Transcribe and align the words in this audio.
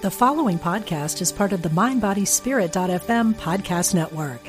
The 0.00 0.12
following 0.12 0.60
podcast 0.60 1.20
is 1.20 1.32
part 1.32 1.52
of 1.52 1.62
the 1.62 1.70
MindBodySpirit.fm 1.70 3.34
podcast 3.34 3.96
network. 3.96 4.40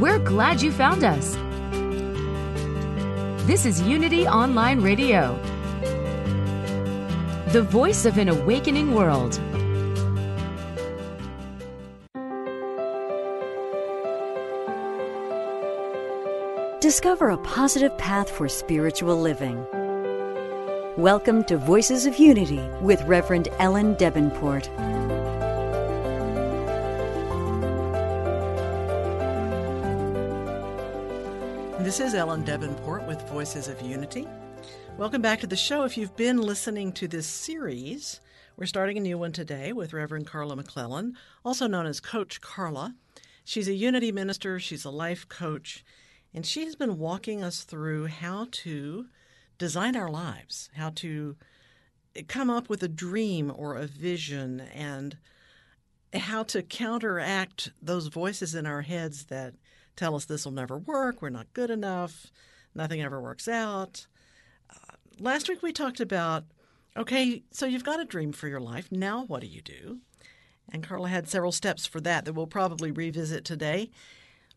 We're 0.00 0.18
glad 0.20 0.62
you 0.62 0.72
found 0.72 1.04
us. 1.04 1.34
This 3.46 3.66
is 3.66 3.82
Unity 3.82 4.26
Online 4.26 4.80
Radio, 4.80 5.38
the 7.52 7.60
voice 7.60 8.06
of 8.06 8.16
an 8.16 8.30
awakening 8.30 8.94
world. 8.94 9.38
Discover 16.80 17.28
a 17.28 17.36
positive 17.36 17.98
path 17.98 18.30
for 18.30 18.48
spiritual 18.48 19.20
living. 19.20 19.62
Welcome 20.96 21.44
to 21.44 21.58
Voices 21.58 22.06
of 22.06 22.18
Unity 22.18 22.58
with 22.80 23.02
Reverend 23.02 23.48
Ellen 23.58 23.96
Debenport. 23.96 24.64
This 31.84 32.00
is 32.00 32.14
Ellen 32.14 32.46
Debenport 32.46 33.06
with 33.06 33.20
Voices 33.28 33.68
of 33.68 33.82
Unity. 33.82 34.26
Welcome 34.96 35.20
back 35.20 35.40
to 35.40 35.46
the 35.46 35.54
show. 35.54 35.84
If 35.84 35.98
you've 35.98 36.16
been 36.16 36.38
listening 36.38 36.92
to 36.92 37.06
this 37.06 37.26
series, 37.26 38.22
we're 38.56 38.64
starting 38.64 38.96
a 38.96 39.02
new 39.02 39.18
one 39.18 39.32
today 39.32 39.74
with 39.74 39.92
Reverend 39.92 40.26
Carla 40.26 40.56
McClellan, 40.56 41.14
also 41.44 41.66
known 41.66 41.84
as 41.84 42.00
Coach 42.00 42.40
Carla. 42.40 42.94
She's 43.44 43.68
a 43.68 43.74
Unity 43.74 44.12
minister, 44.12 44.58
she's 44.58 44.86
a 44.86 44.90
life 44.90 45.28
coach, 45.28 45.84
and 46.32 46.46
she 46.46 46.64
has 46.64 46.74
been 46.74 46.96
walking 46.96 47.44
us 47.44 47.64
through 47.64 48.06
how 48.06 48.48
to 48.50 49.08
design 49.58 49.96
our 49.96 50.10
lives, 50.10 50.70
how 50.74 50.90
to 50.90 51.36
come 52.28 52.50
up 52.50 52.68
with 52.68 52.82
a 52.82 52.88
dream 52.88 53.52
or 53.54 53.76
a 53.76 53.86
vision, 53.86 54.60
and 54.60 55.18
how 56.14 56.42
to 56.44 56.62
counteract 56.62 57.70
those 57.80 58.06
voices 58.06 58.54
in 58.54 58.66
our 58.66 58.82
heads 58.82 59.26
that 59.26 59.54
tell 59.96 60.14
us 60.14 60.24
this 60.24 60.44
will 60.44 60.52
never 60.52 60.78
work, 60.78 61.20
we're 61.20 61.30
not 61.30 61.52
good 61.52 61.70
enough, 61.70 62.26
nothing 62.74 63.00
ever 63.02 63.20
works 63.20 63.48
out. 63.48 64.06
Uh, 64.70 64.94
last 65.18 65.48
week 65.48 65.62
we 65.62 65.72
talked 65.72 66.00
about 66.00 66.44
okay, 66.96 67.42
so 67.50 67.66
you've 67.66 67.84
got 67.84 68.00
a 68.00 68.06
dream 68.06 68.32
for 68.32 68.48
your 68.48 68.60
life. 68.60 68.90
Now 68.90 69.24
what 69.24 69.40
do 69.42 69.46
you 69.46 69.60
do? 69.60 70.00
And 70.70 70.82
Carla 70.82 71.08
had 71.08 71.28
several 71.28 71.52
steps 71.52 71.86
for 71.86 72.00
that 72.00 72.24
that 72.24 72.32
we'll 72.32 72.46
probably 72.46 72.90
revisit 72.90 73.44
today. 73.44 73.90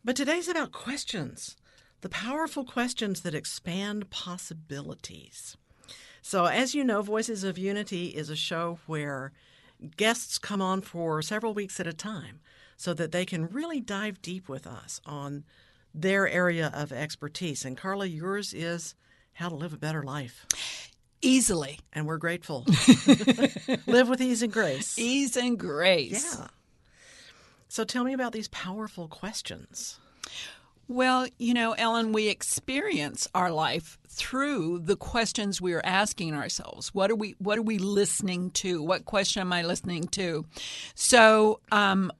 But 0.03 0.15
today's 0.15 0.47
about 0.47 0.71
questions, 0.71 1.57
the 2.01 2.09
powerful 2.09 2.63
questions 2.63 3.21
that 3.21 3.35
expand 3.35 4.09
possibilities. 4.09 5.57
So, 6.21 6.45
as 6.45 6.75
you 6.75 6.83
know, 6.83 7.01
Voices 7.01 7.43
of 7.43 7.57
Unity 7.57 8.07
is 8.07 8.29
a 8.29 8.35
show 8.35 8.79
where 8.85 9.31
guests 9.97 10.37
come 10.37 10.61
on 10.61 10.81
for 10.81 11.21
several 11.21 11.53
weeks 11.53 11.79
at 11.79 11.87
a 11.87 11.93
time 11.93 12.39
so 12.77 12.93
that 12.93 13.11
they 13.11 13.25
can 13.25 13.47
really 13.47 13.79
dive 13.79 14.21
deep 14.21 14.47
with 14.47 14.67
us 14.67 15.01
on 15.05 15.43
their 15.93 16.27
area 16.27 16.71
of 16.73 16.91
expertise. 16.91 17.65
And 17.65 17.77
Carla, 17.77 18.05
yours 18.05 18.53
is 18.53 18.95
how 19.33 19.49
to 19.49 19.55
live 19.55 19.73
a 19.73 19.77
better 19.77 20.03
life. 20.03 20.45
Easily. 21.21 21.79
And 21.91 22.05
we're 22.05 22.17
grateful. 22.17 22.65
live 23.87 24.07
with 24.07 24.21
ease 24.21 24.41
and 24.41 24.53
grace. 24.53 24.97
Ease 24.97 25.35
and 25.35 25.57
grace. 25.57 26.37
Yeah. 26.37 26.47
So 27.67 27.83
tell 27.83 28.03
me 28.03 28.13
about 28.13 28.31
these 28.31 28.47
powerful 28.47 29.07
questions. 29.07 29.99
Well, 30.89 31.27
you 31.37 31.53
know, 31.53 31.73
Ellen, 31.73 32.13
we 32.13 32.29
experience 32.29 33.27
our 33.35 33.51
life 33.51 33.99
through 34.07 34.79
the 34.79 34.95
questions 34.95 35.61
we 35.61 35.73
are 35.73 35.85
asking 35.85 36.33
ourselves. 36.33 36.95
What 36.95 37.11
are 37.11 37.15
we 37.15 37.35
what 37.37 37.59
are 37.59 37.61
we 37.61 37.77
listening 37.77 38.49
to? 38.51 38.81
What 38.81 39.05
question 39.05 39.41
am 39.41 39.53
I 39.53 39.61
listening 39.61 40.05
to? 40.07 40.47
So, 40.95 41.59
um, 41.71 42.11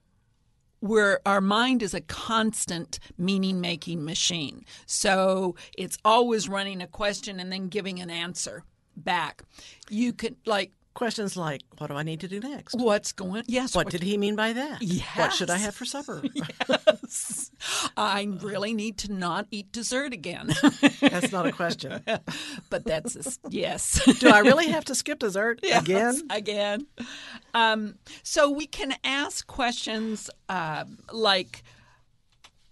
where 0.82 1.20
our 1.26 1.42
mind 1.42 1.82
is 1.82 1.96
a 1.96 2.02
constant 2.02 3.00
meaning 3.18 3.60
making 3.60 4.06
machine. 4.06 4.64
So 4.86 5.56
it's 5.76 5.98
always 6.06 6.48
running 6.48 6.84
a 6.84 6.88
question 6.88 7.40
and 7.40 7.52
then 7.52 7.70
giving 7.70 8.00
an 8.00 8.12
answer 8.12 8.64
back. 8.96 9.42
You 9.90 10.14
could 10.14 10.36
like 10.46 10.72
questions 10.94 11.38
like 11.38 11.62
what 11.78 11.88
do 11.88 11.94
I 11.94 12.04
need 12.04 12.20
to 12.22 12.28
do 12.28 12.40
next? 12.40 12.76
What's 12.76 13.12
going 13.12 13.44
Yes. 13.48 13.76
What, 13.76 13.86
what 13.86 13.92
did 13.92 14.04
he 14.04 14.18
mean 14.18 14.36
by 14.36 14.54
that? 14.54 14.82
Yes. 14.82 15.18
What 15.18 15.34
should 15.34 15.50
I 15.50 15.58
have 15.58 15.76
for 15.76 15.86
supper? 15.86 16.22
yes. 16.68 17.52
I 17.96 18.28
really 18.42 18.74
need 18.74 18.98
to 19.00 19.14
not 19.14 19.48
eat 19.52 19.72
dessert 19.72 20.14
again. 20.14 20.54
that's 21.00 21.32
not 21.32 21.46
a 21.46 21.52
question. 21.52 22.04
but 22.70 22.86
that's 22.86 23.16
a, 23.16 23.50
yes. 23.50 24.02
do 24.20 24.30
I 24.30 24.40
really 24.40 24.68
have 24.68 24.86
to 24.86 24.96
skip 24.96 25.20
dessert 25.20 25.60
yes, 25.64 25.84
again? 25.84 26.22
Again. 26.30 26.88
Um, 27.54 27.96
so 28.24 28.50
we 28.50 28.68
can 28.68 28.96
ask 29.04 29.48
questions 29.48 30.30
uh, 30.48 30.86
like, 31.12 31.64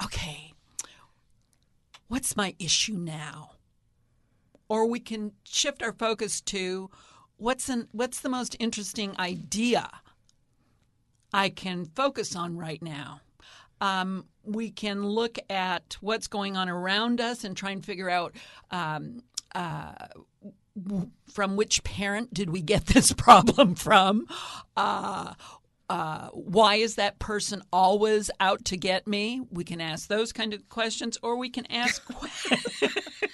okay, 0.03 0.53
what's 2.07 2.35
my 2.35 2.55
issue 2.59 2.95
now? 2.95 3.51
Or 4.69 4.85
we 4.85 4.99
can 4.99 5.31
shift 5.45 5.81
our 5.81 5.93
focus 5.93 6.41
to 6.41 6.89
what's 7.37 7.69
an, 7.69 7.87
what's 7.91 8.19
the 8.19 8.29
most 8.29 8.55
interesting 8.59 9.15
idea 9.19 9.89
I 11.33 11.49
can 11.49 11.85
focus 11.85 12.35
on 12.35 12.57
right 12.57 12.81
now. 12.81 13.21
Um, 13.79 14.25
we 14.43 14.71
can 14.71 15.05
look 15.05 15.37
at 15.49 15.97
what's 16.01 16.27
going 16.27 16.57
on 16.57 16.67
around 16.69 17.21
us 17.21 17.43
and 17.43 17.55
try 17.55 17.71
and 17.71 17.85
figure 17.85 18.09
out 18.09 18.35
um, 18.71 19.21
uh, 19.53 19.93
from 21.31 21.55
which 21.55 21.83
parent 21.83 22.33
did 22.33 22.49
we 22.49 22.61
get 22.61 22.85
this 22.87 23.11
problem 23.11 23.75
from? 23.75 24.27
Uh, 24.75 25.33
uh, 25.89 26.27
why 26.29 26.75
is 26.75 26.95
that 26.95 27.17
person 27.19 27.61
always 27.71 28.29
out 28.39 28.65
to 28.65 28.75
get 28.77 29.07
me? 29.07 29.41
We 29.51 29.63
can 29.63 29.79
ask 29.79 30.09
those 30.09 30.33
kind 30.33 30.53
of 30.53 30.67
questions, 30.69 31.17
or 31.21 31.37
we 31.37 31.49
can 31.49 31.65
ask. 31.71 32.03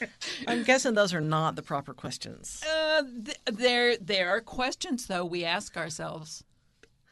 I'm 0.46 0.62
guessing 0.62 0.94
those 0.94 1.14
are 1.14 1.20
not 1.20 1.56
the 1.56 1.62
proper 1.62 1.94
questions. 1.94 2.62
Uh, 2.64 3.02
th- 3.24 3.38
there, 3.46 3.96
there 3.96 4.30
are 4.30 4.40
questions 4.40 5.06
though 5.06 5.24
we 5.24 5.44
ask 5.44 5.76
ourselves. 5.76 6.44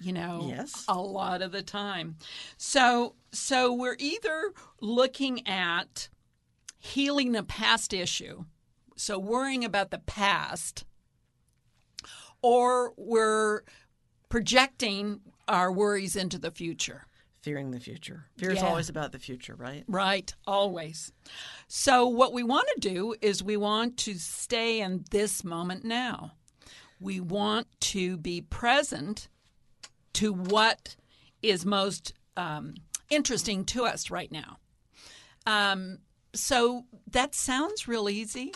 You 0.01 0.13
know, 0.13 0.47
yes, 0.49 0.85
a 0.89 0.99
lot 1.01 1.41
of 1.41 1.53
the 1.53 1.63
time. 1.63 2.17
So, 2.57 3.15
so 3.33 3.73
we're 3.73 3.97
either 3.99 4.53
looking 4.81 5.47
at 5.47 6.09
healing 6.79 7.35
a 7.37 7.43
past 7.43 7.95
issue, 7.95 8.45
so 8.97 9.19
worrying 9.19 9.65
about 9.65 9.91
the 9.91 10.01
past, 10.01 10.85
or 12.43 12.93
we're 12.97 13.63
projecting 14.29 15.21
our 15.47 15.71
worries 15.73 16.17
into 16.17 16.39
the 16.39 16.51
future 16.51 17.07
fearing 17.45 17.71
the 17.73 17.79
future. 17.79 18.25
Fear 18.39 18.53
is 18.53 18.63
always 18.63 18.89
about 18.89 19.13
the 19.13 19.19
future, 19.19 19.55
right? 19.55 19.85
Right, 19.87 20.35
always. 20.47 21.13
So, 21.69 22.07
what 22.07 22.33
we 22.33 22.43
want 22.43 22.67
to 22.75 22.81
do 22.81 23.15
is 23.21 23.43
we 23.43 23.59
want 23.59 23.99
to 23.99 24.15
stay 24.15 24.81
in 24.81 25.05
this 25.11 25.45
moment 25.45 25.85
now. 25.85 26.33
We 26.99 27.21
want 27.21 27.67
to 27.93 28.17
be 28.17 28.41
present 28.41 29.29
to 30.15 30.33
what 30.33 30.97
is 31.43 31.67
most 31.67 32.15
um, 32.39 32.77
interesting 33.11 33.67
to 33.67 33.85
us 33.85 34.11
right 34.11 34.33
now. 34.33 34.57
Um, 35.47 35.99
so, 36.35 36.87
that 37.11 37.35
sounds 37.35 37.87
real 37.87 38.09
easy, 38.09 38.55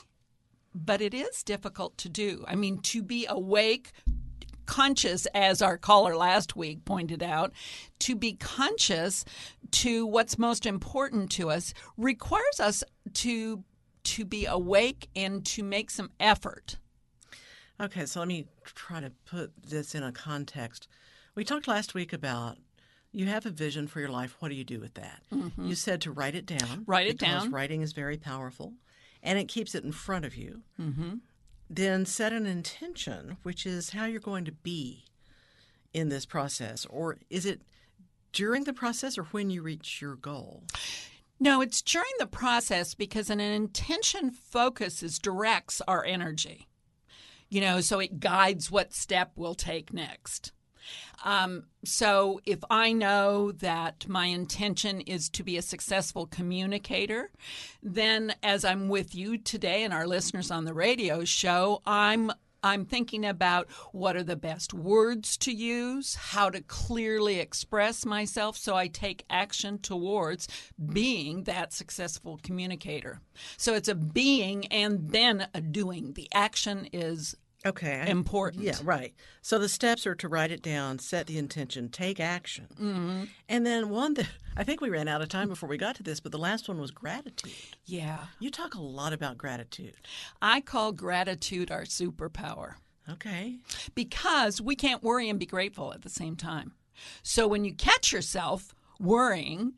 but 0.74 1.02
it 1.02 1.12
is 1.12 1.42
difficult 1.42 1.98
to 1.98 2.08
do. 2.08 2.42
I 2.48 2.54
mean, 2.54 2.78
to 2.78 3.02
be 3.02 3.26
awake 3.28 3.92
conscious, 4.68 5.26
as 5.34 5.62
our 5.62 5.78
caller 5.78 6.14
last 6.14 6.54
week 6.54 6.84
pointed 6.84 7.22
out, 7.22 7.52
to 8.00 8.14
be 8.14 8.34
conscious 8.34 9.24
to 9.72 10.06
what's 10.06 10.38
most 10.38 10.66
important 10.66 11.30
to 11.32 11.50
us 11.50 11.72
requires 11.96 12.60
us 12.60 12.84
to 13.14 13.64
to 14.04 14.24
be 14.24 14.46
awake 14.46 15.08
and 15.16 15.44
to 15.44 15.62
make 15.62 15.90
some 15.90 16.10
effort. 16.20 16.76
Okay, 17.80 18.06
so 18.06 18.20
let 18.20 18.28
me 18.28 18.46
try 18.64 19.00
to 19.00 19.10
put 19.26 19.52
this 19.62 19.94
in 19.94 20.02
a 20.02 20.12
context. 20.12 20.86
We 21.34 21.44
talked 21.44 21.68
last 21.68 21.94
week 21.94 22.12
about 22.12 22.58
you 23.12 23.26
have 23.26 23.46
a 23.46 23.50
vision 23.50 23.86
for 23.86 24.00
your 24.00 24.08
life. 24.10 24.36
What 24.38 24.48
do 24.48 24.54
you 24.54 24.64
do 24.64 24.80
with 24.80 24.94
that? 24.94 25.22
Mm-hmm. 25.32 25.66
You 25.66 25.74
said 25.74 26.00
to 26.02 26.12
write 26.12 26.34
it 26.34 26.46
down. 26.46 26.84
Write 26.86 27.06
it 27.06 27.18
down. 27.18 27.50
Writing 27.50 27.80
is 27.80 27.92
very 27.92 28.16
powerful, 28.16 28.74
and 29.22 29.38
it 29.38 29.48
keeps 29.48 29.74
it 29.74 29.84
in 29.84 29.92
front 29.92 30.24
of 30.24 30.36
you. 30.36 30.62
Mm-hmm 30.80 31.16
then 31.70 32.06
set 32.06 32.32
an 32.32 32.46
intention, 32.46 33.36
which 33.42 33.66
is 33.66 33.90
how 33.90 34.06
you're 34.06 34.20
going 34.20 34.44
to 34.44 34.52
be 34.52 35.04
in 35.92 36.08
this 36.08 36.26
process. 36.26 36.86
Or 36.86 37.18
is 37.30 37.46
it 37.46 37.62
during 38.32 38.64
the 38.64 38.72
process 38.72 39.18
or 39.18 39.24
when 39.24 39.50
you 39.50 39.62
reach 39.62 40.00
your 40.00 40.16
goal? 40.16 40.64
No, 41.40 41.60
it's 41.60 41.82
during 41.82 42.10
the 42.18 42.26
process 42.26 42.94
because 42.94 43.30
an 43.30 43.40
intention 43.40 44.30
focuses, 44.30 45.18
directs 45.18 45.80
our 45.86 46.04
energy. 46.04 46.68
You 47.48 47.60
know, 47.60 47.80
so 47.80 47.98
it 48.00 48.20
guides 48.20 48.70
what 48.70 48.92
step 48.92 49.32
we'll 49.36 49.54
take 49.54 49.92
next. 49.92 50.52
Um, 51.24 51.64
so 51.84 52.40
if 52.46 52.60
I 52.70 52.92
know 52.92 53.52
that 53.52 54.08
my 54.08 54.26
intention 54.26 55.00
is 55.00 55.28
to 55.30 55.42
be 55.42 55.56
a 55.56 55.62
successful 55.62 56.26
communicator, 56.26 57.30
then 57.82 58.34
as 58.42 58.64
I'm 58.64 58.88
with 58.88 59.14
you 59.14 59.38
today 59.38 59.84
and 59.84 59.92
our 59.92 60.06
listeners 60.06 60.50
on 60.50 60.64
the 60.64 60.74
radio 60.74 61.24
show, 61.24 61.82
I'm 61.86 62.32
I'm 62.62 62.84
thinking 62.84 63.24
about 63.24 63.70
what 63.92 64.16
are 64.16 64.22
the 64.24 64.36
best 64.36 64.74
words 64.74 65.36
to 65.38 65.52
use, 65.52 66.16
how 66.16 66.50
to 66.50 66.60
clearly 66.60 67.38
express 67.38 68.04
myself 68.04 68.56
so 68.56 68.74
I 68.74 68.88
take 68.88 69.24
action 69.30 69.78
towards 69.78 70.48
being 70.92 71.44
that 71.44 71.72
successful 71.72 72.40
communicator. 72.42 73.20
So 73.56 73.74
it's 73.74 73.88
a 73.88 73.94
being 73.94 74.66
and 74.66 75.10
then 75.10 75.46
a 75.54 75.60
doing. 75.60 76.14
The 76.14 76.28
action 76.34 76.88
is 76.92 77.36
Okay. 77.68 78.04
Important. 78.08 78.64
Yeah, 78.64 78.76
right. 78.82 79.14
So 79.42 79.58
the 79.58 79.68
steps 79.68 80.06
are 80.06 80.14
to 80.16 80.28
write 80.28 80.50
it 80.50 80.62
down, 80.62 80.98
set 80.98 81.26
the 81.26 81.38
intention, 81.38 81.88
take 81.88 82.20
action. 82.20 82.66
Mm-hmm. 82.74 83.24
And 83.48 83.66
then 83.66 83.90
one 83.90 84.14
that 84.14 84.28
I 84.56 84.64
think 84.64 84.80
we 84.80 84.90
ran 84.90 85.08
out 85.08 85.22
of 85.22 85.28
time 85.28 85.48
before 85.48 85.68
we 85.68 85.76
got 85.76 85.96
to 85.96 86.02
this, 86.02 86.20
but 86.20 86.32
the 86.32 86.38
last 86.38 86.68
one 86.68 86.80
was 86.80 86.90
gratitude. 86.90 87.52
Yeah. 87.84 88.18
You 88.40 88.50
talk 88.50 88.74
a 88.74 88.80
lot 88.80 89.12
about 89.12 89.38
gratitude. 89.38 89.94
I 90.40 90.60
call 90.60 90.92
gratitude 90.92 91.70
our 91.70 91.84
superpower. 91.84 92.74
Okay. 93.10 93.56
because 93.94 94.60
we 94.60 94.76
can't 94.76 95.02
worry 95.02 95.30
and 95.30 95.38
be 95.38 95.46
grateful 95.46 95.94
at 95.94 96.02
the 96.02 96.10
same 96.10 96.36
time. 96.36 96.72
So 97.22 97.48
when 97.48 97.64
you 97.64 97.72
catch 97.72 98.12
yourself 98.12 98.74
worrying, 99.00 99.72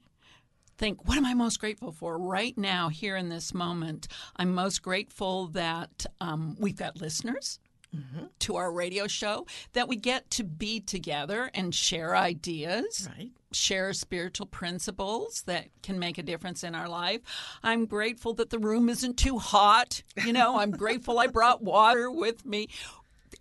think, 0.78 1.06
what 1.06 1.16
am 1.18 1.26
I 1.26 1.34
most 1.34 1.60
grateful 1.60 1.92
for 1.92 2.18
right 2.18 2.56
now, 2.56 2.88
here 2.88 3.14
in 3.14 3.28
this 3.28 3.52
moment? 3.54 4.08
I'm 4.36 4.52
most 4.54 4.82
grateful 4.82 5.48
that 5.48 6.06
um, 6.20 6.56
we've 6.58 6.76
got 6.76 7.00
listeners. 7.00 7.60
Mm-hmm. 7.94 8.26
To 8.40 8.54
our 8.56 8.70
radio 8.72 9.08
show, 9.08 9.46
that 9.72 9.88
we 9.88 9.96
get 9.96 10.30
to 10.30 10.44
be 10.44 10.78
together 10.78 11.50
and 11.54 11.74
share 11.74 12.16
ideas, 12.16 13.08
Right. 13.16 13.32
share 13.50 13.92
spiritual 13.92 14.46
principles 14.46 15.42
that 15.46 15.66
can 15.82 15.98
make 15.98 16.16
a 16.16 16.22
difference 16.22 16.62
in 16.62 16.76
our 16.76 16.88
life. 16.88 17.20
I'm 17.64 17.86
grateful 17.86 18.32
that 18.34 18.50
the 18.50 18.60
room 18.60 18.88
isn't 18.88 19.16
too 19.18 19.38
hot. 19.38 20.04
You 20.24 20.32
know, 20.32 20.60
I'm 20.60 20.70
grateful 20.70 21.18
I 21.18 21.26
brought 21.26 21.62
water 21.64 22.08
with 22.12 22.46
me. 22.46 22.68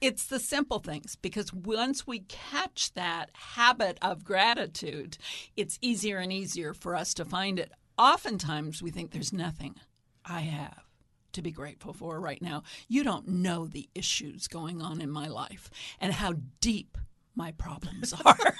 It's 0.01 0.25
the 0.25 0.39
simple 0.39 0.79
things 0.79 1.15
because 1.15 1.53
once 1.53 2.07
we 2.07 2.19
catch 2.21 2.91
that 2.93 3.29
habit 3.33 3.99
of 4.01 4.23
gratitude, 4.23 5.17
it's 5.57 5.77
easier 5.81 6.17
and 6.17 6.33
easier 6.33 6.73
for 6.73 6.95
us 6.95 7.13
to 7.15 7.25
find 7.25 7.59
it. 7.59 7.71
Oftentimes, 7.99 8.81
we 8.81 8.89
think 8.91 9.11
there's 9.11 9.31
nothing 9.33 9.75
I 10.25 10.41
have 10.41 10.83
to 11.39 11.43
be 11.43 11.51
grateful 11.51 11.93
for 11.93 12.19
right 12.19 12.41
now. 12.41 12.63
You 12.87 13.03
don't 13.03 13.27
know 13.27 13.65
the 13.65 13.89
issues 13.95 14.47
going 14.47 14.81
on 14.81 15.01
in 15.01 15.09
my 15.09 15.27
life 15.27 15.69
and 15.99 16.13
how 16.13 16.35
deep 16.61 16.97
my 17.35 17.51
problems 17.53 18.13
are. 18.25 18.55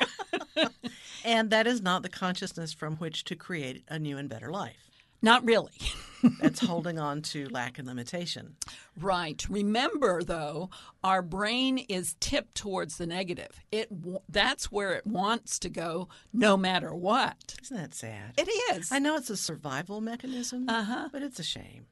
And 1.25 1.49
that 1.49 1.67
is 1.67 1.81
not 1.81 2.01
the 2.01 2.09
consciousness 2.09 2.73
from 2.73 2.95
which 2.95 3.25
to 3.25 3.35
create 3.35 3.83
a 3.89 3.99
new 3.99 4.17
and 4.17 4.29
better 4.29 4.49
life. 4.49 4.88
Not 5.21 5.45
really. 5.45 5.71
That's 6.41 6.59
holding 6.65 6.99
on 6.99 7.21
to 7.23 7.47
lack 7.47 7.79
and 7.79 7.87
limitation. 7.87 8.55
Right. 8.99 9.41
Remember, 9.49 10.21
though, 10.21 10.69
our 11.01 11.21
brain 11.21 11.77
is 11.77 12.15
tipped 12.19 12.55
towards 12.55 12.97
the 12.97 13.07
negative. 13.07 13.51
It 13.71 13.87
that's 14.27 14.69
where 14.69 14.91
it 14.93 15.07
wants 15.07 15.59
to 15.59 15.69
go, 15.69 16.09
no 16.33 16.57
matter 16.57 16.93
what. 16.93 17.55
Isn't 17.63 17.77
that 17.77 17.93
sad? 17.93 18.33
It 18.37 18.49
is. 18.75 18.91
I 18.91 18.99
know 18.99 19.15
it's 19.15 19.29
a 19.29 19.37
survival 19.37 20.01
mechanism, 20.01 20.67
Uh-huh. 20.67 21.07
but 21.13 21.21
it's 21.23 21.39
a 21.39 21.43
shame. 21.43 21.85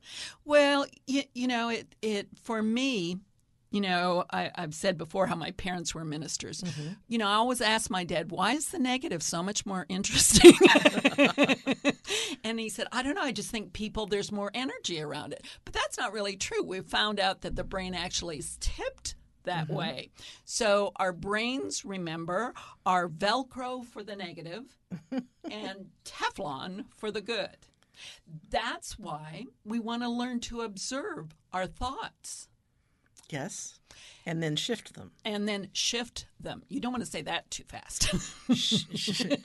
Well, 0.44 0.85
you, 1.06 1.23
you 1.33 1.47
know, 1.47 1.69
it 1.69 1.95
it 2.01 2.27
for 2.44 2.62
me. 2.62 3.19
You 3.69 3.81
know, 3.81 4.25
I, 4.31 4.51
I've 4.55 4.73
said 4.73 4.97
before 4.97 5.27
how 5.27 5.35
my 5.35 5.51
parents 5.51 5.93
were 5.93 6.05
ministers. 6.05 6.61
Mm-hmm. 6.61 6.93
You 7.07 7.17
know, 7.17 7.27
I 7.27 7.33
always 7.33 7.61
ask 7.61 7.89
my 7.89 8.03
dad, 8.03 8.31
why 8.31 8.53
is 8.53 8.69
the 8.69 8.79
negative 8.79 9.21
so 9.21 9.43
much 9.43 9.65
more 9.65 9.85
interesting? 9.89 10.53
and 12.43 12.59
he 12.59 12.69
said, 12.69 12.87
I 12.91 13.03
don't 13.03 13.15
know. 13.15 13.21
I 13.21 13.31
just 13.31 13.51
think 13.51 13.73
people, 13.73 14.05
there's 14.05 14.31
more 14.31 14.51
energy 14.53 15.01
around 15.01 15.33
it. 15.33 15.45
But 15.65 15.73
that's 15.73 15.97
not 15.97 16.13
really 16.13 16.37
true. 16.37 16.63
We've 16.63 16.85
found 16.85 17.19
out 17.19 17.41
that 17.41 17.55
the 17.55 17.63
brain 17.63 17.93
actually 17.93 18.37
is 18.37 18.57
tipped 18.61 19.15
that 19.43 19.65
mm-hmm. 19.65 19.75
way. 19.75 20.09
So 20.45 20.91
our 20.95 21.11
brains, 21.11 21.83
remember, 21.83 22.53
are 22.85 23.09
Velcro 23.09 23.83
for 23.83 24.03
the 24.03 24.15
negative 24.15 24.77
and 25.11 25.87
Teflon 26.05 26.85
for 26.95 27.11
the 27.11 27.21
good. 27.21 27.57
That's 28.49 28.99
why 28.99 29.45
we 29.65 29.79
want 29.79 30.03
to 30.03 30.09
learn 30.09 30.39
to 30.41 30.61
observe 30.61 31.35
our 31.51 31.65
thoughts 31.65 32.47
Yes. 33.29 33.79
And 34.25 34.44
then 34.44 34.56
shift 34.56 34.94
them. 34.94 35.12
and 35.25 35.47
then 35.47 35.69
shift 35.74 36.27
them. 36.39 36.63
You 36.68 36.79
don't 36.79 36.91
want 36.91 37.03
to 37.03 37.09
say 37.09 37.21
that 37.24 37.50
too 37.50 37.63
fast. 37.68 38.09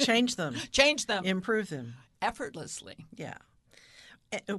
Change 0.01 0.37
them. 0.37 0.55
Change 0.73 1.07
them 1.07 1.25
Improve 1.25 1.69
them. 1.71 1.95
effortlessly. 2.21 3.07
Yeah. 3.15 3.39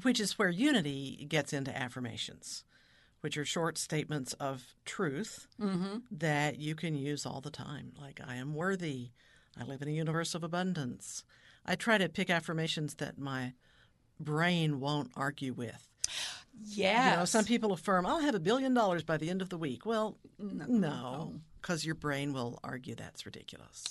Which 0.02 0.20
is 0.20 0.38
where 0.40 0.50
unity 0.50 1.25
gets 1.28 1.52
into 1.52 1.75
affirmations, 1.75 2.64
which 3.22 3.38
are 3.38 3.46
short 3.46 3.78
statements 3.78 4.34
of 4.34 4.75
truth 4.86 5.48
mm-hmm. 5.60 5.98
that 6.12 6.58
you 6.60 6.76
can 6.76 6.96
use 6.96 7.26
all 7.26 7.42
the 7.42 7.50
time. 7.50 7.92
Like, 8.00 8.22
I 8.26 8.36
am 8.36 8.54
worthy. 8.54 9.10
I 9.60 9.64
live 9.64 9.81
in 9.81 9.88
a 9.88 9.92
universe 9.92 10.36
of 10.36 10.44
abundance. 10.44 11.24
I 11.66 11.76
try 11.76 11.98
to 11.98 12.08
pick 12.10 12.30
affirmations 12.30 12.96
that 12.96 13.18
my 13.18 13.54
brain 14.19 14.80
won't 14.80 15.12
argue 15.16 15.54
with. 15.54 15.88
Yes. 16.62 17.12
You 17.12 17.20
know, 17.20 17.26
some 17.26 17.46
people 17.46 17.74
affirm, 17.74 18.06
I'll 18.06 18.20
have 18.20 18.36
a 18.36 18.40
billion 18.40 18.74
dollars 18.74 19.04
by 19.04 19.18
the 19.18 19.30
end 19.30 19.42
of 19.42 19.50
the 19.50 19.58
week. 19.58 19.86
Well, 19.86 20.18
no, 20.40 21.34
because 21.62 21.86
your 21.86 21.96
brain 21.96 22.34
will 22.34 22.60
argue 22.64 22.96
that's 22.96 23.26
ridiculous. 23.26 23.84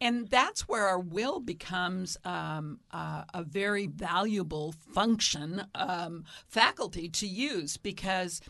And 0.00 0.28
that's 0.28 0.66
where 0.66 0.86
our 0.86 0.98
will 0.98 1.40
becomes 1.40 2.16
um, 2.24 2.80
uh, 2.90 3.24
a 3.34 3.42
very 3.42 3.86
valuable 3.86 4.72
function, 4.72 5.66
um, 5.74 6.24
faculty 6.48 7.08
to 7.10 7.26
use 7.26 7.76
because 7.76 8.40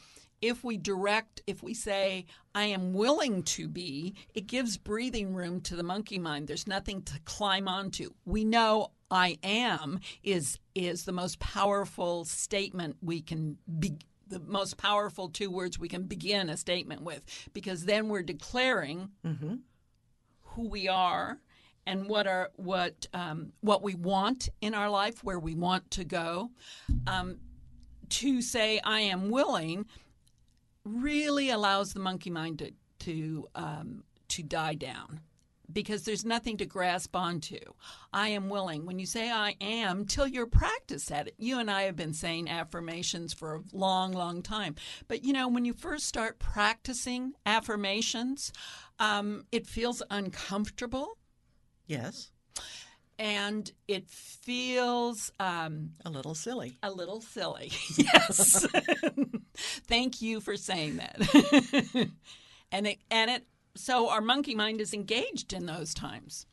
if 0.40 0.62
we 0.62 0.76
direct, 0.76 1.42
if 1.46 1.62
we 1.62 1.74
say, 1.74 2.26
I 2.54 2.64
am 2.64 2.92
willing 2.92 3.42
to 3.42 3.68
be, 3.68 4.14
it 4.32 4.46
gives 4.46 4.76
breathing 4.76 5.34
room 5.34 5.60
to 5.62 5.76
the 5.76 5.82
monkey 5.82 6.18
mind. 6.18 6.46
There's 6.46 6.66
nothing 6.66 7.02
to 7.02 7.18
climb 7.24 7.68
onto. 7.68 8.10
We 8.24 8.44
know 8.44 8.92
I 9.10 9.38
am 9.42 10.00
is 10.22 10.58
is 10.74 11.04
the 11.04 11.12
most 11.12 11.38
powerful 11.38 12.24
statement 12.24 12.96
we 13.02 13.20
can 13.20 13.58
be 13.78 13.98
the 14.28 14.40
most 14.40 14.76
powerful 14.76 15.28
two 15.28 15.50
words 15.50 15.78
we 15.78 15.88
can 15.88 16.04
begin 16.04 16.48
a 16.48 16.56
statement 16.56 17.02
with. 17.02 17.24
Because 17.52 17.84
then 17.84 18.08
we're 18.08 18.22
declaring 18.22 19.10
who 20.42 20.68
we 20.68 20.88
are 20.88 21.38
and 21.86 22.08
what 22.08 22.26
are 22.26 22.50
what 22.56 23.06
um, 23.12 23.52
what 23.60 23.82
we 23.82 23.94
want 23.94 24.48
in 24.60 24.74
our 24.74 24.88
life, 24.90 25.24
where 25.24 25.38
we 25.38 25.54
want 25.54 25.90
to 25.92 26.04
go. 26.04 26.50
Um, 27.06 27.38
to 28.10 28.42
say 28.42 28.80
I 28.84 29.00
am 29.00 29.30
willing 29.30 29.86
really 30.84 31.50
allows 31.50 31.92
the 31.92 32.00
monkey 32.00 32.30
mind 32.30 32.58
to 32.60 32.72
to 33.00 33.48
um, 33.54 34.04
to 34.28 34.42
die 34.42 34.74
down 34.74 35.20
because 35.72 36.04
there's 36.04 36.24
nothing 36.24 36.56
to 36.58 36.66
grasp 36.66 37.14
onto. 37.16 37.58
I 38.12 38.28
am 38.28 38.48
willing. 38.48 38.86
When 38.86 38.98
you 38.98 39.06
say 39.06 39.30
I 39.30 39.56
am, 39.60 40.04
till 40.06 40.26
you're 40.26 40.46
practiced 40.46 41.10
at 41.12 41.28
it. 41.28 41.34
You 41.38 41.58
and 41.58 41.70
I 41.70 41.82
have 41.82 41.96
been 41.96 42.12
saying 42.14 42.48
affirmations 42.48 43.32
for 43.32 43.56
a 43.56 43.62
long, 43.72 44.12
long 44.12 44.42
time. 44.42 44.74
But 45.08 45.24
you 45.24 45.32
know, 45.32 45.48
when 45.48 45.64
you 45.64 45.72
first 45.72 46.06
start 46.06 46.38
practicing 46.38 47.32
affirmations, 47.46 48.52
um, 48.98 49.44
it 49.52 49.66
feels 49.66 50.02
uncomfortable 50.10 51.16
Yes, 51.86 52.30
and 53.18 53.70
it 53.88 54.08
feels 54.08 55.32
um, 55.40 55.90
a 56.04 56.10
little 56.10 56.34
silly. 56.34 56.78
a 56.82 56.90
little 56.90 57.20
silly. 57.20 57.72
Yes. 57.98 58.66
Thank 59.88 60.22
you 60.22 60.40
for 60.40 60.56
saying 60.56 60.98
that. 60.98 62.08
and 62.72 62.86
it 62.86 62.98
and 63.10 63.30
it 63.30 63.44
so 63.74 64.08
our 64.08 64.20
monkey 64.20 64.54
mind 64.54 64.80
is 64.80 64.94
engaged 64.94 65.52
in 65.52 65.66
those 65.66 65.94
times. 65.94 66.46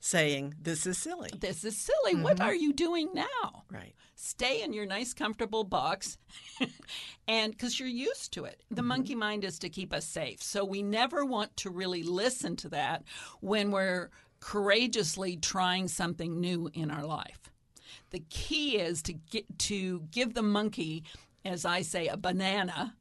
Saying, 0.00 0.54
this 0.60 0.86
is 0.86 0.98
silly. 0.98 1.30
This 1.36 1.64
is 1.64 1.76
silly. 1.76 2.14
What 2.14 2.36
mm-hmm. 2.36 2.46
are 2.46 2.54
you 2.54 2.72
doing 2.72 3.08
now? 3.12 3.64
Right. 3.70 3.94
Stay 4.14 4.62
in 4.62 4.72
your 4.72 4.86
nice 4.86 5.12
comfortable 5.12 5.64
box 5.64 6.16
and 7.28 7.58
cuz 7.58 7.80
you're 7.80 7.88
used 7.88 8.32
to 8.34 8.44
it. 8.44 8.62
The 8.70 8.76
mm-hmm. 8.76 8.88
monkey 8.88 9.14
mind 9.14 9.42
is 9.42 9.58
to 9.60 9.68
keep 9.68 9.92
us 9.92 10.06
safe. 10.06 10.42
So 10.42 10.64
we 10.64 10.82
never 10.82 11.24
want 11.24 11.56
to 11.58 11.70
really 11.70 12.02
listen 12.02 12.56
to 12.56 12.68
that 12.68 13.02
when 13.40 13.70
we're 13.70 14.10
courageously 14.38 15.38
trying 15.38 15.88
something 15.88 16.40
new 16.40 16.70
in 16.72 16.90
our 16.90 17.04
life. 17.04 17.50
The 18.10 18.22
key 18.30 18.78
is 18.78 19.02
to 19.02 19.12
get 19.12 19.58
to 19.60 20.00
give 20.10 20.34
the 20.34 20.42
monkey 20.42 21.04
as 21.44 21.64
I 21.64 21.82
say 21.82 22.06
a 22.06 22.16
banana 22.16 22.94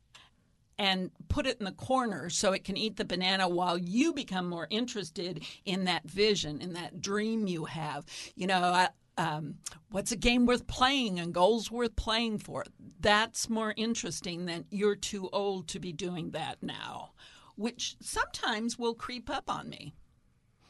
and 0.78 1.12
put 1.30 1.48
it 1.48 1.58
in 1.60 1.66
the 1.66 1.72
corner 1.72 2.30
so 2.30 2.52
it 2.52 2.64
can 2.64 2.78
eat 2.78 2.98
the 2.98 3.06
banana 3.06 3.48
while 3.48 3.78
you 3.78 4.14
become 4.14 4.48
more 4.50 4.68
interested 4.70 5.44
in 5.66 5.86
that 5.86 6.04
vision, 6.04 6.60
in 6.62 6.74
that 6.74 7.02
dream 7.02 7.48
you 7.48 7.66
have. 7.66 8.06
You 8.36 8.48
know, 8.48 8.62
I, 8.62 8.90
um, 9.18 9.56
what's 9.92 10.12
a 10.12 10.18
game 10.18 10.46
worth 10.46 10.68
playing 10.68 11.20
and 11.20 11.34
goals 11.34 11.72
worth 11.72 11.96
playing 11.96 12.40
for? 12.40 12.66
That's 13.00 13.50
more 13.50 13.74
interesting 13.78 14.46
than 14.46 14.66
you're 14.70 14.96
too 14.96 15.30
old 15.32 15.68
to 15.70 15.80
be 15.80 15.94
doing 15.94 16.32
that 16.32 16.62
now. 16.62 17.12
which 17.56 17.96
sometimes 18.02 18.78
will 18.78 18.94
creep 18.94 19.30
up 19.30 19.50
on 19.50 19.70
me. 19.70 19.94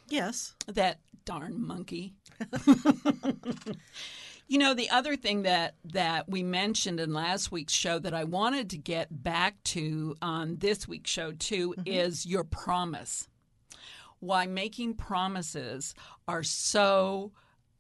Yes. 0.08 0.54
That 0.68 1.00
darn 1.26 1.66
monkey. 1.66 2.14
you 4.48 4.58
know, 4.58 4.74
the 4.74 4.90
other 4.90 5.16
thing 5.16 5.44
that 5.44 5.76
that 5.86 6.30
we 6.30 6.44
mentioned 6.44 7.00
in 7.00 7.14
last 7.14 7.52
week's 7.52 7.74
show 7.74 8.00
that 8.00 8.14
I 8.14 8.24
wanted 8.24 8.70
to 8.72 8.78
get 8.78 9.24
back 9.24 9.62
to 9.66 10.16
on 10.22 10.58
this 10.58 10.88
week's 10.88 11.10
show 11.10 11.32
too 11.32 11.76
is 11.86 12.26
your 12.26 12.44
promise. 12.44 13.28
Why 14.20 14.46
making 14.46 14.96
promises 14.96 15.94
are 16.28 16.44
so 16.44 17.32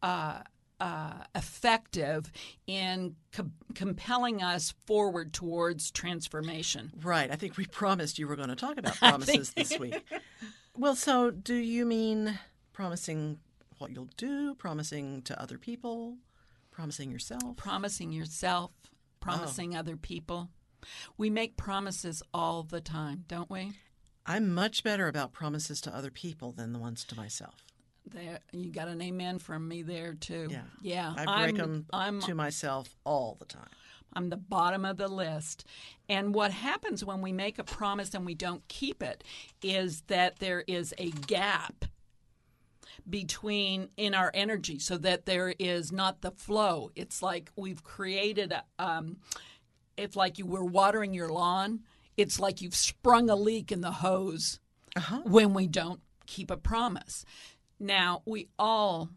uh, 0.01 0.41
uh, 0.79 1.13
effective 1.33 2.31
in 2.67 3.15
co- 3.31 3.51
compelling 3.73 4.43
us 4.43 4.73
forward 4.85 5.33
towards 5.33 5.89
transformation. 5.91 6.91
Right. 7.01 7.31
I 7.31 7.35
think 7.35 7.57
we 7.57 7.65
promised 7.65 8.19
you 8.19 8.27
were 8.27 8.35
going 8.35 8.49
to 8.49 8.55
talk 8.55 8.77
about 8.77 8.95
promises 8.97 9.51
this 9.53 9.77
week. 9.79 10.03
Well, 10.77 10.95
so 10.95 11.31
do 11.31 11.55
you 11.55 11.85
mean 11.85 12.37
promising 12.73 13.39
what 13.77 13.91
you'll 13.91 14.09
do, 14.17 14.55
promising 14.55 15.21
to 15.23 15.41
other 15.41 15.57
people, 15.57 16.17
promising 16.75 17.09
yourself? 17.11 17.55
promising 17.55 18.11
yourself, 18.11 18.71
promising 19.19 19.75
oh. 19.75 19.79
other 19.79 19.95
people. 19.95 20.49
We 21.17 21.29
make 21.29 21.57
promises 21.57 22.21
all 22.33 22.63
the 22.63 22.81
time, 22.81 23.23
don't 23.27 23.49
we? 23.49 23.71
I'm 24.25 24.53
much 24.53 24.83
better 24.83 25.07
about 25.07 25.33
promises 25.33 25.79
to 25.81 25.95
other 25.95 26.11
people 26.11 26.51
than 26.51 26.73
the 26.73 26.79
ones 26.79 27.03
to 27.05 27.15
myself. 27.15 27.55
There, 28.07 28.39
you 28.51 28.71
got 28.71 28.87
an 28.87 29.01
amen 29.01 29.39
from 29.39 29.67
me 29.67 29.81
there 29.81 30.13
too. 30.13 30.47
Yeah. 30.51 30.61
yeah. 30.81 31.13
I 31.17 31.25
I'm, 31.27 31.43
break 31.43 31.55
them 31.57 31.85
I'm 31.91 32.19
to 32.21 32.35
myself 32.35 32.95
all 33.03 33.37
the 33.39 33.45
time. 33.45 33.69
I'm 34.13 34.29
the 34.29 34.37
bottom 34.37 34.85
of 34.85 34.97
the 34.97 35.07
list. 35.07 35.65
And 36.07 36.33
what 36.33 36.51
happens 36.51 37.03
when 37.03 37.21
we 37.21 37.31
make 37.31 37.57
a 37.57 37.63
promise 37.63 38.13
and 38.13 38.25
we 38.25 38.35
don't 38.35 38.65
keep 38.67 39.01
it 39.01 39.23
is 39.61 40.01
that 40.07 40.39
there 40.39 40.63
is 40.67 40.93
a 40.97 41.09
gap 41.11 41.84
between 43.09 43.89
in 43.97 44.13
our 44.13 44.31
energy 44.33 44.79
so 44.79 44.97
that 44.97 45.25
there 45.25 45.53
is 45.59 45.91
not 45.91 46.21
the 46.21 46.31
flow. 46.31 46.91
It's 46.95 47.21
like 47.21 47.51
we've 47.55 47.83
created 47.83 48.51
a 48.51 48.63
um 48.79 49.17
it's 49.97 50.15
like 50.15 50.37
you 50.37 50.45
were 50.45 50.65
watering 50.65 51.13
your 51.13 51.29
lawn. 51.29 51.81
It's 52.17 52.39
like 52.39 52.61
you've 52.61 52.75
sprung 52.75 53.29
a 53.29 53.35
leak 53.35 53.71
in 53.71 53.81
the 53.81 53.91
hose 53.91 54.59
when 55.23 55.53
we 55.53 55.67
don't 55.67 56.01
keep 56.25 56.51
a 56.51 56.57
promise. 56.57 57.25
Now, 57.79 58.21
we 58.25 58.49
all 58.57 59.09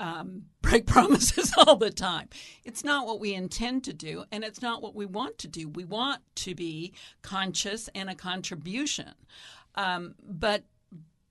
um, 0.00 0.44
break 0.62 0.86
promises 0.86 1.52
all 1.58 1.76
the 1.76 1.90
time. 1.90 2.28
It's 2.64 2.84
not 2.84 3.06
what 3.06 3.20
we 3.20 3.34
intend 3.34 3.84
to 3.84 3.92
do, 3.92 4.24
and 4.32 4.44
it's 4.44 4.62
not 4.62 4.82
what 4.82 4.94
we 4.94 5.06
want 5.06 5.38
to 5.38 5.48
do. 5.48 5.68
We 5.68 5.84
want 5.84 6.20
to 6.36 6.54
be 6.54 6.92
conscious 7.22 7.88
and 7.94 8.08
a 8.08 8.14
contribution, 8.14 9.12
um, 9.74 10.14
but 10.22 10.64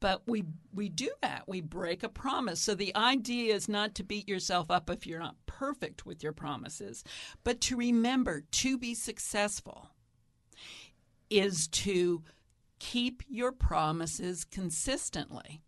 but 0.01 0.23
we 0.27 0.43
we 0.73 0.89
do 0.89 1.09
that. 1.21 1.43
We 1.47 1.61
break 1.61 2.03
a 2.03 2.09
promise. 2.09 2.59
So 2.59 2.75
the 2.75 2.93
idea 2.95 3.55
is 3.55 3.69
not 3.69 3.95
to 3.95 4.03
beat 4.03 4.27
yourself 4.27 4.69
up 4.69 4.89
if 4.89 5.07
you're 5.07 5.19
not 5.19 5.37
perfect 5.45 6.05
with 6.05 6.21
your 6.21 6.33
promises, 6.33 7.05
but 7.45 7.61
to 7.61 7.77
remember 7.77 8.41
to 8.51 8.77
be 8.77 8.93
successful 8.93 9.91
is 11.29 11.67
to 11.69 12.23
keep 12.79 13.23
your 13.29 13.53
promises 13.53 14.43
consistently. 14.43 15.61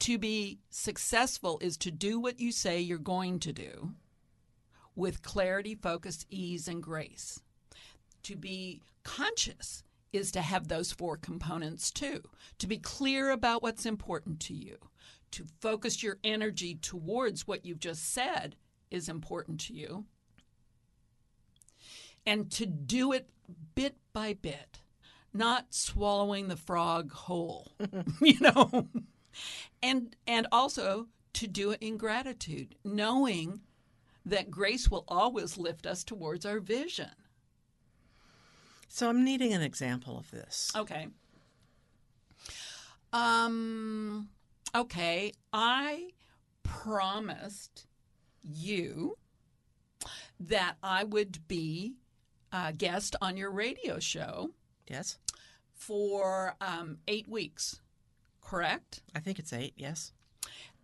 To 0.00 0.18
be 0.18 0.58
successful 0.68 1.58
is 1.62 1.78
to 1.78 1.90
do 1.90 2.20
what 2.20 2.40
you 2.40 2.52
say 2.52 2.80
you're 2.80 2.98
going 2.98 3.38
to 3.38 3.52
do 3.52 3.94
with 4.96 5.22
clarity, 5.22 5.74
focus, 5.74 6.26
ease, 6.28 6.68
and 6.68 6.82
grace. 6.82 7.40
To 8.24 8.36
be 8.36 8.82
conscious 9.04 9.84
is 10.14 10.30
to 10.32 10.40
have 10.40 10.68
those 10.68 10.92
four 10.92 11.16
components 11.16 11.90
too. 11.90 12.22
To 12.58 12.66
be 12.66 12.78
clear 12.78 13.30
about 13.30 13.62
what's 13.62 13.84
important 13.84 14.40
to 14.40 14.54
you, 14.54 14.78
to 15.32 15.44
focus 15.60 16.02
your 16.02 16.18
energy 16.22 16.76
towards 16.76 17.46
what 17.46 17.66
you've 17.66 17.80
just 17.80 18.12
said 18.12 18.56
is 18.90 19.08
important 19.08 19.60
to 19.62 19.74
you, 19.74 20.04
and 22.24 22.50
to 22.52 22.66
do 22.66 23.12
it 23.12 23.28
bit 23.74 23.96
by 24.12 24.34
bit, 24.34 24.80
not 25.32 25.74
swallowing 25.74 26.48
the 26.48 26.56
frog 26.56 27.12
whole, 27.12 27.72
you 28.20 28.38
know. 28.40 28.88
And 29.82 30.14
and 30.26 30.46
also 30.52 31.08
to 31.34 31.48
do 31.48 31.72
it 31.72 31.82
in 31.82 31.96
gratitude, 31.96 32.76
knowing 32.84 33.60
that 34.24 34.50
grace 34.50 34.90
will 34.90 35.04
always 35.08 35.58
lift 35.58 35.86
us 35.86 36.04
towards 36.04 36.46
our 36.46 36.60
vision. 36.60 37.10
So 38.94 39.08
I'm 39.08 39.24
needing 39.24 39.52
an 39.52 39.60
example 39.60 40.16
of 40.16 40.30
this. 40.30 40.70
Okay. 40.76 41.08
Um 43.12 44.28
okay, 44.72 45.32
I 45.52 46.10
promised 46.62 47.88
you 48.44 49.18
that 50.38 50.76
I 50.80 51.02
would 51.02 51.48
be 51.48 51.94
a 52.52 52.72
guest 52.72 53.16
on 53.20 53.36
your 53.36 53.50
radio 53.50 53.98
show 53.98 54.50
Yes? 54.88 55.18
for 55.72 56.54
um, 56.60 56.98
eight 57.08 57.26
weeks, 57.28 57.80
correct? 58.40 59.02
I 59.12 59.18
think 59.18 59.40
it's 59.40 59.52
eight, 59.52 59.74
yes. 59.76 60.12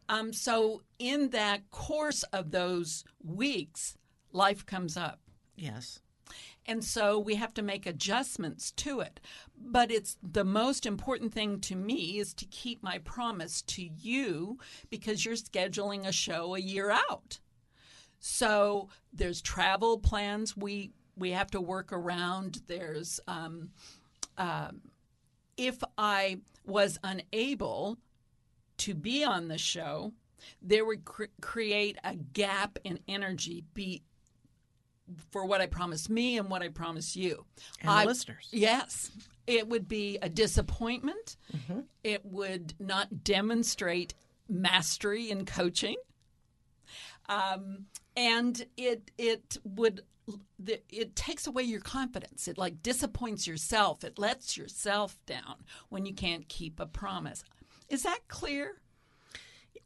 Um, 0.08 0.32
so, 0.32 0.82
in 0.98 1.30
that 1.30 1.70
course 1.70 2.24
of 2.32 2.50
those 2.50 3.04
weeks, 3.22 3.96
life 4.32 4.66
comes 4.66 4.96
up. 4.96 5.20
Yes. 5.54 6.00
And 6.66 6.84
so 6.84 7.18
we 7.18 7.34
have 7.36 7.54
to 7.54 7.62
make 7.62 7.86
adjustments 7.86 8.70
to 8.72 9.00
it. 9.00 9.20
But 9.56 9.90
it's 9.90 10.16
the 10.22 10.44
most 10.44 10.86
important 10.86 11.32
thing 11.32 11.60
to 11.60 11.74
me 11.74 12.18
is 12.18 12.34
to 12.34 12.44
keep 12.46 12.82
my 12.82 12.98
promise 12.98 13.62
to 13.62 13.82
you 13.82 14.58
because 14.88 15.24
you're 15.24 15.34
scheduling 15.34 16.06
a 16.06 16.12
show 16.12 16.54
a 16.54 16.60
year 16.60 16.90
out. 16.90 17.40
So 18.20 18.88
there's 19.12 19.40
travel 19.40 19.98
plans 19.98 20.56
we 20.56 20.92
we 21.16 21.30
have 21.32 21.50
to 21.50 21.60
work 21.60 21.92
around. 21.92 22.62
There's 22.66 23.20
um, 23.26 23.70
um, 24.38 24.80
if 25.56 25.82
I 25.98 26.38
was 26.64 26.98
unable 27.02 27.98
to 28.78 28.94
be 28.94 29.24
on 29.24 29.48
the 29.48 29.58
show, 29.58 30.12
there 30.62 30.84
would 30.84 31.04
cr- 31.04 31.24
create 31.42 31.98
a 32.04 32.14
gap 32.16 32.78
in 32.84 32.98
energy 33.06 33.64
be 33.74 34.02
for 35.30 35.44
what 35.44 35.60
I 35.60 35.66
promise 35.66 36.08
me 36.08 36.38
and 36.38 36.48
what 36.48 36.62
I 36.62 36.68
promise 36.68 37.16
you. 37.16 37.44
And 37.80 37.90
I- 37.90 38.04
listeners. 38.04 38.48
Yes. 38.50 39.10
It 39.46 39.68
would 39.68 39.88
be 39.88 40.16
a 40.22 40.28
disappointment. 40.28 41.36
It 42.04 42.24
would 42.24 42.74
not 42.78 43.24
demonstrate 43.24 44.14
mastery 44.48 45.28
in 45.30 45.44
coaching. 45.44 45.96
Um, 47.28 47.86
and 48.16 48.64
it 48.76 49.10
it 49.18 49.56
would 49.64 50.02
it 50.68 51.16
takes 51.16 51.46
away 51.46 51.62
your 51.64 51.80
confidence. 51.80 52.46
It 52.46 52.58
like 52.58 52.82
disappoints 52.82 53.46
yourself. 53.46 54.04
It 54.04 54.18
lets 54.18 54.56
yourself 54.56 55.16
down 55.26 55.64
when 55.88 56.06
you 56.06 56.14
can't 56.14 56.48
keep 56.48 56.78
a 56.78 56.86
promise. 56.86 57.42
Is 57.88 58.02
that 58.04 58.20
clear? 58.28 58.80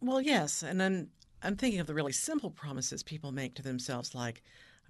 Well, 0.00 0.20
yes, 0.20 0.62
and 0.62 0.78
then 0.78 1.08
I'm 1.42 1.56
thinking 1.56 1.80
of 1.80 1.86
the 1.86 1.94
really 1.94 2.12
simple 2.12 2.50
promises 2.50 3.02
people 3.02 3.32
make 3.32 3.54
to 3.54 3.62
themselves, 3.62 4.14
like 4.14 4.42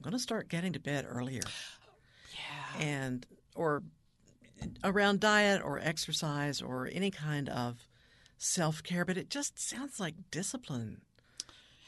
going 0.04 0.12
to 0.12 0.18
start 0.18 0.48
getting 0.48 0.72
to 0.74 0.78
bed 0.80 1.06
earlier, 1.08 1.42
Yeah. 2.32 2.82
and 2.84 3.26
or 3.56 3.82
around 4.84 5.20
diet 5.20 5.62
or 5.64 5.78
exercise 5.80 6.60
or 6.62 6.88
any 6.92 7.10
kind 7.10 7.48
of 7.48 7.86
self 8.38 8.82
care. 8.82 9.04
But 9.04 9.16
it 9.16 9.30
just 9.30 9.58
sounds 9.58 9.98
like 9.98 10.14
discipline 10.30 11.00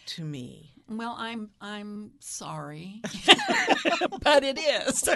to 0.06 0.24
me. 0.24 0.72
Well, 0.88 1.14
I'm 1.18 1.50
I'm 1.60 2.12
sorry, 2.20 3.02
but 4.22 4.44
it 4.44 4.58
is. 4.58 5.08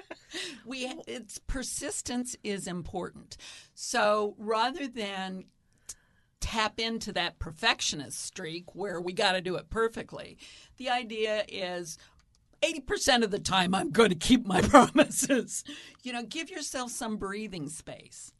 we 0.66 0.92
it's 1.06 1.38
persistence 1.38 2.36
is 2.42 2.66
important. 2.66 3.36
So 3.74 4.34
rather 4.38 4.86
than 4.88 5.44
tap 6.40 6.78
into 6.78 7.10
that 7.12 7.38
perfectionist 7.38 8.22
streak 8.22 8.74
where 8.74 9.00
we 9.00 9.12
got 9.14 9.32
to 9.32 9.40
do 9.40 9.54
it 9.54 9.70
perfectly, 9.70 10.36
the 10.76 10.90
idea 10.90 11.44
is. 11.48 11.96
80% 12.64 13.22
of 13.22 13.30
the 13.30 13.38
time, 13.38 13.74
I'm 13.74 13.90
going 13.90 14.08
to 14.08 14.14
keep 14.14 14.46
my 14.46 14.60
promises. 14.62 15.64
You 16.02 16.12
know, 16.12 16.22
give 16.22 16.50
yourself 16.50 16.90
some 16.90 17.16
breathing 17.16 17.68
space. 17.68 18.32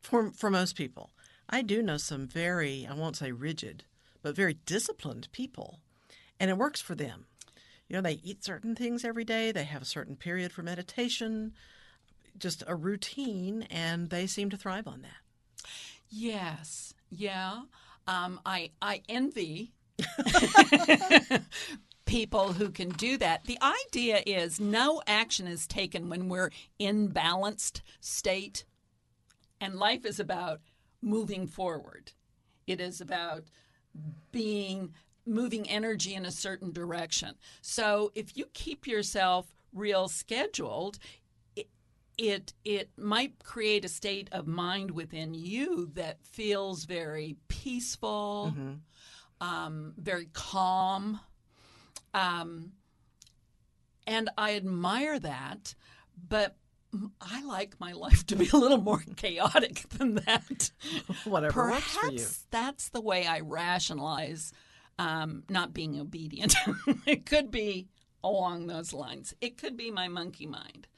For 0.00 0.30
for 0.32 0.50
most 0.50 0.76
people, 0.76 1.10
I 1.48 1.60
do 1.60 1.82
know 1.82 1.98
some 1.98 2.26
very 2.26 2.86
I 2.90 2.94
won't 2.94 3.16
say 3.16 3.32
rigid, 3.32 3.84
but 4.22 4.34
very 4.34 4.54
disciplined 4.64 5.28
people, 5.32 5.80
and 6.38 6.50
it 6.50 6.56
works 6.56 6.80
for 6.80 6.94
them. 6.94 7.26
You 7.86 7.96
know, 7.96 8.02
they 8.02 8.20
eat 8.22 8.44
certain 8.44 8.74
things 8.74 9.04
every 9.04 9.24
day. 9.24 9.52
They 9.52 9.64
have 9.64 9.82
a 9.82 9.86
certain 9.86 10.16
period 10.16 10.52
for 10.52 10.62
meditation, 10.62 11.52
just 12.38 12.62
a 12.66 12.74
routine, 12.74 13.66
and 13.70 14.08
they 14.08 14.26
seem 14.26 14.48
to 14.50 14.56
thrive 14.56 14.86
on 14.86 15.02
that. 15.02 15.68
Yes, 16.08 16.94
yeah. 17.10 17.62
Um, 18.06 18.40
I 18.46 18.70
I 18.80 19.02
envy 19.08 19.72
people 22.10 22.52
who 22.52 22.70
can 22.70 22.88
do 22.88 23.16
that. 23.16 23.44
The 23.44 23.58
idea 23.86 24.20
is 24.26 24.58
no 24.58 25.00
action 25.06 25.46
is 25.46 25.68
taken 25.68 26.08
when 26.08 26.28
we're 26.28 26.50
in 26.76 27.06
balanced 27.06 27.82
state, 28.00 28.64
and 29.60 29.76
life 29.76 30.04
is 30.04 30.18
about 30.18 30.60
moving 31.00 31.46
forward. 31.46 32.10
It 32.66 32.80
is 32.80 33.00
about 33.00 33.44
being 34.32 34.92
moving 35.24 35.70
energy 35.70 36.14
in 36.14 36.26
a 36.26 36.32
certain 36.32 36.72
direction. 36.72 37.36
So 37.62 38.10
if 38.16 38.36
you 38.36 38.46
keep 38.54 38.88
yourself 38.88 39.54
real 39.72 40.08
scheduled, 40.08 40.98
it 41.54 41.68
it, 42.18 42.52
it 42.64 42.90
might 42.98 43.44
create 43.44 43.84
a 43.84 43.88
state 43.88 44.28
of 44.32 44.48
mind 44.48 44.90
within 44.90 45.32
you 45.32 45.90
that 45.94 46.18
feels 46.24 46.84
very 46.86 47.36
peaceful, 47.46 48.52
um, 49.40 49.94
very 49.96 50.28
calm. 50.32 51.20
Um, 52.14 52.72
and 54.06 54.30
I 54.36 54.56
admire 54.56 55.18
that, 55.18 55.74
but 56.28 56.56
I 57.20 57.42
like 57.44 57.78
my 57.78 57.92
life 57.92 58.26
to 58.26 58.36
be 58.36 58.48
a 58.52 58.56
little 58.56 58.80
more 58.80 59.02
chaotic 59.16 59.88
than 59.90 60.16
that. 60.16 60.70
Whatever 61.24 61.52
Perhaps 61.52 61.94
works 61.94 62.06
for 62.06 62.12
you. 62.12 62.26
that's 62.50 62.88
the 62.88 63.00
way 63.00 63.26
I 63.26 63.40
rationalize 63.40 64.52
um, 64.98 65.44
not 65.48 65.72
being 65.72 66.00
obedient. 66.00 66.54
it 67.06 67.26
could 67.26 67.50
be 67.50 67.88
along 68.22 68.66
those 68.66 68.92
lines. 68.92 69.34
It 69.40 69.56
could 69.56 69.76
be 69.76 69.90
my 69.90 70.08
monkey 70.08 70.46
mind. 70.46 70.88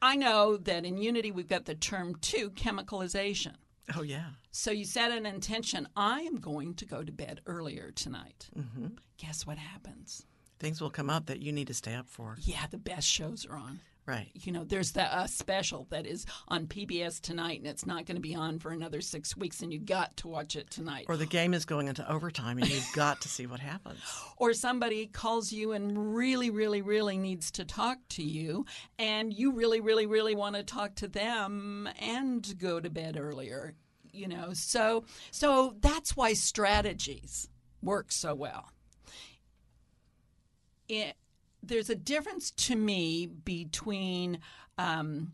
I 0.00 0.16
know 0.16 0.56
that 0.56 0.84
in 0.84 0.98
Unity 0.98 1.30
we've 1.30 1.48
got 1.48 1.66
the 1.66 1.74
term 1.74 2.16
two 2.16 2.50
chemicalization. 2.50 3.54
Oh, 3.96 4.02
yeah. 4.02 4.26
So 4.50 4.70
you 4.70 4.84
set 4.84 5.10
an 5.10 5.26
intention 5.26 5.88
I 5.96 6.20
am 6.20 6.36
going 6.36 6.74
to 6.74 6.84
go 6.84 7.02
to 7.02 7.12
bed 7.12 7.40
earlier 7.46 7.90
tonight. 7.90 8.48
Mm-hmm. 8.56 8.88
Guess 9.18 9.46
what 9.46 9.58
happens? 9.58 10.26
Things 10.58 10.80
will 10.80 10.90
come 10.90 11.10
up 11.10 11.26
that 11.26 11.40
you 11.40 11.52
need 11.52 11.66
to 11.66 11.74
stay 11.74 11.94
up 11.94 12.08
for. 12.08 12.36
Yeah, 12.40 12.66
the 12.70 12.78
best 12.78 13.08
shows 13.08 13.44
are 13.46 13.56
on. 13.56 13.80
Right. 14.04 14.30
You 14.34 14.50
know, 14.50 14.64
there's 14.64 14.92
the 14.92 15.02
uh, 15.02 15.28
special 15.28 15.86
that 15.90 16.06
is 16.06 16.26
on 16.48 16.66
PBS 16.66 17.20
tonight, 17.20 17.60
and 17.60 17.68
it's 17.68 17.86
not 17.86 18.04
going 18.04 18.16
to 18.16 18.20
be 18.22 18.34
on 18.34 18.58
for 18.58 18.72
another 18.72 19.00
six 19.00 19.36
weeks, 19.36 19.62
and 19.62 19.72
you 19.72 19.78
got 19.78 20.16
to 20.18 20.28
watch 20.28 20.56
it 20.56 20.70
tonight. 20.70 21.06
Or 21.08 21.16
the 21.16 21.26
game 21.26 21.54
is 21.54 21.64
going 21.64 21.86
into 21.86 22.10
overtime 22.10 22.58
and 22.58 22.68
you've 22.68 22.92
got 22.94 23.20
to 23.20 23.28
see 23.28 23.46
what 23.46 23.60
happens. 23.60 24.00
or 24.38 24.54
somebody 24.54 25.06
calls 25.06 25.52
you 25.52 25.70
and 25.70 26.16
really, 26.16 26.50
really, 26.50 26.82
really 26.82 27.16
needs 27.16 27.52
to 27.52 27.64
talk 27.64 27.98
to 28.10 28.24
you, 28.24 28.66
and 28.98 29.32
you 29.32 29.52
really, 29.52 29.80
really, 29.80 30.06
really 30.06 30.34
want 30.34 30.56
to 30.56 30.64
talk 30.64 30.96
to 30.96 31.06
them 31.06 31.88
and 32.00 32.58
go 32.58 32.80
to 32.80 32.90
bed 32.90 33.16
earlier. 33.16 33.74
You 34.12 34.26
know, 34.26 34.52
so 34.52 35.04
so 35.30 35.76
that's 35.80 36.16
why 36.16 36.32
strategies 36.32 37.48
work 37.82 38.10
so 38.10 38.34
well. 38.34 38.68
It, 40.88 41.14
there's 41.62 41.90
a 41.90 41.94
difference 41.94 42.50
to 42.50 42.76
me 42.76 43.26
between 43.26 44.40
um, 44.78 45.32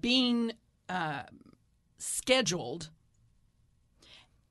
being 0.00 0.52
uh, 0.88 1.22
scheduled 1.98 2.90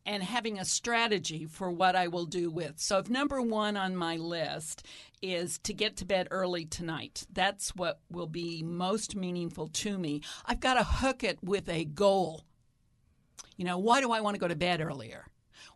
and 0.06 0.22
having 0.22 0.60
a 0.60 0.66
strategy 0.66 1.46
for 1.46 1.72
what 1.72 1.96
I 1.96 2.08
will 2.08 2.26
do 2.26 2.50
with. 2.50 2.74
So, 2.78 3.00
if 3.00 3.10
number 3.10 3.42
one 3.42 3.76
on 3.76 3.96
my 3.96 4.18
list 4.18 4.86
is 5.22 5.58
to 5.60 5.74
get 5.74 5.98
to 5.98 6.06
bed 6.06 6.28
early 6.30 6.66
tonight, 6.66 7.26
that's 7.34 7.76
what 7.76 8.00
will 8.12 8.28
be 8.28 8.62
most 8.62 9.16
meaningful 9.16 9.68
to 9.68 9.98
me. 9.98 10.22
I've 10.46 10.60
got 10.60 10.76
to 10.76 10.84
hook 10.84 11.24
it 11.24 11.40
with 11.44 11.68
a 11.68 11.86
goal. 11.86 12.44
You 13.58 13.66
know, 13.66 13.80
why 13.80 14.02
do 14.02 14.12
I 14.12 14.22
want 14.22 14.36
to 14.36 14.40
go 14.40 14.48
to 14.48 14.56
bed 14.56 14.82
earlier? 14.82 15.26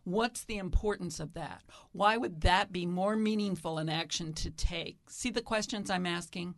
What's 0.04 0.44
the 0.44 0.58
importance 0.58 1.20
of 1.20 1.34
that? 1.34 1.62
Why 1.92 2.16
would 2.16 2.40
that 2.42 2.72
be 2.72 2.86
more 2.86 3.16
meaningful 3.16 3.78
an 3.78 3.88
action 3.88 4.32
to 4.34 4.50
take? 4.50 4.98
See 5.08 5.30
the 5.30 5.42
questions 5.42 5.90
I'm 5.90 6.06
asking? 6.06 6.54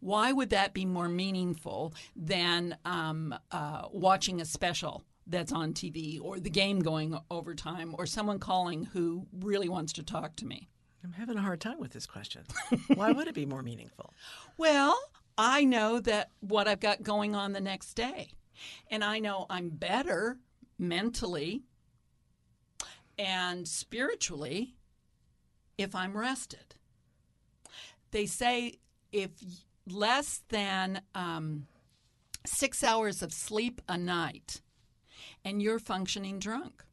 Why 0.00 0.32
would 0.32 0.50
that 0.50 0.74
be 0.74 0.84
more 0.84 1.08
meaningful 1.08 1.94
than 2.14 2.76
um, 2.84 3.34
uh, 3.50 3.88
watching 3.92 4.40
a 4.40 4.44
special 4.44 5.02
that's 5.26 5.52
on 5.52 5.74
TV 5.74 6.20
or 6.22 6.38
the 6.38 6.50
game 6.50 6.80
going 6.80 7.18
overtime 7.30 7.94
or 7.98 8.06
someone 8.06 8.38
calling 8.38 8.84
who 8.84 9.26
really 9.32 9.68
wants 9.68 9.92
to 9.94 10.02
talk 10.02 10.36
to 10.36 10.46
me? 10.46 10.68
I'm 11.04 11.12
having 11.12 11.36
a 11.36 11.42
hard 11.42 11.60
time 11.60 11.80
with 11.80 11.92
this 11.92 12.06
question. 12.06 12.42
Why 12.94 13.12
would 13.12 13.28
it 13.28 13.34
be 13.34 13.46
more 13.46 13.62
meaningful? 13.62 14.12
Well, 14.56 14.98
I 15.36 15.64
know 15.64 16.00
that 16.00 16.30
what 16.40 16.66
I've 16.66 16.80
got 16.80 17.04
going 17.04 17.36
on 17.36 17.52
the 17.52 17.60
next 17.60 17.94
day. 17.94 18.32
And 18.90 19.04
I 19.04 19.20
know 19.20 19.46
I'm 19.48 19.68
better 19.68 20.38
mentally 20.78 21.62
and 23.18 23.66
spiritually 23.66 24.74
if 25.76 25.94
I'm 25.94 26.16
rested. 26.16 26.74
They 28.10 28.26
say 28.26 28.74
if 29.12 29.30
less 29.86 30.42
than 30.48 31.02
um, 31.14 31.66
six 32.46 32.82
hours 32.84 33.22
of 33.22 33.32
sleep 33.32 33.80
a 33.88 33.96
night 33.98 34.60
and 35.44 35.62
you're 35.62 35.78
functioning 35.78 36.38
drunk. 36.38 36.84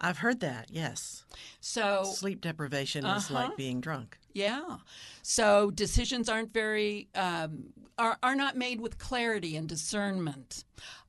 I've 0.00 0.18
heard 0.18 0.40
that, 0.40 0.66
yes. 0.70 1.24
So 1.60 2.02
Sleep 2.04 2.40
deprivation 2.40 3.06
is 3.06 3.30
Uh-huh. 3.30 3.34
like 3.34 3.56
being 3.56 3.80
drunk. 3.80 4.18
Yeah. 4.32 4.78
So 5.22 5.70
decisions 5.70 6.28
aren't 6.28 6.52
very 6.52 7.08
um, 7.14 7.66
are 7.96 8.18
are 8.22 8.34
not 8.34 8.56
made 8.56 8.80
with 8.80 8.98
clarity 8.98 9.56
and 9.56 9.68
discernment. 9.68 10.64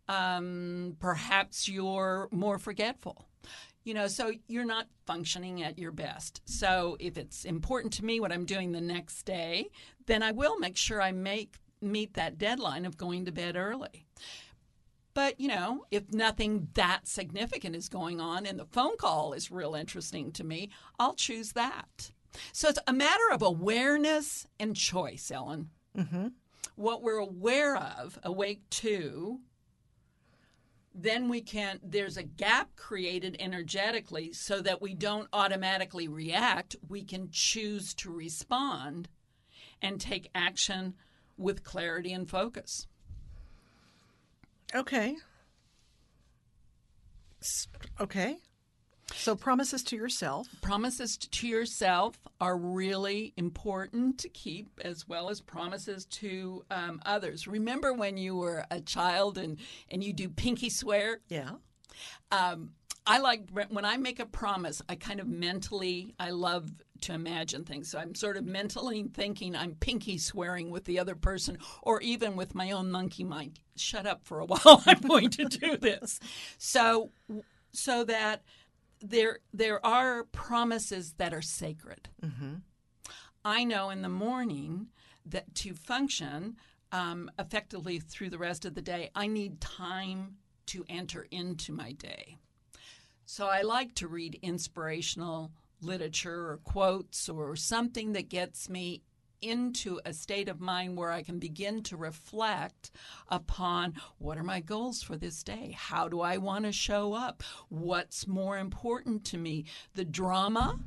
Um, 0.07 0.97
perhaps 0.99 1.67
you're 1.67 2.27
more 2.31 2.59
forgetful. 2.59 3.25
You 3.83 3.93
know, 3.93 4.07
so 4.07 4.31
you're 4.47 4.65
not 4.65 4.87
functioning 5.05 5.61
at 5.61 5.77
your 5.77 5.91
best. 5.91 6.41
So 6.45 6.97
if 6.99 7.17
it's 7.17 7.45
important 7.45 7.93
to 7.93 8.05
me 8.05 8.19
what 8.19 8.31
I'm 8.31 8.45
doing 8.45 8.71
the 8.71 8.81
next 8.81 9.23
day, 9.23 9.69
then 10.07 10.23
I 10.23 10.31
will 10.31 10.57
make 10.57 10.75
sure 10.77 11.01
I 11.01 11.11
make 11.11 11.57
meet 11.81 12.15
that 12.15 12.37
deadline 12.37 12.85
of 12.85 12.97
going 12.97 13.25
to 13.25 13.31
bed 13.31 13.55
early. 13.55 14.07
But, 15.13 15.39
you 15.39 15.47
know, 15.47 15.85
if 15.91 16.11
nothing 16.11 16.67
that 16.73 17.07
significant 17.07 17.75
is 17.75 17.87
going 17.87 18.19
on 18.19 18.45
and 18.45 18.59
the 18.59 18.65
phone 18.65 18.97
call 18.97 19.33
is 19.33 19.51
real 19.51 19.75
interesting 19.75 20.31
to 20.33 20.43
me, 20.43 20.69
I'll 20.99 21.13
choose 21.13 21.53
that. 21.53 22.11
So 22.51 22.67
it's 22.67 22.79
a 22.85 22.91
matter 22.91 23.31
of 23.31 23.41
awareness 23.41 24.45
and 24.59 24.75
choice, 24.75 25.31
Ellen. 25.31 25.69
Mm-hmm. 25.97 26.27
What 26.75 27.01
we're 27.01 27.19
aware 27.19 27.77
of, 27.77 28.19
awake 28.23 28.69
to, 28.71 29.39
then 30.97 31.27
we 31.27 31.41
can, 31.41 31.79
there's 31.83 32.15
a 32.15 32.23
gap 32.23 32.75
created 32.77 33.35
energetically 33.39 34.31
so 34.31 34.61
that 34.61 34.81
we 34.81 34.93
don't 34.93 35.27
automatically 35.33 36.07
react. 36.07 36.77
We 36.87 37.03
can 37.03 37.27
choose 37.31 37.93
to 37.95 38.11
respond 38.11 39.09
and 39.81 39.99
take 39.99 40.29
action 40.33 40.93
with 41.37 41.63
clarity 41.63 42.13
and 42.13 42.29
focus. 42.29 42.87
Okay. 44.73 45.17
Okay. 47.99 48.37
So 49.13 49.35
promises 49.35 49.83
to 49.83 49.95
yourself. 49.95 50.47
promises 50.61 51.17
to 51.17 51.47
yourself 51.47 52.17
are 52.41 52.57
really 52.57 53.33
important 53.37 54.17
to 54.19 54.29
keep 54.29 54.79
as 54.83 55.07
well 55.07 55.29
as 55.29 55.41
promises 55.41 56.05
to 56.05 56.65
um, 56.71 57.01
others. 57.05 57.47
Remember 57.47 57.93
when 57.93 58.17
you 58.17 58.35
were 58.35 58.65
a 58.71 58.81
child 58.81 59.37
and, 59.37 59.59
and 59.89 60.03
you 60.03 60.11
do 60.13 60.27
pinky 60.29 60.69
swear? 60.69 61.19
Yeah. 61.29 61.51
um, 62.31 62.71
i 63.07 63.19
like 63.19 63.47
when 63.69 63.85
i 63.85 63.95
make 63.97 64.19
a 64.19 64.25
promise 64.25 64.81
i 64.89 64.95
kind 64.95 65.19
of 65.19 65.27
mentally 65.27 66.15
i 66.19 66.31
love 66.31 66.67
to 67.01 67.13
imagine 67.13 67.63
things. 67.63 67.89
So 67.91 67.99
i'm 67.99 68.15
sort 68.15 68.35
of 68.37 68.45
mentally 68.45 69.05
thinking 69.13 69.55
i'm 69.55 69.75
pinky 69.75 70.17
swearing 70.17 70.71
with 70.71 70.85
the 70.85 70.97
other 70.99 71.13
person 71.13 71.57
or 71.83 72.01
even 72.01 72.35
with 72.35 72.55
my 72.55 72.71
own 72.71 72.89
monkey 72.91 73.23
mind. 73.23 73.59
Shut 73.75 74.07
up 74.07 74.25
for 74.25 74.39
a 74.39 74.45
while. 74.51 74.81
I'm 74.87 75.01
going 75.01 75.29
to 75.31 75.45
do 75.45 75.77
this. 75.77 76.19
So 76.57 77.11
so 77.71 78.03
that 78.05 78.41
there 79.01 79.39
there 79.53 79.85
are 79.85 80.23
promises 80.25 81.13
that 81.17 81.33
are 81.33 81.41
sacred. 81.41 82.09
I 83.43 83.63
know 83.63 83.89
in 83.89 84.01
the 84.01 84.09
morning 84.09 84.87
that 85.25 85.53
to 85.55 85.73
function 85.73 86.55
um, 86.91 87.29
effectively 87.37 87.99
through 87.99 88.29
the 88.29 88.37
rest 88.37 88.65
of 88.65 88.73
the 88.73 88.81
day, 88.81 89.09
I 89.15 89.27
need 89.27 89.61
time 89.61 90.37
to 90.67 90.85
enter 90.89 91.27
into 91.29 91.71
my 91.71 91.91
day. 91.91 92.37
So 93.25 93.47
I 93.47 93.61
like 93.61 93.95
to 93.95 94.07
read 94.07 94.39
inspirational 94.41 95.51
literature 95.81 96.49
or 96.51 96.57
quotes 96.63 97.27
or 97.29 97.55
something 97.55 98.13
that 98.13 98.29
gets 98.29 98.69
me 98.69 99.01
into 99.45 99.99
a 100.05 100.13
state 100.13 100.49
of 100.49 100.59
mind 100.59 100.97
where 100.97 101.11
I 101.11 101.21
can 101.21 101.39
begin 101.39 101.83
to 101.83 101.97
reflect 101.97 102.91
upon 103.29 103.93
what 104.17 104.37
are 104.37 104.43
my 104.43 104.59
goals 104.59 105.03
for 105.03 105.15
this 105.15 105.43
day? 105.43 105.75
How 105.77 106.09
do 106.09 106.21
I 106.21 106.37
want 106.37 106.65
to 106.65 106.71
show 106.71 107.13
up? 107.13 107.43
What's 107.69 108.27
more 108.27 108.57
important 108.57 109.23
to 109.25 109.37
me, 109.37 109.65
the 109.93 110.05
drama 110.05 110.79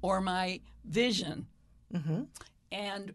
or 0.00 0.20
my 0.20 0.60
vision? 0.84 1.46
Mm-hmm. 1.92 2.22
And 2.70 3.14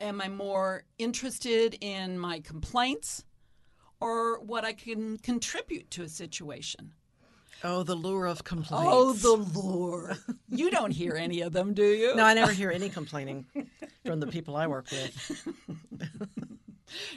am 0.00 0.20
I 0.20 0.28
more 0.28 0.84
interested 0.98 1.76
in 1.80 2.18
my 2.18 2.40
complaints 2.40 3.24
or 4.00 4.40
what 4.40 4.64
I 4.64 4.72
can 4.72 5.18
contribute 5.18 5.90
to 5.92 6.02
a 6.02 6.08
situation? 6.08 6.92
Oh, 7.64 7.82
the 7.82 7.94
lure 7.94 8.26
of 8.26 8.44
complaints. 8.44 8.86
Oh, 8.88 9.12
the 9.12 9.32
lure. 9.58 10.16
you 10.48 10.70
don't 10.70 10.90
hear 10.92 11.14
any 11.16 11.40
of 11.40 11.52
them, 11.52 11.74
do 11.74 11.84
you? 11.84 12.14
No, 12.14 12.24
I 12.24 12.34
never 12.34 12.52
hear 12.52 12.70
any 12.70 12.88
complaining 12.88 13.46
from 14.04 14.20
the 14.20 14.26
people 14.28 14.56
I 14.56 14.66
work 14.66 14.86
with. 14.90 15.48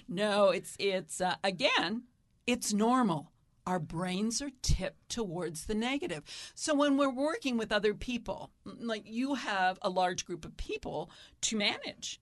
No, 0.08 0.50
it's 0.50 0.76
it's 0.80 1.22
uh, 1.22 1.36
again, 1.46 2.04
it's 2.46 2.74
normal. 2.74 3.32
Our 3.66 3.80
brains 3.80 4.42
are 4.42 4.50
tipped 4.62 5.08
towards 5.10 5.66
the 5.68 5.76
negative. 5.76 6.24
So 6.56 6.74
when 6.76 6.98
we're 6.98 7.14
working 7.14 7.58
with 7.58 7.72
other 7.72 7.94
people, 7.94 8.52
like 8.66 9.04
you 9.06 9.36
have 9.36 9.78
a 9.82 9.90
large 9.90 10.26
group 10.26 10.44
of 10.44 10.58
people 10.58 11.10
to 11.42 11.56
manage, 11.58 12.20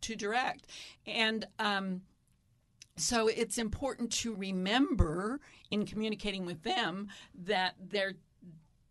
to 0.00 0.16
direct, 0.16 0.66
and 1.06 1.46
um, 1.60 2.00
so 3.00 3.28
it's 3.28 3.58
important 3.58 4.10
to 4.12 4.34
remember 4.34 5.40
in 5.70 5.86
communicating 5.86 6.46
with 6.46 6.62
them 6.62 7.08
that 7.44 7.74
their 7.80 8.14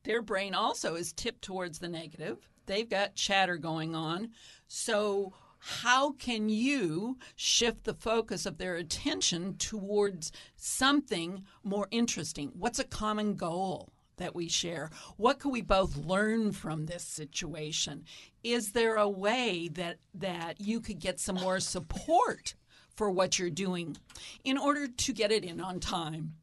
their 0.03 0.21
brain 0.21 0.53
also 0.53 0.95
is 0.95 1.13
tipped 1.13 1.41
towards 1.41 1.79
the 1.79 1.89
negative. 1.89 2.49
They've 2.65 2.89
got 2.89 3.15
chatter 3.15 3.57
going 3.57 3.95
on. 3.95 4.29
So 4.67 5.33
how 5.59 6.13
can 6.13 6.49
you 6.49 7.17
shift 7.35 7.83
the 7.83 7.93
focus 7.93 8.45
of 8.45 8.57
their 8.57 8.75
attention 8.75 9.57
towards 9.57 10.31
something 10.55 11.43
more 11.63 11.87
interesting? 11.91 12.51
What's 12.53 12.79
a 12.79 12.85
common 12.85 13.35
goal? 13.35 13.89
That 14.17 14.35
we 14.35 14.49
share. 14.49 14.89
What 15.15 15.39
can 15.39 15.51
we 15.51 15.61
both 15.61 15.95
learn 15.95 16.51
from 16.51 16.85
this 16.85 17.03
situation? 17.03 18.03
Is 18.43 18.73
there 18.73 18.95
a 18.97 19.07
way 19.07 19.69
that 19.69 19.99
that 20.13 20.59
you 20.59 20.81
could 20.81 20.99
get 20.99 21.21
some 21.21 21.37
more 21.37 21.61
support 21.61 22.53
for 22.99 23.09
what 23.09 23.39
you're 23.39 23.49
doing 23.49 23.95
in 24.43 24.57
order 24.57 24.85
to 24.85 25.13
get 25.13 25.31
it 25.31 25.45
in 25.45 25.61
on 25.61 25.79
time. 25.79 26.33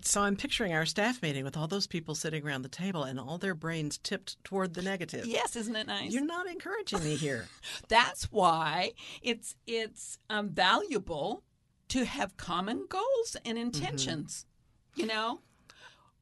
So 0.00 0.20
I'm 0.20 0.36
picturing 0.36 0.72
our 0.72 0.86
staff 0.86 1.20
meeting 1.20 1.42
with 1.42 1.56
all 1.56 1.66
those 1.66 1.88
people 1.88 2.14
sitting 2.14 2.46
around 2.46 2.62
the 2.62 2.68
table 2.68 3.02
and 3.02 3.18
all 3.18 3.38
their 3.38 3.56
brains 3.56 3.98
tipped 3.98 4.42
toward 4.44 4.74
the 4.74 4.82
negative. 4.82 5.26
Yes, 5.26 5.56
isn't 5.56 5.74
it 5.74 5.88
nice? 5.88 6.12
You're 6.12 6.24
not 6.24 6.46
encouraging 6.46 7.02
me 7.02 7.16
here. 7.16 7.48
That's 7.88 8.30
why 8.30 8.92
it's 9.20 9.56
it's 9.66 10.20
um, 10.30 10.50
valuable 10.50 11.42
to 11.88 12.04
have 12.04 12.36
common 12.36 12.86
goals 12.88 13.36
and 13.44 13.58
intentions. 13.58 14.46
You 14.94 15.06
know, 15.06 15.40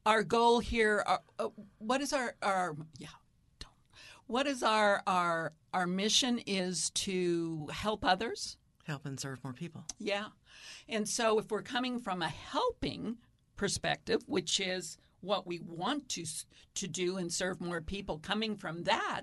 our 0.03 0.23
goal 0.23 0.61
here. 0.61 1.03
Are, 1.05 1.21
uh, 1.37 1.49
what 1.77 2.01
is 2.01 2.11
our 2.11 2.33
our 2.41 2.75
yeah? 2.97 3.09
Don't. 3.59 3.73
What 4.25 4.47
is 4.47 4.63
our 4.63 5.03
our 5.05 5.53
our 5.75 5.85
mission 5.85 6.39
is 6.47 6.89
to 6.91 7.67
help 7.71 8.03
others. 8.03 8.57
Help 8.91 9.05
and 9.05 9.17
serve 9.17 9.41
more 9.43 9.53
people. 9.53 9.85
Yeah, 9.99 10.25
and 10.89 11.07
so 11.07 11.39
if 11.39 11.49
we're 11.49 11.61
coming 11.61 11.99
from 12.01 12.21
a 12.21 12.27
helping 12.27 13.17
perspective, 13.55 14.21
which 14.25 14.59
is 14.59 14.97
what 15.21 15.47
we 15.47 15.59
want 15.59 16.09
to 16.09 16.25
to 16.75 16.87
do 16.87 17.15
and 17.15 17.31
serve 17.31 17.61
more 17.61 17.79
people, 17.79 18.19
coming 18.19 18.57
from 18.57 18.83
that, 18.83 19.21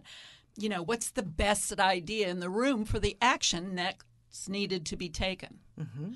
you 0.57 0.71
know, 0.71 0.83
what's 0.83 1.11
the 1.11 1.23
best 1.23 1.79
idea 1.79 2.29
in 2.29 2.41
the 2.41 2.49
room 2.49 2.87
for 2.87 2.99
the 2.99 3.19
action 3.21 3.75
that's 3.75 4.49
needed 4.49 4.87
to 4.87 4.97
be 4.97 5.11
taken, 5.11 5.59
Mm-hmm. 5.79 6.13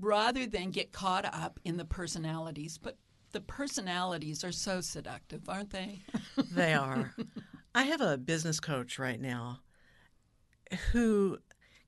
rather 0.00 0.46
than 0.46 0.70
get 0.70 0.92
caught 0.92 1.24
up 1.24 1.58
in 1.64 1.76
the 1.78 1.84
personalities, 1.84 2.78
but. 2.78 2.96
The 3.32 3.40
personalities 3.42 4.42
are 4.42 4.52
so 4.52 4.80
seductive, 4.80 5.50
aren't 5.50 5.68
they? 5.68 6.00
They 6.50 6.72
are. 6.86 7.12
I 7.74 7.82
have 7.82 8.00
a 8.00 8.16
business 8.16 8.58
coach 8.58 8.98
right 8.98 9.20
now 9.20 9.60
who 10.92 11.36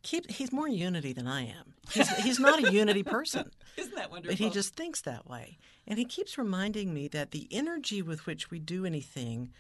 keep 0.02 0.30
he's 0.30 0.52
more 0.52 0.68
unity 0.68 1.12
than 1.12 1.26
I 1.26 1.42
am. 1.42 1.74
He's, 1.90 2.08
he's 2.18 2.40
not 2.40 2.64
a 2.64 2.72
unity 2.72 3.02
person, 3.02 3.50
Isn't 3.76 3.94
that 3.96 4.10
wonderful? 4.10 4.36
but 4.36 4.38
he 4.38 4.50
just 4.50 4.74
thinks 4.74 5.00
that 5.02 5.28
way. 5.28 5.58
And 5.86 5.98
he 5.98 6.04
keeps 6.04 6.38
reminding 6.38 6.94
me 6.94 7.08
that 7.08 7.32
the 7.32 7.48
energy 7.50 8.02
with 8.02 8.26
which 8.26 8.50
we 8.50 8.58
do 8.58 8.84
anything 8.86 9.50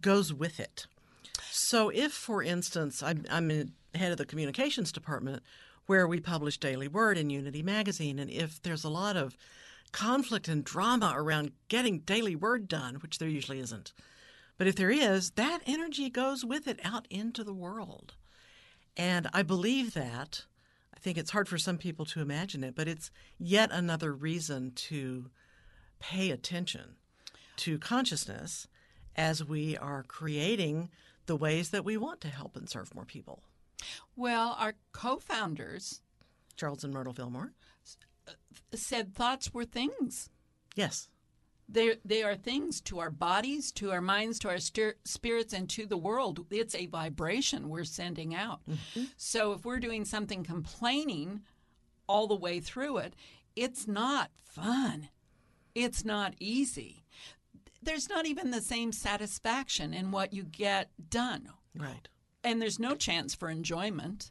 goes 0.00 0.32
with 0.32 0.58
it. 0.58 0.86
So 1.50 1.88
if, 1.90 2.12
for 2.12 2.42
instance, 2.42 3.02
I'm, 3.02 3.24
I'm 3.30 3.50
in 3.50 3.72
head 3.94 4.12
of 4.12 4.18
the 4.18 4.26
communications 4.26 4.92
department 4.92 5.42
where 5.86 6.06
we 6.06 6.20
publish 6.20 6.58
Daily 6.58 6.88
Word 6.88 7.16
in 7.16 7.30
Unity 7.30 7.62
Magazine, 7.62 8.18
and 8.18 8.30
if 8.30 8.60
there's 8.62 8.84
a 8.84 8.90
lot 8.90 9.16
of 9.16 9.36
conflict 9.92 10.48
and 10.48 10.62
drama 10.62 11.14
around 11.16 11.52
getting 11.68 12.00
Daily 12.00 12.36
Word 12.36 12.68
done, 12.68 12.96
which 12.96 13.18
there 13.18 13.28
usually 13.28 13.60
isn't, 13.60 13.92
but 14.58 14.66
if 14.66 14.74
there 14.74 14.90
is, 14.90 15.30
that 15.32 15.60
energy 15.66 16.10
goes 16.10 16.44
with 16.44 16.66
it 16.66 16.80
out 16.84 17.06
into 17.08 17.44
the 17.44 17.54
world. 17.54 18.14
And 18.98 19.28
I 19.32 19.42
believe 19.42 19.94
that. 19.94 20.44
I 20.94 21.00
think 21.00 21.16
it's 21.16 21.30
hard 21.30 21.48
for 21.48 21.58
some 21.58 21.78
people 21.78 22.04
to 22.06 22.20
imagine 22.20 22.64
it, 22.64 22.74
but 22.74 22.88
it's 22.88 23.12
yet 23.38 23.70
another 23.72 24.12
reason 24.12 24.72
to 24.72 25.30
pay 26.00 26.32
attention 26.32 26.96
to 27.58 27.78
consciousness 27.78 28.66
as 29.14 29.44
we 29.44 29.76
are 29.76 30.02
creating 30.02 30.90
the 31.26 31.36
ways 31.36 31.70
that 31.70 31.84
we 31.84 31.96
want 31.96 32.20
to 32.22 32.28
help 32.28 32.56
and 32.56 32.68
serve 32.68 32.94
more 32.94 33.04
people. 33.04 33.42
well, 34.16 34.56
our 34.58 34.74
co-founders 34.92 36.00
Charles 36.58 36.82
and 36.84 36.92
Myrtle 36.92 37.14
Fillmore. 37.14 37.52
Uh, 38.26 38.32
said 38.74 39.14
thoughts 39.14 39.54
were 39.54 39.64
things. 39.64 40.28
Yes. 40.74 41.08
They 41.68 41.96
they 42.04 42.22
are 42.22 42.34
things 42.34 42.80
to 42.82 42.98
our 42.98 43.10
bodies, 43.10 43.70
to 43.72 43.90
our 43.90 44.00
minds, 44.00 44.38
to 44.40 44.48
our 44.48 44.58
stir- 44.58 44.96
spirits, 45.04 45.52
and 45.52 45.68
to 45.70 45.84
the 45.86 45.98
world. 45.98 46.46
It's 46.50 46.74
a 46.74 46.86
vibration 46.86 47.68
we're 47.68 47.84
sending 47.84 48.34
out. 48.34 48.60
Mm-hmm. 48.68 49.04
So 49.16 49.52
if 49.52 49.64
we're 49.66 49.78
doing 49.80 50.04
something 50.06 50.44
complaining 50.44 51.42
all 52.06 52.26
the 52.26 52.34
way 52.34 52.60
through 52.60 52.98
it, 52.98 53.14
it's 53.54 53.86
not 53.86 54.30
fun. 54.36 55.10
It's 55.74 56.04
not 56.06 56.34
easy. 56.40 57.04
There's 57.82 58.08
not 58.08 58.24
even 58.26 58.50
the 58.50 58.62
same 58.62 58.90
satisfaction 58.92 59.92
in 59.92 60.10
what 60.10 60.32
you 60.32 60.42
get 60.44 60.90
done, 61.10 61.48
Right. 61.76 62.08
and 62.42 62.60
there's 62.60 62.78
no 62.80 62.94
chance 62.96 63.34
for 63.34 63.48
enjoyment. 63.50 64.30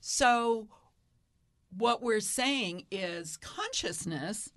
So 0.00 0.68
what 1.76 2.02
we're 2.02 2.20
saying 2.20 2.84
is 2.90 3.36
consciousness 3.38 4.50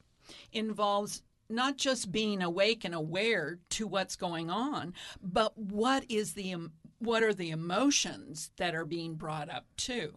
involves 0.51 1.23
not 1.49 1.77
just 1.77 2.12
being 2.12 2.41
awake 2.41 2.84
and 2.84 2.95
aware 2.95 3.60
to 3.69 3.88
what's 3.88 4.15
going 4.15 4.49
on, 4.49 4.93
but 5.21 5.58
what 5.58 6.05
is 6.10 6.34
the 6.34 6.55
what 6.99 7.23
are 7.23 7.34
the 7.34 7.51
emotions 7.51 8.51
that 8.58 8.73
are 8.73 8.86
being 8.86 9.15
brought 9.15 9.49
up 9.49 9.65
too? 9.77 10.13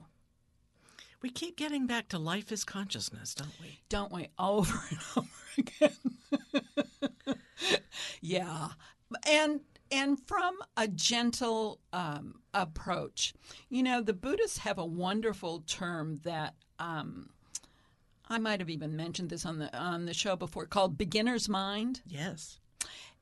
We 1.20 1.30
keep 1.30 1.56
getting 1.56 1.86
back 1.86 2.08
to 2.08 2.18
life 2.18 2.52
is 2.52 2.62
consciousness, 2.64 3.34
don't 3.34 3.60
we? 3.60 3.80
Don't 3.88 4.12
we 4.12 4.28
over 4.38 4.80
and 4.90 5.00
over 5.16 5.28
again? 5.58 7.36
yeah, 8.20 8.68
and 9.26 9.60
and 9.90 10.20
from 10.26 10.56
a 10.76 10.86
gentle 10.86 11.80
um, 11.92 12.40
approach, 12.54 13.34
you 13.68 13.82
know, 13.82 14.02
the 14.02 14.12
Buddhists 14.12 14.58
have 14.58 14.78
a 14.78 14.84
wonderful 14.84 15.64
term 15.66 16.20
that 16.24 16.54
um, 16.78 17.30
I 18.28 18.38
might 18.38 18.60
have 18.60 18.70
even 18.70 18.96
mentioned 18.96 19.30
this 19.30 19.46
on 19.46 19.58
the 19.58 19.76
on 19.76 20.06
the 20.06 20.14
show 20.14 20.36
before, 20.36 20.66
called 20.66 20.98
beginner's 20.98 21.48
mind. 21.48 22.02
Yes. 22.06 22.58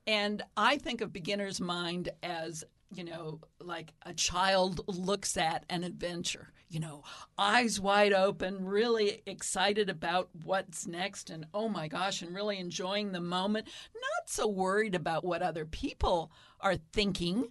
And 0.07 0.43
I 0.57 0.79
think 0.79 1.01
of 1.01 1.13
beginner's 1.13 1.61
mind 1.61 2.11
as, 2.23 2.65
you 2.93 3.05
know, 3.05 3.41
like 3.61 3.93
a 4.03 4.15
child 4.15 4.81
looks 4.87 5.37
at 5.37 5.65
an 5.69 5.83
adventure, 5.83 6.53
you 6.69 6.79
know, 6.79 7.03
eyes 7.37 7.81
wide 7.81 8.13
open, 8.13 8.65
really 8.65 9.23
excited 9.27 9.91
about 9.91 10.29
what's 10.45 10.87
next, 10.87 11.31
and 11.31 11.47
oh 11.53 11.69
my 11.69 11.89
gosh, 11.89 12.23
and 12.23 12.35
really 12.35 12.59
enjoying 12.59 13.13
the 13.13 13.21
moment, 13.21 13.67
not 13.95 14.29
so 14.29 14.47
worried 14.47 14.95
about 14.95 15.25
what 15.25 15.43
other 15.43 15.65
people 15.65 16.31
are 16.61 16.77
thinking 16.93 17.51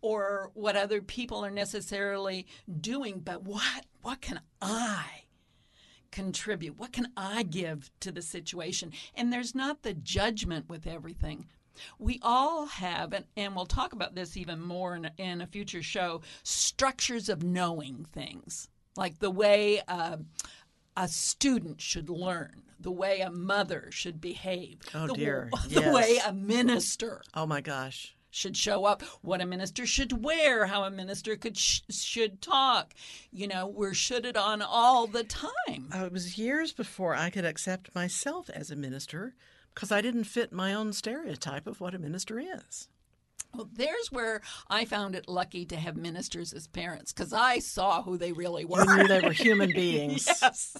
or 0.00 0.50
what 0.54 0.76
other 0.76 1.02
people 1.02 1.44
are 1.44 1.50
necessarily 1.50 2.46
doing, 2.80 3.20
but 3.20 3.44
what 3.44 3.86
what 4.00 4.20
can 4.20 4.40
I 4.60 5.21
contribute? 6.12 6.78
What 6.78 6.92
can 6.92 7.08
I 7.16 7.42
give 7.42 7.90
to 8.00 8.12
the 8.12 8.22
situation? 8.22 8.92
And 9.16 9.32
there's 9.32 9.54
not 9.54 9.82
the 9.82 9.94
judgment 9.94 10.68
with 10.68 10.86
everything. 10.86 11.46
We 11.98 12.20
all 12.22 12.66
have, 12.66 13.12
and, 13.12 13.24
and 13.36 13.56
we'll 13.56 13.66
talk 13.66 13.92
about 13.94 14.14
this 14.14 14.36
even 14.36 14.60
more 14.60 14.94
in, 14.94 15.10
in 15.18 15.40
a 15.40 15.46
future 15.46 15.82
show, 15.82 16.20
structures 16.42 17.28
of 17.28 17.42
knowing 17.42 18.04
things, 18.12 18.68
like 18.96 19.18
the 19.18 19.30
way 19.30 19.80
uh, 19.88 20.18
a 20.96 21.08
student 21.08 21.80
should 21.80 22.10
learn, 22.10 22.62
the 22.78 22.90
way 22.90 23.20
a 23.20 23.30
mother 23.30 23.88
should 23.90 24.20
behave, 24.20 24.80
Oh, 24.94 25.06
the, 25.06 25.14
dear. 25.14 25.50
the 25.68 25.80
Yes. 25.80 25.94
way 25.94 26.18
a 26.26 26.32
minister 26.32 27.22
Oh 27.34 27.46
my 27.46 27.62
gosh. 27.62 28.14
Should 28.32 28.56
show 28.56 28.84
up, 28.86 29.02
what 29.20 29.40
a 29.40 29.46
minister 29.46 29.86
should 29.86 30.24
wear, 30.24 30.66
how 30.66 30.82
a 30.84 30.90
minister 30.90 31.36
could 31.36 31.56
sh- 31.56 31.82
should 31.90 32.40
talk. 32.42 32.94
You 33.30 33.46
know, 33.46 33.66
we're 33.68 33.94
shoulded 33.94 34.36
on 34.36 34.62
all 34.62 35.06
the 35.06 35.22
time. 35.22 35.90
Uh, 35.94 36.06
it 36.06 36.12
was 36.12 36.38
years 36.38 36.72
before 36.72 37.14
I 37.14 37.30
could 37.30 37.44
accept 37.44 37.94
myself 37.94 38.50
as 38.50 38.70
a 38.70 38.76
minister 38.76 39.34
because 39.74 39.92
I 39.92 40.00
didn't 40.00 40.24
fit 40.24 40.50
my 40.52 40.72
own 40.74 40.92
stereotype 40.94 41.66
of 41.66 41.80
what 41.80 41.94
a 41.94 41.98
minister 41.98 42.40
is. 42.40 42.88
Well, 43.54 43.68
there's 43.70 44.10
where 44.10 44.40
I 44.70 44.86
found 44.86 45.14
it 45.14 45.28
lucky 45.28 45.66
to 45.66 45.76
have 45.76 45.94
ministers 45.94 46.54
as 46.54 46.66
parents 46.66 47.12
because 47.12 47.34
I 47.34 47.58
saw 47.58 48.02
who 48.02 48.16
they 48.16 48.32
really 48.32 48.64
were. 48.64 48.82
You 48.82 48.96
knew 48.96 49.08
they 49.08 49.20
were 49.20 49.32
human 49.32 49.70
beings. 49.74 50.26
yes. 50.26 50.76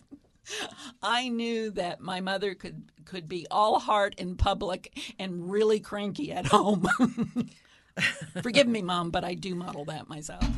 I 1.03 1.29
knew 1.29 1.71
that 1.73 2.01
my 2.01 2.21
mother 2.21 2.55
could 2.55 2.91
could 3.05 3.29
be 3.29 3.47
all 3.51 3.79
heart 3.79 4.15
in 4.17 4.37
public 4.37 4.99
and 5.19 5.51
really 5.51 5.81
cranky 5.81 6.33
at 6.33 6.47
home. 6.47 6.89
Forgive 8.43 8.67
me, 8.67 8.83
mom, 8.83 9.11
but 9.11 9.25
I 9.25 9.35
do 9.35 9.55
model 9.55 9.85
that 9.87 10.09
myself. 10.09 10.45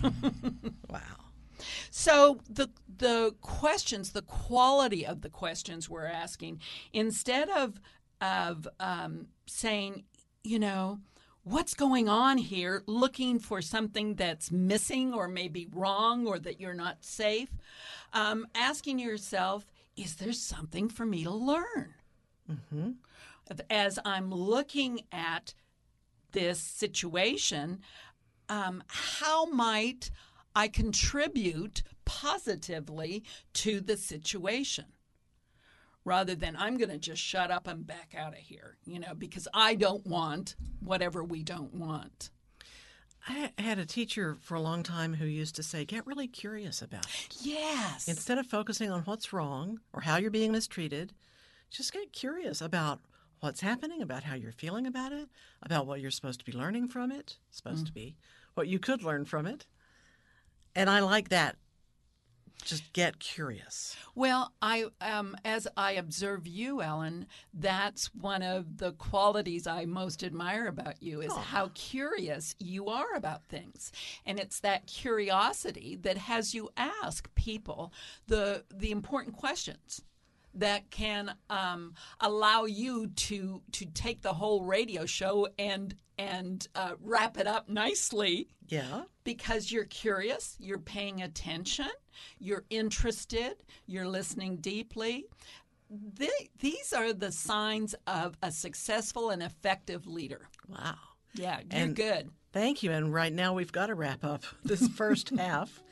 Wow. 0.89 1.01
So 1.91 2.39
the 2.49 2.71
the 2.99 3.35
questions, 3.41 4.13
the 4.13 4.23
quality 4.23 5.05
of 5.05 5.23
the 5.23 5.29
questions 5.29 5.91
we're 5.91 6.07
asking, 6.07 6.61
instead 6.93 7.49
of 7.51 7.81
of 8.21 8.69
um, 8.79 9.27
saying, 9.47 10.05
you 10.45 10.59
know, 10.59 11.01
what's 11.43 11.75
going 11.75 12.09
on 12.09 12.39
here, 12.39 12.83
looking 12.87 13.39
for 13.39 13.61
something 13.61 14.15
that's 14.15 14.51
missing 14.51 15.13
or 15.13 15.29
maybe 15.29 15.67
wrong 15.73 16.27
or 16.27 16.39
that 16.39 16.61
you're 16.61 16.75
not 16.75 17.05
safe, 17.05 17.51
um, 18.13 18.47
asking 18.55 18.99
yourself, 18.99 19.67
is 19.97 20.17
there 20.17 20.33
something 20.33 20.89
for 20.89 21.07
me 21.07 21.25
to 21.25 21.31
learn? 21.31 21.95
Mm-hmm. 22.51 22.91
As 23.71 23.99
I'm 24.05 24.31
looking 24.31 25.03
at 25.13 25.55
this 26.33 26.59
situation, 26.59 27.81
um, 28.49 28.83
how 28.87 29.47
might 29.47 30.11
I 30.55 30.69
contribute 30.69 31.83
positively 32.05 33.25
to 33.55 33.81
the 33.81 33.97
situation? 33.97 34.87
Rather 36.05 36.35
than 36.35 36.55
I'm 36.57 36.77
going 36.77 36.91
to 36.91 36.99
just 36.99 37.23
shut 37.23 37.51
up 37.51 37.67
and 37.67 37.87
back 37.87 38.15
out 38.17 38.35
of 38.35 38.39
here, 38.39 38.77
you 38.85 38.99
know, 38.99 39.15
because 39.17 39.49
I 39.55 39.75
don't 39.75 40.07
want 40.07 40.55
whatever 40.81 41.25
we 41.25 41.43
don't 41.43 41.73
want. 41.73 42.31
I 43.27 43.51
had 43.59 43.79
a 43.79 43.87
teacher 43.87 44.37
for 44.41 44.55
a 44.55 44.61
long 44.61 44.83
time 44.83 45.15
who 45.15 45.25
used 45.25 45.57
to 45.57 45.63
say, 45.63 45.85
get 45.85 46.07
really 46.07 46.29
curious 46.29 46.83
about 46.83 47.07
it. 47.07 47.37
Yes. 47.41 48.07
Instead 48.07 48.39
of 48.39 48.47
focusing 48.47 48.91
on 48.91 49.01
what's 49.03 49.33
wrong 49.33 49.81
or 49.93 50.03
how 50.03 50.17
you're 50.17 50.31
being 50.31 50.53
mistreated, 50.53 51.15
just 51.71 51.93
get 51.93 52.13
curious 52.13 52.61
about 52.61 53.01
what's 53.41 53.63
happening, 53.63 54.03
about 54.03 54.25
how 54.25 54.35
you're 54.35 54.53
feeling 54.53 54.87
about 54.87 55.13
it, 55.13 55.29
about 55.63 55.87
what 55.87 56.01
you're 56.01 56.11
supposed 56.11 56.39
to 56.41 56.45
be 56.45 56.53
learning 56.53 56.89
from 56.89 57.11
it, 57.11 57.39
supposed 57.51 57.85
mm. 57.85 57.87
to 57.87 57.93
be, 57.93 58.17
what 58.55 58.69
you 58.69 58.79
could 58.79 59.03
learn 59.03 59.25
from 59.25 59.47
it. 59.47 59.67
And 60.75 60.91
I 60.91 61.01
like 61.01 61.31
that 61.31 61.57
just 62.65 62.93
get 62.93 63.19
curious. 63.19 63.97
Well, 64.15 64.53
I 64.61 64.87
um, 65.01 65.37
as 65.45 65.69
I 65.77 65.93
observe 65.93 66.47
you, 66.47 66.83
Ellen, 66.83 67.27
that's 67.53 68.15
one 68.15 68.43
of 68.43 68.79
the 68.79 68.93
qualities 68.93 69.67
I 69.67 69.85
most 69.85 70.25
admire 70.25 70.67
about 70.67 71.03
you 71.03 71.21
is 71.21 71.33
how 71.33 71.71
curious 71.75 72.55
you 72.59 72.89
are 72.89 73.15
about 73.15 73.45
things, 73.45 73.93
and 74.27 74.39
it's 74.39 74.61
that 74.61 74.87
curiosity 74.87 75.97
that 76.03 76.17
has 76.17 76.55
you 76.55 76.71
ask 76.77 77.33
people 77.35 77.93
the 78.27 78.65
the 78.73 78.91
important 78.91 79.37
questions 79.37 80.03
that 80.55 80.91
can 80.91 81.35
um, 81.51 81.95
allow 82.21 82.65
you 82.65 83.09
to 83.09 83.63
to 83.73 83.87
take 83.87 84.23
the 84.23 84.33
whole 84.33 84.65
radio 84.65 85.07
show 85.07 85.49
and 85.59 85.95
and 86.19 86.69
uh, 86.75 86.93
wrap 87.01 87.39
it 87.39 87.47
up 87.47 87.69
nicely. 87.69 88.49
Yeah. 88.69 89.03
Because 89.25 89.73
you're 89.73 89.85
curious, 89.85 90.57
you're 90.59 90.79
paying 90.79 91.23
attention, 91.23 91.91
you're 92.39 92.65
interested, 92.71 93.57
you're 93.87 94.07
listening 94.09 94.57
deeply. 94.57 95.27
these 96.61 96.93
are 96.93 97.13
the 97.13 97.31
signs 97.31 97.95
of 98.07 98.37
a 98.43 98.51
successful 98.51 99.31
and 99.31 99.43
effective 99.43 100.07
leader. 100.07 100.49
Wow. 100.69 100.97
Yeah, 101.35 101.61
you're 101.71 101.83
and 101.83 101.97
good. 101.97 102.31
Thank 102.53 102.83
you. 102.83 102.93
And 102.93 103.13
right 103.13 103.33
now 103.33 103.55
we've 103.55 103.73
got 103.73 103.87
to 103.87 103.95
wrap 103.95 104.25
up 104.25 104.45
this 104.65 104.87
first 104.89 105.31
half. 105.37 105.83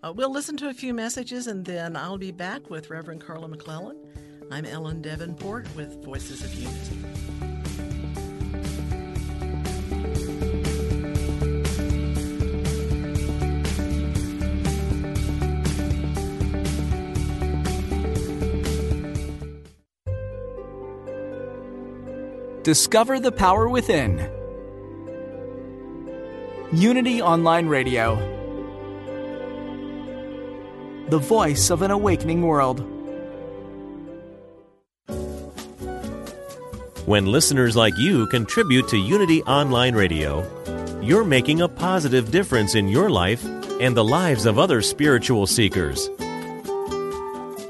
Uh, 0.00 0.12
we'll 0.12 0.32
listen 0.32 0.56
to 0.56 0.68
a 0.68 0.74
few 0.74 0.94
messages 0.94 1.48
and 1.48 1.64
then 1.64 1.96
I'll 1.96 2.18
be 2.18 2.30
back 2.30 2.70
with 2.70 2.88
Reverend 2.88 3.20
Carla 3.20 3.48
McClellan. 3.48 3.96
I'm 4.48 4.64
Ellen 4.64 5.02
Debenport 5.02 5.74
with 5.74 6.04
Voices 6.04 6.44
of 6.44 6.54
Unity. 6.54 6.96
Discover 22.62 23.18
the 23.18 23.32
power 23.32 23.68
within. 23.68 24.30
Unity 26.72 27.20
Online 27.20 27.66
Radio. 27.66 28.37
The 31.08 31.18
voice 31.18 31.70
of 31.70 31.80
an 31.80 31.90
awakening 31.90 32.42
world. 32.42 32.80
When 37.06 37.24
listeners 37.24 37.74
like 37.74 37.96
you 37.96 38.26
contribute 38.26 38.88
to 38.88 38.98
Unity 38.98 39.42
Online 39.44 39.94
Radio, 39.94 40.44
you're 41.00 41.24
making 41.24 41.62
a 41.62 41.68
positive 41.68 42.30
difference 42.30 42.74
in 42.74 42.88
your 42.88 43.08
life 43.08 43.42
and 43.80 43.96
the 43.96 44.04
lives 44.04 44.44
of 44.44 44.58
other 44.58 44.82
spiritual 44.82 45.46
seekers. 45.46 46.10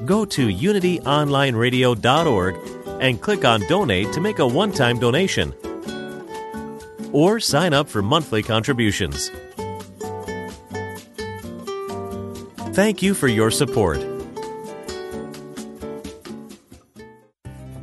Go 0.05 0.25
to 0.25 0.49
unityonlineradio.org 0.49 2.55
and 2.99 3.21
click 3.21 3.45
on 3.45 3.61
Donate 3.69 4.11
to 4.11 4.19
make 4.19 4.39
a 4.39 4.47
one 4.47 4.73
time 4.73 4.99
donation. 4.99 5.53
Or 7.13 7.39
sign 7.39 7.73
up 7.73 7.87
for 7.87 8.01
monthly 8.01 8.43
contributions. 8.43 9.31
Thank 12.79 13.01
you 13.01 13.13
for 13.13 13.27
your 13.27 13.51
support. 13.51 13.99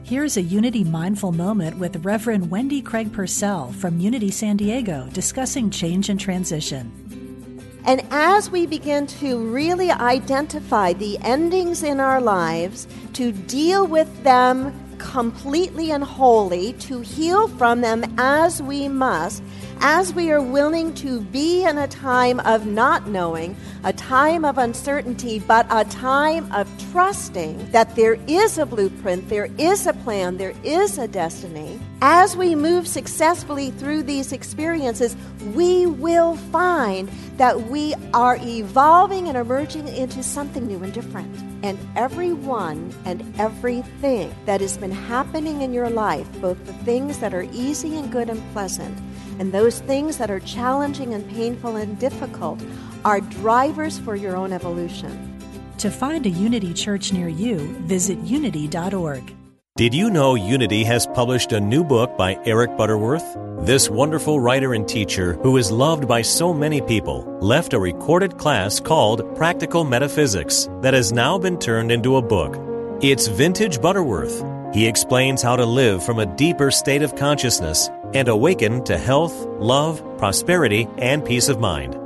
Here's 0.04 0.38
a 0.38 0.40
Unity 0.40 0.84
Mindful 0.84 1.32
Moment 1.32 1.76
with 1.76 2.02
Reverend 2.02 2.50
Wendy 2.50 2.80
Craig 2.80 3.12
Purcell 3.12 3.72
from 3.72 4.00
Unity 4.00 4.30
San 4.30 4.56
Diego 4.56 5.06
discussing 5.12 5.68
change 5.68 6.08
and 6.08 6.18
transition. 6.18 7.60
And 7.84 8.06
as 8.10 8.50
we 8.50 8.64
begin 8.64 9.06
to 9.20 9.38
really 9.52 9.90
identify 9.90 10.94
the 10.94 11.18
endings 11.18 11.82
in 11.82 12.00
our 12.00 12.22
lives, 12.22 12.88
to 13.12 13.32
deal 13.32 13.86
with 13.86 14.24
them 14.24 14.72
completely 14.96 15.90
and 15.90 16.04
wholly, 16.04 16.72
to 16.72 17.00
heal 17.00 17.48
from 17.48 17.82
them 17.82 18.02
as 18.16 18.62
we 18.62 18.88
must, 18.88 19.42
as 19.80 20.14
we 20.14 20.30
are 20.30 20.42
willing 20.42 20.94
to 20.94 21.20
be 21.20 21.64
in 21.64 21.78
a 21.78 21.88
time 21.88 22.40
of 22.40 22.66
not 22.66 23.08
knowing, 23.08 23.56
a 23.84 23.92
time 23.92 24.44
of 24.44 24.58
uncertainty, 24.58 25.38
but 25.38 25.66
a 25.70 25.84
time 25.84 26.50
of 26.52 26.68
trusting 26.90 27.70
that 27.70 27.94
there 27.94 28.14
is 28.26 28.58
a 28.58 28.66
blueprint, 28.66 29.28
there 29.28 29.48
is 29.58 29.86
a 29.86 29.92
plan, 29.92 30.36
there 30.36 30.54
is 30.64 30.98
a 30.98 31.08
destiny. 31.08 31.78
As 32.02 32.36
we 32.36 32.54
move 32.54 32.86
successfully 32.86 33.70
through 33.70 34.02
these 34.02 34.30
experiences, 34.30 35.16
we 35.54 35.86
will 35.86 36.36
find 36.36 37.08
that 37.38 37.70
we 37.70 37.94
are 38.12 38.36
evolving 38.42 39.28
and 39.28 39.36
emerging 39.36 39.88
into 39.88 40.22
something 40.22 40.66
new 40.66 40.82
and 40.82 40.92
different. 40.92 41.34
And 41.62 41.78
everyone 41.96 42.94
and 43.06 43.34
everything 43.40 44.34
that 44.44 44.60
has 44.60 44.76
been 44.76 44.90
happening 44.90 45.62
in 45.62 45.72
your 45.72 45.88
life, 45.88 46.28
both 46.42 46.62
the 46.66 46.74
things 46.84 47.18
that 47.20 47.32
are 47.32 47.48
easy 47.50 47.96
and 47.96 48.12
good 48.12 48.28
and 48.28 48.42
pleasant, 48.52 48.98
and 49.38 49.50
those 49.52 49.80
things 49.80 50.18
that 50.18 50.30
are 50.30 50.40
challenging 50.40 51.14
and 51.14 51.26
painful 51.30 51.76
and 51.76 51.98
difficult 51.98 52.62
are 53.06 53.22
drivers 53.22 53.98
for 53.98 54.16
your 54.16 54.36
own 54.36 54.52
evolution. 54.52 55.32
To 55.78 55.90
find 55.90 56.26
a 56.26 56.30
Unity 56.30 56.74
church 56.74 57.14
near 57.14 57.28
you, 57.28 57.58
visit 57.86 58.18
unity.org. 58.18 59.34
Did 59.76 59.92
you 59.92 60.08
know 60.08 60.36
Unity 60.36 60.84
has 60.84 61.06
published 61.06 61.52
a 61.52 61.60
new 61.60 61.84
book 61.84 62.16
by 62.16 62.38
Eric 62.46 62.78
Butterworth? 62.78 63.36
This 63.58 63.90
wonderful 63.90 64.40
writer 64.40 64.72
and 64.72 64.88
teacher, 64.88 65.34
who 65.42 65.58
is 65.58 65.70
loved 65.70 66.08
by 66.08 66.22
so 66.22 66.54
many 66.54 66.80
people, 66.80 67.24
left 67.42 67.74
a 67.74 67.78
recorded 67.78 68.38
class 68.38 68.80
called 68.80 69.36
Practical 69.36 69.84
Metaphysics 69.84 70.70
that 70.80 70.94
has 70.94 71.12
now 71.12 71.36
been 71.36 71.58
turned 71.58 71.92
into 71.92 72.16
a 72.16 72.22
book. 72.22 72.56
It's 73.02 73.26
vintage 73.26 73.82
Butterworth. 73.82 74.42
He 74.72 74.86
explains 74.86 75.42
how 75.42 75.56
to 75.56 75.66
live 75.66 76.02
from 76.02 76.20
a 76.20 76.36
deeper 76.36 76.70
state 76.70 77.02
of 77.02 77.14
consciousness 77.14 77.90
and 78.14 78.28
awaken 78.28 78.82
to 78.84 78.96
health, 78.96 79.34
love, 79.58 80.02
prosperity, 80.16 80.88
and 80.96 81.22
peace 81.22 81.50
of 81.50 81.60
mind. 81.60 81.98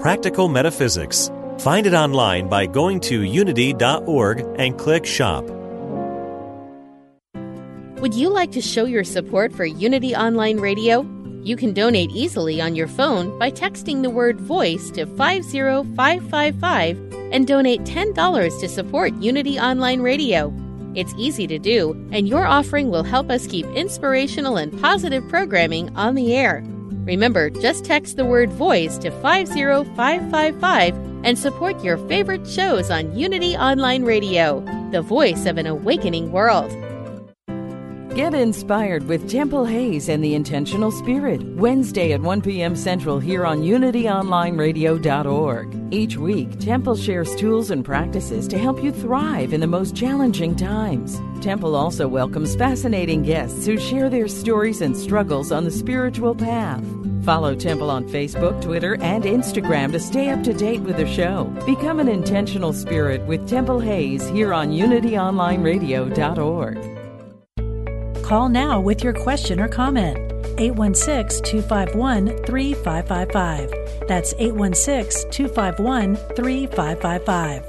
Practical 0.00 0.48
Metaphysics. 0.48 1.30
Find 1.58 1.86
it 1.86 1.92
online 1.92 2.48
by 2.48 2.64
going 2.64 3.00
to 3.00 3.22
unity.org 3.22 4.46
and 4.58 4.78
click 4.78 5.04
Shop. 5.04 5.57
Would 8.00 8.14
you 8.14 8.28
like 8.30 8.52
to 8.52 8.60
show 8.60 8.84
your 8.84 9.02
support 9.02 9.52
for 9.52 9.64
Unity 9.64 10.14
Online 10.14 10.60
Radio? 10.60 11.04
You 11.42 11.56
can 11.56 11.72
donate 11.72 12.12
easily 12.12 12.60
on 12.60 12.76
your 12.76 12.86
phone 12.86 13.36
by 13.40 13.50
texting 13.50 14.02
the 14.02 14.10
word 14.10 14.40
VOICE 14.40 14.92
to 14.92 15.04
50555 15.06 16.96
and 17.32 17.44
donate 17.44 17.80
$10 17.80 18.60
to 18.60 18.68
support 18.68 19.12
Unity 19.14 19.58
Online 19.58 20.00
Radio. 20.00 20.54
It's 20.94 21.12
easy 21.18 21.48
to 21.48 21.58
do, 21.58 21.90
and 22.12 22.28
your 22.28 22.46
offering 22.46 22.90
will 22.90 23.02
help 23.02 23.30
us 23.30 23.48
keep 23.48 23.66
inspirational 23.66 24.58
and 24.58 24.80
positive 24.80 25.28
programming 25.28 25.90
on 25.96 26.14
the 26.14 26.36
air. 26.36 26.62
Remember, 27.04 27.50
just 27.50 27.84
text 27.84 28.16
the 28.16 28.24
word 28.24 28.52
voice 28.52 28.96
to 28.98 29.10
50555 29.10 30.94
and 31.24 31.36
support 31.36 31.82
your 31.82 31.98
favorite 32.06 32.46
shows 32.46 32.92
on 32.92 33.18
Unity 33.18 33.56
Online 33.56 34.04
Radio. 34.04 34.60
the 34.92 35.02
voice 35.02 35.44
of 35.46 35.58
an 35.58 35.66
awakening 35.66 36.32
world. 36.32 36.70
Get 38.18 38.34
inspired 38.34 39.04
with 39.04 39.30
Temple 39.30 39.64
Hayes 39.64 40.08
and 40.08 40.24
the 40.24 40.34
Intentional 40.34 40.90
Spirit, 40.90 41.40
Wednesday 41.54 42.10
at 42.10 42.20
1 42.20 42.42
p.m. 42.42 42.74
Central 42.74 43.20
here 43.20 43.46
on 43.46 43.60
UnityOnlineRadio.org. 43.60 45.94
Each 45.94 46.16
week, 46.16 46.58
Temple 46.58 46.96
shares 46.96 47.36
tools 47.36 47.70
and 47.70 47.84
practices 47.84 48.48
to 48.48 48.58
help 48.58 48.82
you 48.82 48.90
thrive 48.90 49.52
in 49.52 49.60
the 49.60 49.68
most 49.68 49.94
challenging 49.94 50.56
times. 50.56 51.20
Temple 51.40 51.76
also 51.76 52.08
welcomes 52.08 52.56
fascinating 52.56 53.22
guests 53.22 53.64
who 53.64 53.78
share 53.78 54.10
their 54.10 54.26
stories 54.26 54.80
and 54.80 54.96
struggles 54.96 55.52
on 55.52 55.62
the 55.62 55.70
spiritual 55.70 56.34
path. 56.34 56.82
Follow 57.22 57.54
Temple 57.54 57.88
on 57.88 58.08
Facebook, 58.08 58.60
Twitter, 58.60 59.00
and 59.00 59.22
Instagram 59.22 59.92
to 59.92 60.00
stay 60.00 60.30
up 60.30 60.42
to 60.42 60.52
date 60.52 60.80
with 60.80 60.96
the 60.96 61.06
show. 61.06 61.44
Become 61.64 62.00
an 62.00 62.08
intentional 62.08 62.72
spirit 62.72 63.24
with 63.26 63.48
Temple 63.48 63.78
Hayes 63.78 64.28
here 64.30 64.52
on 64.52 64.70
UnityOnlineRadio.org. 64.70 66.97
Call 68.28 68.50
now 68.50 68.78
with 68.78 69.02
your 69.02 69.14
question 69.14 69.58
or 69.58 69.68
comment. 69.68 70.18
816 70.58 71.42
251 71.44 72.26
3555. 72.44 74.06
That's 74.06 74.34
816 74.34 75.30
251 75.30 76.16
3555. 76.36 77.64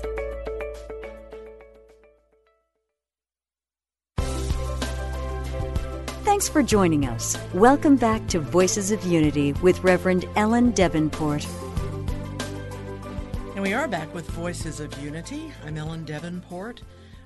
Thanks 6.26 6.50
for 6.50 6.62
joining 6.62 7.06
us. 7.06 7.38
Welcome 7.54 7.96
back 7.96 8.28
to 8.28 8.42
Voices 8.42 8.92
of 8.92 9.02
Unity 9.06 9.54
with 9.62 9.82
Reverend 9.82 10.26
Ellen 10.36 10.74
Debenport. 10.74 11.48
And 13.56 13.64
we 13.64 13.74
are 13.74 13.88
back 13.88 14.14
with 14.14 14.30
Voices 14.32 14.82
of 14.82 14.94
Unity. 15.02 15.54
I'm 15.66 15.78
Ellen 15.78 16.04
Debenport. 16.04 16.80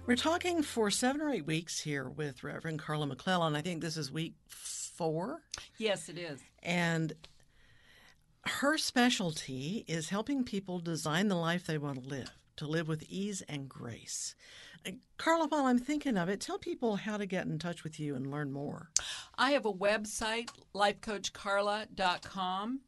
We're 0.05 0.17
talking 0.17 0.63
for 0.63 0.91
seven 0.91 1.21
or 1.21 1.29
eight 1.29 1.45
weeks 1.45 1.79
here 1.79 2.09
with 2.09 2.43
Reverend 2.43 2.79
Carla 2.79 3.07
McClellan. 3.07 3.55
I 3.55 3.61
think 3.61 3.81
this 3.81 3.95
is 3.95 4.11
week 4.11 4.33
four. 4.47 5.39
Yes, 5.77 6.09
it 6.09 6.17
is. 6.17 6.41
And 6.61 7.13
her 8.45 8.77
specialty 8.77 9.85
is 9.87 10.09
helping 10.09 10.43
people 10.43 10.79
design 10.79 11.29
the 11.29 11.35
life 11.35 11.65
they 11.65 11.77
want 11.77 12.03
to 12.03 12.09
live, 12.09 12.31
to 12.57 12.67
live 12.67 12.89
with 12.89 13.05
ease 13.07 13.41
and 13.47 13.69
grace. 13.69 14.35
Uh, 14.85 14.91
Carla, 15.17 15.47
while 15.47 15.67
I'm 15.67 15.79
thinking 15.79 16.17
of 16.17 16.27
it, 16.27 16.41
tell 16.41 16.57
people 16.57 16.97
how 16.97 17.15
to 17.15 17.25
get 17.25 17.45
in 17.45 17.57
touch 17.57 17.85
with 17.85 17.97
you 17.97 18.15
and 18.15 18.29
learn 18.29 18.51
more. 18.51 18.89
I 19.37 19.51
have 19.51 19.65
a 19.65 19.71
website, 19.71 20.49
lifecoachcarla.com. 20.75 22.79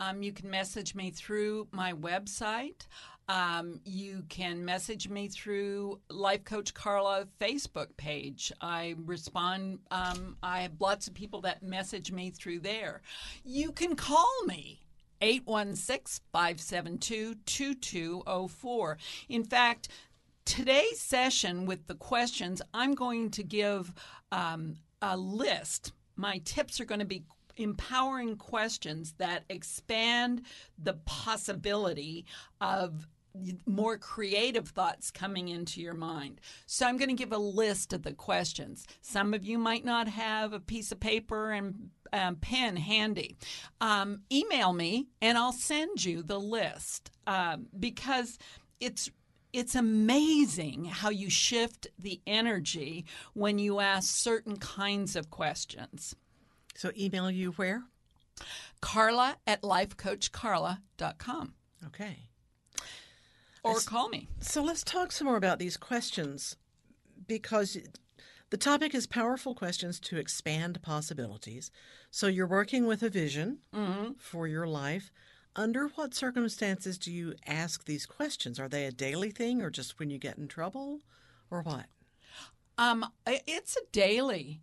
Um, 0.00 0.22
you 0.22 0.32
can 0.32 0.48
message 0.48 0.94
me 0.94 1.10
through 1.10 1.68
my 1.70 1.92
website. 1.92 2.86
Um, 3.28 3.80
you 3.84 4.24
can 4.28 4.64
message 4.64 5.08
me 5.08 5.28
through 5.28 6.00
Life 6.10 6.44
Coach 6.44 6.74
Carla 6.74 7.26
Facebook 7.40 7.96
page. 7.96 8.52
I 8.60 8.94
respond. 9.04 9.78
Um, 9.90 10.36
I 10.42 10.60
have 10.60 10.72
lots 10.80 11.06
of 11.06 11.14
people 11.14 11.40
that 11.42 11.62
message 11.62 12.12
me 12.12 12.30
through 12.30 12.60
there. 12.60 13.02
You 13.44 13.72
can 13.72 13.96
call 13.96 14.44
me. 14.46 14.80
816 15.22 16.24
572 16.32 17.36
2204. 17.46 18.98
In 19.28 19.44
fact, 19.44 19.88
today's 20.44 21.00
session 21.00 21.64
with 21.64 21.86
the 21.86 21.94
questions, 21.94 22.60
I'm 22.74 22.94
going 22.94 23.30
to 23.30 23.44
give 23.44 23.94
um, 24.32 24.78
a 25.00 25.16
list. 25.16 25.92
My 26.16 26.38
tips 26.44 26.80
are 26.80 26.84
going 26.84 26.98
to 26.98 27.06
be 27.06 27.24
empowering 27.56 28.36
questions 28.36 29.14
that 29.18 29.44
expand 29.48 30.42
the 30.78 30.94
possibility 31.04 32.24
of 32.60 33.06
more 33.66 33.96
creative 33.96 34.68
thoughts 34.68 35.10
coming 35.10 35.48
into 35.48 35.80
your 35.80 35.94
mind. 35.94 36.40
So 36.66 36.86
I'm 36.86 36.98
going 36.98 37.08
to 37.08 37.14
give 37.14 37.32
a 37.32 37.38
list 37.38 37.92
of 37.92 38.02
the 38.02 38.12
questions. 38.12 38.86
Some 39.00 39.34
of 39.34 39.44
you 39.44 39.58
might 39.58 39.84
not 39.84 40.08
have 40.08 40.52
a 40.52 40.60
piece 40.60 40.92
of 40.92 41.00
paper 41.00 41.52
and 41.52 41.90
um, 42.12 42.36
pen 42.36 42.76
handy. 42.76 43.36
Um, 43.80 44.20
email 44.30 44.72
me 44.72 45.08
and 45.20 45.38
I'll 45.38 45.52
send 45.52 46.04
you 46.04 46.22
the 46.22 46.40
list 46.40 47.10
um, 47.26 47.66
because 47.78 48.38
it's 48.80 49.10
it's 49.52 49.74
amazing 49.74 50.86
how 50.86 51.10
you 51.10 51.28
shift 51.28 51.86
the 51.98 52.22
energy 52.26 53.04
when 53.34 53.58
you 53.58 53.80
ask 53.80 54.14
certain 54.14 54.56
kinds 54.56 55.14
of 55.14 55.30
questions. 55.30 56.16
So 56.74 56.90
email 56.98 57.30
you 57.30 57.52
where? 57.52 57.82
Carla 58.80 59.36
at 59.46 59.62
lifecoachcarla.com. 59.62 61.54
Okay. 61.86 62.16
Or 63.64 63.78
call 63.80 64.08
me. 64.08 64.28
So 64.40 64.62
let's 64.62 64.82
talk 64.82 65.12
some 65.12 65.26
more 65.28 65.36
about 65.36 65.58
these 65.60 65.76
questions 65.76 66.56
because 67.28 67.76
the 68.50 68.56
topic 68.56 68.92
is 68.94 69.06
powerful 69.06 69.54
questions 69.54 70.00
to 70.00 70.16
expand 70.16 70.82
possibilities. 70.82 71.70
So 72.10 72.26
you're 72.26 72.46
working 72.46 72.86
with 72.86 73.02
a 73.02 73.08
vision 73.08 73.58
Mm-hmm. 73.74 74.12
for 74.18 74.48
your 74.48 74.66
life. 74.66 75.12
Under 75.54 75.88
what 75.88 76.14
circumstances 76.14 76.98
do 76.98 77.12
you 77.12 77.34
ask 77.46 77.84
these 77.84 78.06
questions? 78.06 78.58
Are 78.58 78.68
they 78.68 78.86
a 78.86 78.90
daily 78.90 79.30
thing 79.30 79.60
or 79.62 79.70
just 79.70 79.98
when 79.98 80.10
you 80.10 80.18
get 80.18 80.38
in 80.38 80.48
trouble 80.48 81.00
or 81.50 81.62
what? 81.62 81.84
Um, 82.78 83.04
it's 83.26 83.76
a 83.76 83.80
daily 83.92 84.60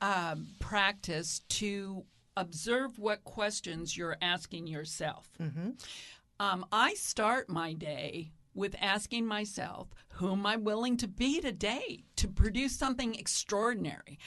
um, 0.00 0.48
practice 0.58 1.40
to 1.48 2.04
observe 2.36 2.98
what 2.98 3.24
questions 3.24 3.96
you're 3.96 4.16
asking 4.22 4.66
yourself. 4.66 5.28
Mm-hmm. 5.40 5.70
Um, 6.38 6.64
I 6.72 6.94
start 6.94 7.48
my 7.48 7.74
day 7.74 8.32
with 8.54 8.74
asking 8.80 9.26
myself, 9.26 9.88
who 10.14 10.32
am 10.32 10.46
I 10.46 10.56
willing 10.56 10.96
to 10.98 11.08
be 11.08 11.40
today 11.40 12.04
to 12.16 12.28
produce 12.28 12.76
something 12.76 13.14
extraordinary? 13.14 14.18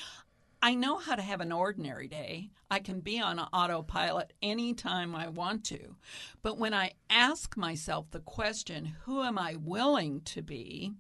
I 0.62 0.76
know 0.76 0.98
how 0.98 1.16
to 1.16 1.22
have 1.22 1.42
an 1.42 1.52
ordinary 1.52 2.08
day. 2.08 2.52
I 2.72 2.80
can 2.80 3.02
be 3.02 3.20
on 3.20 3.38
autopilot 3.38 4.32
anytime 4.42 5.14
I 5.14 5.28
want 5.28 5.66
to. 5.66 5.98
But 6.42 6.58
when 6.58 6.74
I 6.74 6.94
ask 7.10 7.58
myself 7.58 8.12
the 8.12 8.22
question, 8.22 8.96
who 9.04 9.24
am 9.24 9.38
I 9.38 9.58
willing 9.58 10.22
to 10.22 10.42
be, 10.42 10.94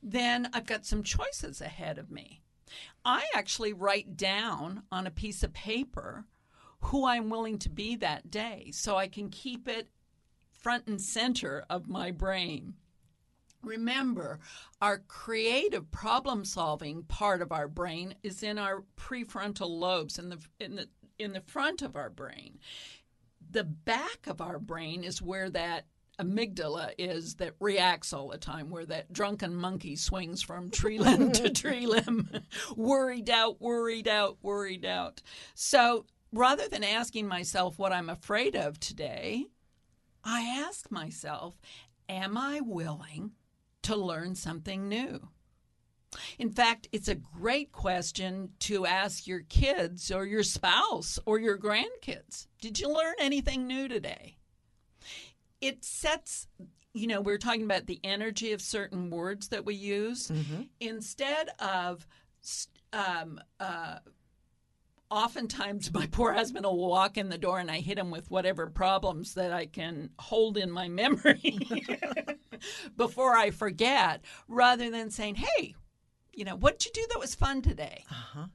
then 0.00 0.48
I've 0.52 0.66
got 0.66 0.86
some 0.86 1.02
choices 1.02 1.60
ahead 1.60 1.98
of 1.98 2.12
me. 2.12 2.42
I 3.04 3.24
actually 3.34 3.72
write 3.72 4.16
down 4.16 4.82
on 4.90 5.06
a 5.06 5.10
piece 5.10 5.42
of 5.42 5.52
paper 5.52 6.24
who 6.80 7.06
I'm 7.06 7.30
willing 7.30 7.58
to 7.60 7.68
be 7.68 7.96
that 7.96 8.30
day 8.30 8.70
so 8.72 8.96
I 8.96 9.08
can 9.08 9.30
keep 9.30 9.68
it 9.68 9.88
front 10.50 10.86
and 10.86 11.00
center 11.00 11.64
of 11.70 11.88
my 11.88 12.10
brain. 12.10 12.74
Remember, 13.62 14.38
our 14.80 14.98
creative 14.98 15.90
problem 15.90 16.44
solving 16.44 17.02
part 17.04 17.42
of 17.42 17.50
our 17.50 17.66
brain 17.66 18.14
is 18.22 18.42
in 18.42 18.58
our 18.58 18.84
prefrontal 18.96 19.68
lobes 19.68 20.18
in 20.18 20.28
the 20.28 20.38
in 20.60 20.76
the 20.76 20.88
in 21.18 21.32
the 21.32 21.40
front 21.40 21.82
of 21.82 21.96
our 21.96 22.10
brain. 22.10 22.58
The 23.50 23.64
back 23.64 24.26
of 24.26 24.40
our 24.40 24.58
brain 24.58 25.02
is 25.02 25.20
where 25.20 25.50
that 25.50 25.86
amygdala 26.20 26.92
is 26.98 27.36
that 27.36 27.54
reacts 27.60 28.12
all 28.12 28.28
the 28.28 28.38
time, 28.38 28.70
where 28.70 28.86
that 28.86 29.12
drunken 29.12 29.54
monkey 29.54 29.96
swings 29.96 30.42
from 30.42 30.70
tree 30.70 30.98
limb 30.98 31.32
to 31.32 31.50
tree 31.54 31.86
limb, 31.86 32.28
worried 32.76 33.30
out, 33.30 33.60
worried 33.60 34.08
out, 34.08 34.38
worried 34.42 34.84
out. 34.84 35.22
So 35.54 36.06
rather 36.32 36.68
than 36.68 36.84
asking 36.84 37.28
myself 37.28 37.78
what 37.78 37.92
I'm 37.92 38.08
afraid 38.08 38.56
of 38.56 38.80
today, 38.80 39.46
I 40.24 40.64
ask 40.66 40.90
myself, 40.90 41.60
am 42.08 42.36
I 42.36 42.60
willing 42.60 43.32
to 43.82 43.96
learn 43.96 44.34
something 44.34 44.88
new? 44.88 45.28
In 46.38 46.50
fact, 46.50 46.88
it's 46.90 47.08
a 47.08 47.14
great 47.14 47.70
question 47.70 48.50
to 48.60 48.86
ask 48.86 49.26
your 49.26 49.42
kids 49.42 50.10
or 50.10 50.24
your 50.24 50.42
spouse 50.42 51.18
or 51.26 51.38
your 51.38 51.58
grandkids. 51.58 52.46
Did 52.60 52.80
you 52.80 52.88
learn 52.88 53.14
anything 53.20 53.66
new 53.66 53.88
today? 53.88 54.37
It 55.60 55.84
sets, 55.84 56.46
you 56.94 57.06
know, 57.06 57.20
we're 57.20 57.38
talking 57.38 57.64
about 57.64 57.86
the 57.86 58.00
energy 58.04 58.52
of 58.52 58.60
certain 58.60 59.10
words 59.10 59.48
that 59.48 59.64
we 59.64 59.74
use. 59.74 60.30
Instead 60.80 61.50
of, 61.58 62.06
um, 62.92 63.40
uh, 63.58 63.98
oftentimes 65.10 65.92
my 65.92 66.06
poor 66.06 66.32
husband 66.32 66.64
will 66.64 66.88
walk 66.88 67.16
in 67.16 67.28
the 67.28 67.38
door 67.38 67.58
and 67.58 67.70
I 67.70 67.80
hit 67.80 67.98
him 67.98 68.10
with 68.10 68.30
whatever 68.30 68.68
problems 68.68 69.34
that 69.34 69.52
I 69.52 69.66
can 69.66 70.10
hold 70.18 70.56
in 70.56 70.70
my 70.70 70.88
memory 70.88 71.58
before 72.96 73.34
I 73.36 73.50
forget, 73.50 74.22
rather 74.48 74.90
than 74.90 75.10
saying, 75.10 75.36
hey, 75.36 75.74
you 76.32 76.44
know, 76.44 76.56
what'd 76.56 76.84
you 76.84 76.92
do 76.92 77.06
that 77.10 77.18
was 77.18 77.34
fun 77.34 77.62
today? 77.62 78.04
Uh-huh. 78.10 78.46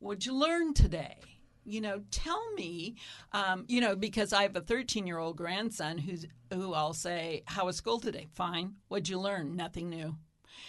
What'd 0.00 0.26
you 0.26 0.34
learn 0.34 0.74
today? 0.74 1.16
You 1.64 1.80
know, 1.80 2.02
tell 2.10 2.52
me, 2.54 2.96
um, 3.32 3.64
you 3.68 3.80
know, 3.80 3.94
because 3.94 4.32
I 4.32 4.42
have 4.42 4.56
a 4.56 4.60
13 4.60 5.06
year 5.06 5.18
old 5.18 5.36
grandson 5.36 5.98
who's, 5.98 6.26
who 6.52 6.74
I'll 6.74 6.94
say, 6.94 7.42
How 7.46 7.66
was 7.66 7.76
school 7.76 8.00
today? 8.00 8.28
Fine. 8.34 8.74
What'd 8.88 9.08
you 9.08 9.20
learn? 9.20 9.56
Nothing 9.56 9.90
new. 9.90 10.16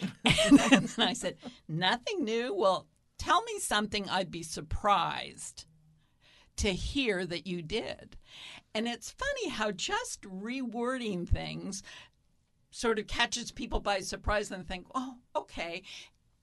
and 0.24 0.58
then 0.58 0.88
I 0.98 1.12
said, 1.12 1.36
Nothing 1.68 2.24
new? 2.24 2.54
Well, 2.54 2.86
tell 3.18 3.42
me 3.42 3.58
something 3.58 4.08
I'd 4.08 4.30
be 4.30 4.42
surprised 4.42 5.66
to 6.56 6.72
hear 6.72 7.26
that 7.26 7.46
you 7.46 7.62
did. 7.62 8.16
And 8.74 8.86
it's 8.86 9.10
funny 9.10 9.48
how 9.48 9.70
just 9.70 10.22
rewording 10.22 11.28
things 11.28 11.82
sort 12.70 12.98
of 12.98 13.06
catches 13.06 13.52
people 13.52 13.78
by 13.78 14.00
surprise 14.00 14.50
and 14.50 14.66
think, 14.66 14.86
oh, 14.94 15.14
okay. 15.36 15.82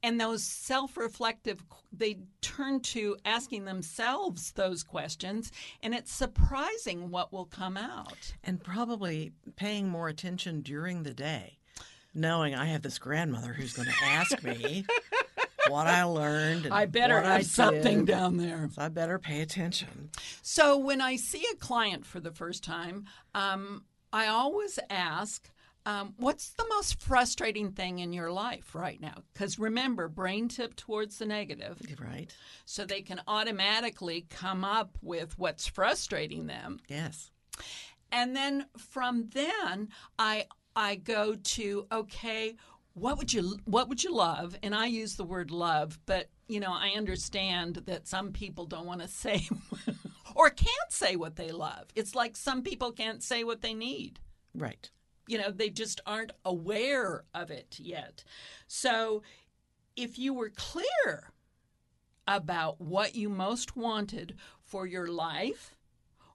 And 0.04 0.20
those 0.20 0.44
self 0.44 0.98
reflective, 0.98 1.64
they 1.92 2.18
turn 2.42 2.80
to 2.82 3.18
asking 3.24 3.66
themselves 3.66 4.52
those 4.54 4.84
questions, 4.84 5.52
and 5.84 5.94
it's 5.94 6.12
surprising 6.12 7.12
what 7.12 7.32
will 7.32 7.46
come 7.46 7.78
out. 7.78 8.34
And 8.44 8.64
probably 8.64 9.32
paying 9.56 9.90
more 9.90 10.08
attention 10.08 10.62
during 10.62 11.04
the 11.04 11.14
day, 11.14 11.60
knowing 12.16 12.56
I 12.56 12.66
have 12.66 12.82
this 12.82 12.98
grandmother 12.98 13.54
who's 13.54 13.74
going 13.74 13.90
to 13.90 14.06
ask 14.06 14.42
me 14.44 14.86
what 15.68 15.88
I 15.88 16.04
learned. 16.04 16.66
And 16.66 16.74
I 16.74 16.86
better 16.86 17.16
what 17.16 17.26
have 17.26 17.46
something 17.46 18.06
down 18.06 18.38
there. 18.38 18.70
So 18.74 18.82
I 18.82 18.90
better 18.90 19.20
pay 19.20 19.42
attention. 19.42 20.10
So 20.42 20.78
when 20.78 21.02
I 21.02 21.16
see 21.16 21.46
a 21.52 21.56
client 21.56 22.06
for 22.06 22.20
the 22.20 22.32
first 22.32 22.64
time, 22.64 23.06
um, 23.36 23.84
I 24.12 24.28
always 24.28 24.80
ask, 24.90 25.50
um, 25.86 26.14
what's 26.18 26.52
the 26.52 26.66
most 26.70 27.02
frustrating 27.02 27.72
thing 27.72 28.00
in 28.00 28.14
your 28.14 28.32
life 28.32 28.76
right 28.76 29.02
now? 29.02 29.24
Because 29.34 29.58
remember, 29.58 30.08
brain 30.08 30.48
tip 30.48 30.76
towards 30.76 31.18
the 31.18 31.26
negative. 31.26 31.80
Right. 32.00 32.34
So 32.66 32.86
they 32.86 33.02
can 33.02 33.22
automatically 33.28 34.26
come 34.30 34.64
up 34.64 34.98
with 35.02 35.38
what's 35.40 35.68
frustrating 35.68 36.48
them. 36.48 36.80
Yes. 36.88 37.32
And 38.12 38.36
then 38.36 38.66
from 38.78 39.30
then, 39.34 39.90
I 40.20 40.46
I 40.76 40.96
go 40.96 41.36
to 41.36 41.88
okay, 41.92 42.56
what 42.94 43.18
would 43.18 43.34
you 43.34 43.58
what 43.66 43.90
would 43.90 44.04
you 44.04 44.14
love? 44.14 44.56
And 44.62 44.76
I 44.76 44.86
use 44.86 45.16
the 45.16 45.24
word 45.24 45.52
love, 45.52 46.00
but 46.06 46.30
you 46.48 46.60
know 46.60 46.74
I 46.74 46.90
understand 46.96 47.84
that 47.88 48.08
some 48.08 48.34
people 48.34 48.66
don't 48.66 48.86
want 48.86 49.02
to 49.02 49.08
say 49.08 49.48
or 50.36 50.50
can't 50.50 50.92
say 50.92 51.16
what 51.16 51.38
they 51.38 51.52
love. 51.52 51.86
It's 51.96 52.16
like 52.16 52.36
some 52.36 52.62
people 52.62 52.92
can't 52.92 53.24
say 53.24 53.44
what 53.44 53.62
they 53.62 53.74
need. 53.74 54.20
Right. 54.54 54.90
You 55.32 55.38
know, 55.38 55.50
they 55.52 55.70
just 55.70 56.02
aren't 56.06 56.34
aware 56.44 57.24
of 57.34 57.52
it 57.52 57.78
yet. 57.80 58.26
So 58.68 59.24
if 59.96 60.20
you 60.20 60.34
were 60.34 60.50
clear 60.54 61.32
about 62.28 62.82
what 62.82 63.16
you 63.16 63.30
most 63.30 63.78
wanted 63.78 64.36
for 64.62 64.86
your 64.86 65.08
life 65.08 65.74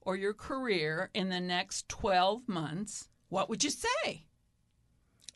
or 0.00 0.16
your 0.16 0.32
career 0.32 1.10
in 1.12 1.28
the 1.28 1.40
next 1.40 1.90
12 1.90 2.48
months, 2.48 3.08
what 3.28 3.50
would 3.50 3.62
you 3.62 3.68
say? 3.70 4.24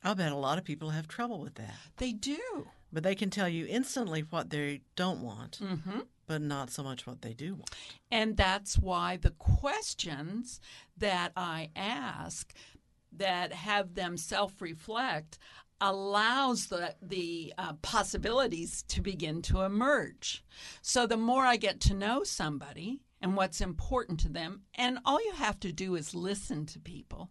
I'll 0.02 0.14
bet 0.14 0.32
a 0.32 0.36
lot 0.36 0.56
of 0.56 0.64
people 0.64 0.90
have 0.90 1.06
trouble 1.06 1.40
with 1.40 1.56
that. 1.56 1.74
They 1.98 2.12
do. 2.12 2.68
But 2.90 3.02
they 3.02 3.14
can 3.14 3.28
tell 3.28 3.48
you 3.48 3.66
instantly 3.68 4.22
what 4.22 4.48
they 4.48 4.80
don't 4.96 5.20
want, 5.20 5.58
Mm-hmm. 5.62 6.00
but 6.26 6.40
not 6.40 6.70
so 6.70 6.82
much 6.82 7.06
what 7.06 7.20
they 7.20 7.34
do 7.34 7.56
want. 7.56 7.70
And 8.10 8.38
that's 8.38 8.78
why 8.78 9.18
the 9.18 9.30
questions 9.30 10.60
that 10.96 11.32
I 11.36 11.68
ask 11.76 12.54
that 13.12 13.52
have 13.52 13.94
them 13.94 14.16
self 14.16 14.60
reflect 14.60 15.38
allows 15.80 16.66
the, 16.66 16.94
the 17.00 17.54
uh, 17.56 17.72
possibilities 17.82 18.82
to 18.88 19.00
begin 19.00 19.40
to 19.42 19.62
emerge. 19.62 20.44
So 20.82 21.06
the 21.06 21.16
more 21.16 21.46
I 21.46 21.56
get 21.56 21.80
to 21.82 21.94
know 21.94 22.22
somebody 22.22 23.00
and 23.20 23.36
what's 23.36 23.60
important 23.60 24.20
to 24.20 24.28
them, 24.28 24.62
and 24.74 24.98
all 25.04 25.22
you 25.24 25.32
have 25.32 25.58
to 25.60 25.72
do 25.72 25.94
is 25.94 26.14
listen 26.14 26.66
to 26.66 26.78
people. 26.78 27.30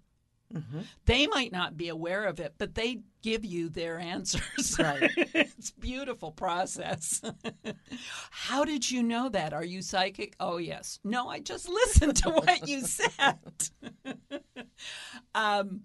They 1.06 1.28
might 1.28 1.52
not 1.52 1.78
be 1.78 1.90
aware 1.90 2.26
of 2.26 2.40
it, 2.40 2.56
but 2.58 2.74
they 2.76 3.00
give 3.22 3.46
you 3.46 3.70
their 3.70 4.00
answers. 4.00 4.76
Right. 4.80 5.12
it's 5.16 5.72
a 5.72 5.80
beautiful 5.80 6.32
process. 6.32 7.22
How 8.32 8.64
did 8.64 8.90
you 8.90 9.04
know 9.04 9.30
that? 9.30 9.54
Are 9.54 9.64
you 9.64 9.82
psychic? 9.82 10.36
Oh, 10.40 10.58
yes. 10.58 11.00
No, 11.04 11.28
I 11.28 11.40
just 11.40 11.68
listened 11.80 12.16
to 12.18 12.30
what 12.30 12.68
you 12.68 12.82
said. 12.82 13.38
um, 15.36 15.82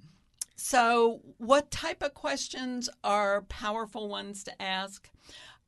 so, 0.57 1.21
what 1.39 1.71
type 1.71 2.03
of 2.03 2.15
questions 2.15 2.89
are 3.03 3.43
powerful 3.43 4.09
ones 4.09 4.45
to 4.45 4.63
ask? 4.63 5.11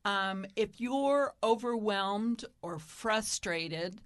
Um, 0.05 0.45
if 0.55 0.79
you're 0.79 1.33
overwhelmed 1.43 2.45
or 2.61 2.79
frustrated 2.79 4.01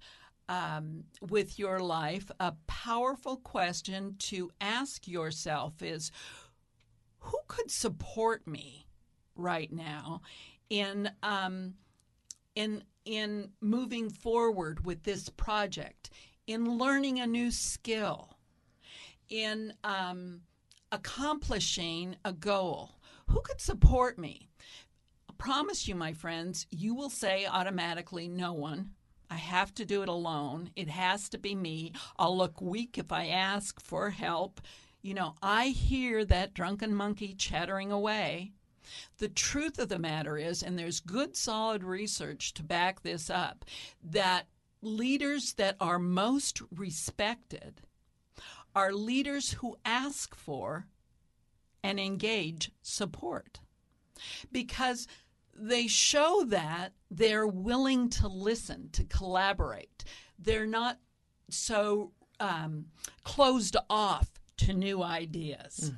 um, 0.52 1.04
with 1.30 1.58
your 1.58 1.80
life, 1.80 2.30
a 2.38 2.52
powerful 2.66 3.38
question 3.38 4.16
to 4.18 4.50
ask 4.60 5.08
yourself 5.08 5.80
is 5.80 6.12
who 7.20 7.38
could 7.48 7.70
support 7.70 8.46
me 8.46 8.86
right 9.34 9.72
now 9.72 10.20
in 10.68 11.10
um, 11.22 11.72
in 12.54 12.84
in 13.06 13.48
moving 13.62 14.10
forward 14.10 14.84
with 14.84 15.04
this 15.04 15.30
project, 15.30 16.10
in 16.46 16.76
learning 16.76 17.18
a 17.18 17.26
new 17.26 17.50
skill, 17.50 18.36
in 19.30 19.72
um, 19.84 20.42
accomplishing 20.92 22.14
a 22.26 22.32
goal? 22.34 22.90
Who 23.28 23.40
could 23.40 23.60
support 23.62 24.18
me? 24.18 24.50
I 25.30 25.32
promise 25.38 25.88
you, 25.88 25.94
my 25.94 26.12
friends, 26.12 26.66
you 26.70 26.94
will 26.94 27.08
say 27.08 27.46
automatically, 27.46 28.28
no 28.28 28.52
one. 28.52 28.90
I 29.32 29.36
have 29.36 29.74
to 29.76 29.86
do 29.86 30.02
it 30.02 30.10
alone. 30.10 30.72
It 30.76 30.90
has 30.90 31.30
to 31.30 31.38
be 31.38 31.54
me. 31.54 31.92
I'll 32.18 32.36
look 32.36 32.60
weak 32.60 32.98
if 32.98 33.10
I 33.10 33.28
ask 33.28 33.80
for 33.80 34.10
help. 34.10 34.60
You 35.00 35.14
know, 35.14 35.36
I 35.42 35.68
hear 35.68 36.22
that 36.26 36.52
drunken 36.52 36.94
monkey 36.94 37.32
chattering 37.32 37.90
away. 37.90 38.52
The 39.16 39.30
truth 39.30 39.78
of 39.78 39.88
the 39.88 39.98
matter 39.98 40.36
is, 40.36 40.62
and 40.62 40.78
there's 40.78 41.00
good 41.00 41.34
solid 41.34 41.82
research 41.82 42.52
to 42.54 42.62
back 42.62 43.00
this 43.00 43.30
up, 43.30 43.64
that 44.04 44.48
leaders 44.82 45.54
that 45.54 45.76
are 45.80 45.98
most 45.98 46.60
respected 46.70 47.80
are 48.76 48.92
leaders 48.92 49.52
who 49.52 49.78
ask 49.82 50.34
for 50.34 50.88
and 51.82 51.98
engage 51.98 52.70
support 52.82 53.60
because 54.52 55.06
they 55.54 55.86
show 55.86 56.44
that 56.48 56.92
they're 57.10 57.46
willing 57.46 58.08
to 58.10 58.28
listen, 58.28 58.88
to 58.92 59.04
collaborate. 59.04 60.04
They're 60.38 60.66
not 60.66 60.98
so 61.50 62.12
um, 62.40 62.86
closed 63.24 63.76
off 63.90 64.28
to 64.58 64.72
new 64.72 65.02
ideas. 65.02 65.92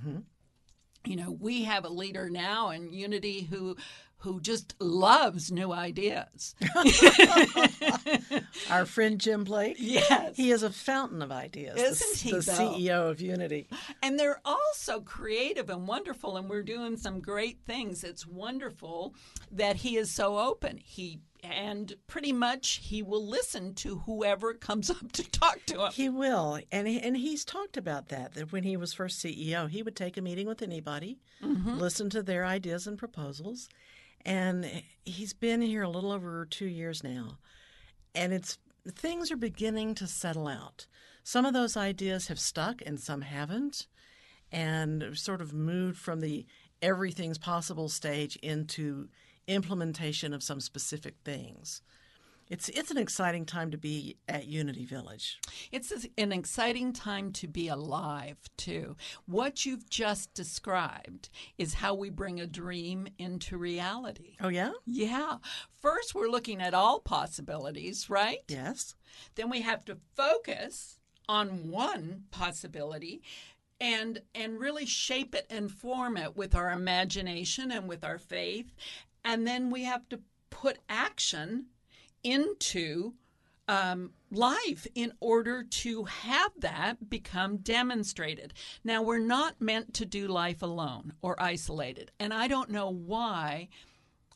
You 1.07 1.17
know, 1.17 1.31
we 1.31 1.65
have 1.65 1.85
a 1.85 1.91
leader 1.91 2.29
now 2.31 2.71
in 2.71 2.93
Unity 2.93 3.43
who 3.43 3.77
who 4.25 4.41
just 4.41 4.75
loves 4.81 5.53
new 5.53 5.73
ideas. 5.73 6.55
Our 8.71 8.87
friend 8.87 9.21
Jim 9.21 9.45
Blake. 9.45 9.77
Yes. 9.79 10.37
He 10.37 10.51
is 10.51 10.63
a 10.63 10.71
fountain 10.71 11.23
of 11.23 11.31
ideas. 11.31 11.77
the- 11.77 11.83
Isn't 11.85 12.17
he, 12.19 12.31
The 12.33 12.41
though? 12.41 12.53
CEO 12.53 13.11
of 13.11 13.21
Unity. 13.21 13.69
And 14.03 14.19
they're 14.19 14.41
also 14.45 15.01
creative 15.01 15.71
and 15.71 15.87
wonderful, 15.87 16.37
and 16.37 16.49
we're 16.49 16.63
doing 16.63 16.97
some 16.97 17.21
great 17.21 17.59
things. 17.67 18.03
It's 18.05 18.27
wonderful 18.27 19.15
that 19.53 19.77
he 19.77 19.97
is 19.97 20.11
so 20.11 20.39
open. 20.39 20.79
He 20.83 21.21
and 21.43 21.93
pretty 22.07 22.33
much 22.33 22.81
he 22.85 23.03
will 23.03 23.27
listen 23.27 23.75
to 23.75 23.99
whoever 24.07 24.55
comes 24.69 24.89
up 24.89 25.13
to 25.13 25.31
talk 25.31 25.59
to 25.67 25.85
him. 25.85 25.93
He 25.93 26.09
will, 26.09 26.59
and 26.73 26.89
he, 26.89 26.99
and 27.01 27.15
he's 27.17 27.45
talked 27.45 27.77
about 27.77 28.09
that. 28.09 28.33
That 28.35 28.51
when 28.51 28.63
he 28.63 28.77
was 28.79 28.95
first 28.95 29.23
CEO, 29.23 29.69
he 29.69 29.83
would 29.83 29.95
take 29.97 30.17
a 30.17 30.23
meeting 30.23 30.47
with 30.47 30.63
anybody, 30.63 31.21
Mm-hmm. 31.43 31.77
listen 31.79 32.09
to 32.11 32.23
their 32.23 32.47
ideas 32.47 32.87
and 32.87 32.97
proposals, 32.97 33.69
and 34.25 34.83
he's 35.05 35.33
been 35.33 35.61
here 35.61 35.83
a 35.83 35.89
little 35.89 36.13
over 36.13 36.47
two 36.47 36.67
years 36.67 37.05
now, 37.05 37.39
and 38.15 38.33
it's 38.33 38.59
things 38.89 39.31
are 39.31 39.37
beginning 39.37 39.95
to 39.97 40.07
settle 40.07 40.49
out. 40.49 40.87
Some 41.23 41.47
of 41.47 41.55
those 41.55 41.77
ideas 41.77 42.29
have 42.29 42.39
stuck, 42.39 42.83
and 42.85 43.01
some 43.01 43.23
haven't, 43.23 43.87
and 44.53 45.17
sort 45.17 45.41
of 45.41 45.53
moved 45.53 45.99
from 45.99 46.21
the 46.21 46.47
everything's 46.83 47.39
possible 47.39 47.89
stage 47.89 48.37
into 48.37 49.09
implementation 49.47 50.33
of 50.33 50.43
some 50.43 50.61
specific 50.61 51.15
things. 51.25 51.83
It's 52.49 52.69
it's 52.69 52.91
an 52.91 52.99
exciting 52.99 53.47
time 53.47 53.71
to 53.71 53.79
be 53.79 54.17
at 54.29 54.47
Unity 54.47 54.85
Village. 54.85 55.39
It's 55.73 55.93
an 56.19 56.33
exciting 56.33 56.93
time 56.93 57.33
to 57.33 57.49
be 57.49 57.69
alive, 57.69 58.37
too. 58.57 58.97
What 59.27 59.65
you've 59.65 59.89
just 59.89 60.35
described 60.35 61.31
is 61.59 61.75
how 61.75 61.95
we 61.95 62.11
bring 62.11 62.41
a 62.41 62.47
dream 62.47 63.09
into 63.19 63.57
reality. 63.57 64.37
Oh 64.41 64.49
yeah? 64.49 64.73
Yeah. 64.87 65.39
First, 65.81 66.15
we're 66.15 66.29
looking 66.29 66.61
at 66.61 66.75
all 66.75 67.01
possibilities, 67.01 68.11
right? 68.11 68.41
Yes. 68.49 68.95
then 69.37 69.49
we 69.51 69.63
have 69.63 69.85
to 69.87 69.99
focus 70.17 70.99
on 71.29 71.71
one 71.71 72.25
possibility 72.31 73.23
and 73.81 74.21
and 74.35 74.61
really 74.61 74.87
shape 74.87 75.35
it 75.35 75.47
and 75.51 75.71
form 75.71 76.17
it 76.17 76.37
with 76.37 76.55
our 76.55 76.71
imagination 76.71 77.71
and 77.73 77.89
with 77.89 78.05
our 78.05 78.19
faith 78.19 78.75
and 79.25 79.47
then 79.47 79.71
we 79.71 79.85
have 79.85 80.09
to 80.09 80.21
put 80.51 80.79
action 80.89 81.67
into 82.25 83.15
um, 83.69 84.11
life 84.31 84.87
in 84.95 85.13
order 85.21 85.63
to 85.63 86.05
have 86.05 86.51
that 86.59 87.09
become 87.09 87.59
demonstrated. 87.59 88.53
Now, 88.83 89.03
we're 89.03 89.19
not 89.19 89.61
meant 89.61 89.95
to 89.95 90.05
do 90.05 90.27
life 90.29 90.63
alone 90.63 91.15
or 91.23 91.41
isolated. 91.41 92.11
And 92.19 92.35
I 92.35 92.49
don't 92.49 92.71
know 92.71 92.91
why 92.91 93.69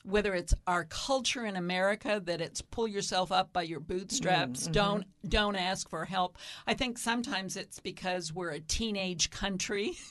whether 0.05 0.34
it's 0.34 0.55
our 0.66 0.84
culture 0.84 1.45
in 1.45 1.57
America 1.57 2.22
that 2.24 2.41
it's 2.41 2.62
pull 2.62 2.89
yourself 2.89 3.30
up 3.30 3.53
by 3.53 3.62
your 3.62 3.80
bootstraps, 3.80 4.66
don't 4.66 5.05
don't 5.28 5.57
ask 5.57 5.91
for 5.91 6.05
help. 6.05 6.39
I 6.66 6.74
think 6.74 6.99
sometimes 6.99 7.57
it's 7.57 7.78
because 7.80 8.32
we're 8.32 8.53
a 8.53 8.61
teenage 8.61 9.30
country, 9.30 9.93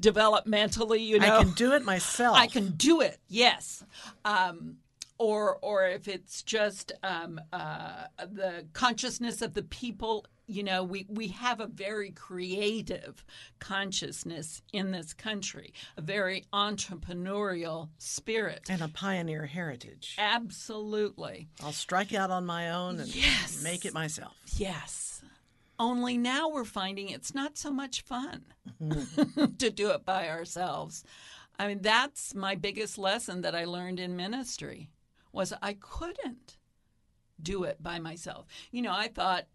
developmentally. 0.00 1.06
You 1.06 1.20
know, 1.20 1.38
I 1.38 1.44
can 1.44 1.52
do 1.52 1.72
it 1.74 1.84
myself. 1.84 2.36
I 2.36 2.46
can 2.48 2.70
do 2.72 3.00
it. 3.00 3.18
Yes. 3.28 3.84
Um, 4.24 4.78
or, 5.18 5.56
or 5.62 5.86
if 5.86 6.06
it's 6.08 6.42
just 6.42 6.92
um, 7.02 7.40
uh, 7.52 8.04
the 8.18 8.66
consciousness 8.72 9.42
of 9.42 9.54
the 9.54 9.62
people, 9.64 10.24
you 10.46 10.62
know, 10.62 10.82
we, 10.84 11.06
we 11.08 11.28
have 11.28 11.60
a 11.60 11.66
very 11.66 12.10
creative 12.12 13.24
consciousness 13.58 14.62
in 14.72 14.92
this 14.92 15.12
country, 15.12 15.72
a 15.96 16.00
very 16.00 16.44
entrepreneurial 16.52 17.88
spirit. 17.98 18.62
and 18.68 18.80
a 18.82 18.88
pioneer 18.88 19.46
heritage. 19.46 20.14
Absolutely. 20.18 21.48
I'll 21.62 21.72
strike 21.72 22.14
out 22.14 22.30
on 22.30 22.46
my 22.46 22.70
own 22.70 22.98
and 23.00 23.14
Yes. 23.14 23.62
make 23.62 23.84
it 23.84 23.94
myself. 23.94 24.34
Yes. 24.56 25.22
Only 25.80 26.18
now 26.18 26.48
we're 26.48 26.64
finding 26.64 27.08
it's 27.10 27.34
not 27.34 27.56
so 27.56 27.70
much 27.70 28.02
fun 28.02 28.42
to 29.58 29.70
do 29.70 29.90
it 29.90 30.04
by 30.04 30.28
ourselves. 30.28 31.04
I 31.58 31.68
mean, 31.68 31.82
that's 31.82 32.34
my 32.34 32.54
biggest 32.56 32.98
lesson 32.98 33.42
that 33.42 33.54
I 33.54 33.64
learned 33.64 34.00
in 34.00 34.16
ministry 34.16 34.90
was 35.32 35.52
I 35.62 35.74
couldn't 35.74 36.56
do 37.40 37.64
it 37.64 37.82
by 37.82 37.98
myself. 37.98 38.46
You 38.70 38.82
know, 38.82 38.92
I 38.92 39.08
thought 39.08 39.46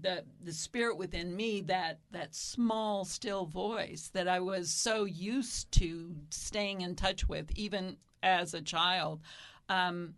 the 0.00 0.24
the 0.42 0.52
spirit 0.52 0.96
within 0.96 1.36
me, 1.36 1.60
that 1.62 1.98
that 2.10 2.34
small 2.34 3.04
still 3.04 3.46
voice 3.46 4.10
that 4.12 4.28
I 4.28 4.40
was 4.40 4.70
so 4.70 5.04
used 5.04 5.70
to 5.72 6.14
staying 6.30 6.80
in 6.80 6.94
touch 6.96 7.28
with, 7.28 7.50
even 7.54 7.96
as 8.22 8.54
a 8.54 8.60
child, 8.62 9.20
um, 9.68 10.14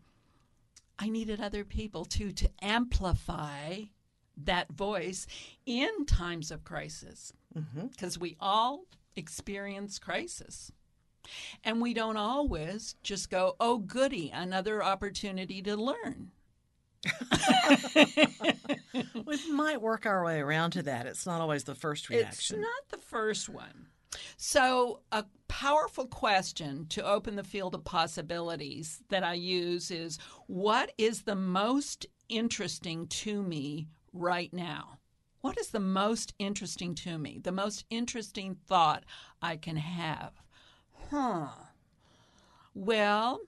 I 0.98 1.08
needed 1.08 1.40
other 1.40 1.64
people 1.64 2.04
too 2.04 2.32
to 2.32 2.50
amplify 2.60 3.82
that 4.44 4.72
voice 4.72 5.26
in 5.66 6.06
times 6.06 6.50
of 6.50 6.64
crisis 6.64 7.32
because 7.90 8.18
we 8.18 8.36
all 8.40 8.84
experience 9.14 9.98
crisis. 9.98 10.72
And 11.64 11.80
we 11.80 11.94
don't 11.94 12.16
always 12.16 12.96
just 13.02 13.30
go, 13.30 13.56
oh, 13.60 13.78
goody, 13.78 14.30
another 14.34 14.82
opportunity 14.82 15.62
to 15.62 15.76
learn. 15.76 16.30
We 19.24 19.52
might 19.52 19.80
work 19.80 20.04
our 20.04 20.24
way 20.24 20.40
around 20.40 20.72
to 20.72 20.82
that. 20.82 21.06
It's 21.06 21.26
not 21.26 21.40
always 21.40 21.64
the 21.64 21.74
first 21.74 22.08
reaction. 22.08 22.56
It's 22.56 22.62
not 22.62 22.88
the 22.90 23.04
first 23.04 23.48
one. 23.48 23.88
So, 24.36 25.00
a 25.10 25.24
powerful 25.48 26.06
question 26.06 26.86
to 26.90 27.04
open 27.04 27.36
the 27.36 27.44
field 27.44 27.74
of 27.74 27.84
possibilities 27.84 29.02
that 29.08 29.22
I 29.22 29.34
use 29.34 29.90
is 29.90 30.18
what 30.46 30.92
is 30.98 31.22
the 31.22 31.34
most 31.34 32.06
interesting 32.28 33.06
to 33.06 33.42
me 33.42 33.88
right 34.12 34.52
now? 34.52 34.98
What 35.40 35.58
is 35.58 35.68
the 35.68 35.80
most 35.80 36.34
interesting 36.38 36.94
to 36.96 37.18
me? 37.18 37.40
The 37.42 37.52
most 37.52 37.84
interesting 37.90 38.54
thought 38.54 39.04
I 39.40 39.56
can 39.56 39.76
have? 39.76 40.32
Huh. 41.12 41.48
Well, 42.74 43.40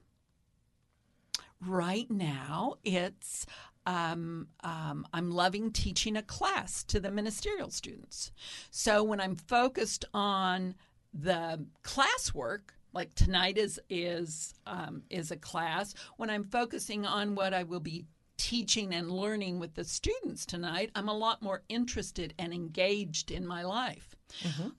right 1.65 2.09
now 2.11 2.75
it's 2.83 3.47
um, 3.87 4.49
um, 4.63 5.07
I'm 5.11 5.31
loving 5.31 5.71
teaching 5.71 6.15
a 6.15 6.21
class 6.21 6.83
to 6.83 6.99
the 6.99 7.09
ministerial 7.09 7.71
students. 7.71 8.31
So 8.69 9.03
when 9.03 9.19
I'm 9.19 9.35
focused 9.35 10.05
on 10.13 10.75
the 11.11 11.65
classwork, 11.83 12.75
like 12.93 13.15
tonight 13.15 13.57
is 13.57 13.79
is 13.89 14.53
um, 14.67 15.01
is 15.09 15.31
a 15.31 15.35
class. 15.37 15.95
When 16.17 16.29
I'm 16.29 16.43
focusing 16.43 17.03
on 17.03 17.33
what 17.33 17.55
I 17.55 17.63
will 17.63 17.79
be 17.79 18.05
teaching 18.37 18.93
and 18.93 19.09
learning 19.09 19.57
with 19.57 19.73
the 19.73 19.85
students 19.85 20.45
tonight, 20.45 20.91
I'm 20.93 21.09
a 21.09 21.17
lot 21.17 21.41
more 21.41 21.63
interested 21.67 22.35
and 22.37 22.53
engaged 22.53 23.31
in 23.31 23.47
my 23.47 23.63
life. 23.63 24.15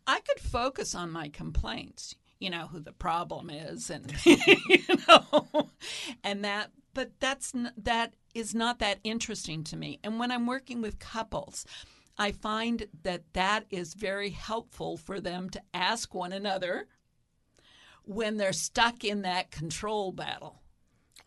I 0.06 0.20
could 0.20 0.38
focus 0.38 0.94
on 0.94 1.10
my 1.10 1.28
complaints. 1.28 2.14
You 2.38 2.50
know 2.50 2.66
who 2.66 2.80
the 2.80 2.92
problem 2.92 3.50
is, 3.50 3.90
and 3.90 4.12
you 4.24 4.82
know, 5.08 5.70
and 6.22 6.44
that. 6.44 6.70
But 6.94 7.10
that's 7.20 7.52
that 7.76 8.14
is 8.34 8.54
not 8.54 8.78
that 8.78 9.00
interesting 9.04 9.64
to 9.64 9.76
me. 9.76 10.00
And 10.02 10.18
when 10.18 10.30
I'm 10.30 10.46
working 10.46 10.80
with 10.80 10.98
couples, 10.98 11.66
I 12.18 12.32
find 12.32 12.86
that 13.02 13.34
that 13.34 13.66
is 13.70 13.94
very 13.94 14.30
helpful 14.30 14.96
for 14.96 15.20
them 15.20 15.50
to 15.50 15.62
ask 15.74 16.14
one 16.14 16.32
another 16.32 16.88
when 18.04 18.36
they're 18.36 18.52
stuck 18.52 19.04
in 19.04 19.22
that 19.22 19.50
control 19.50 20.12
battle. 20.12 20.62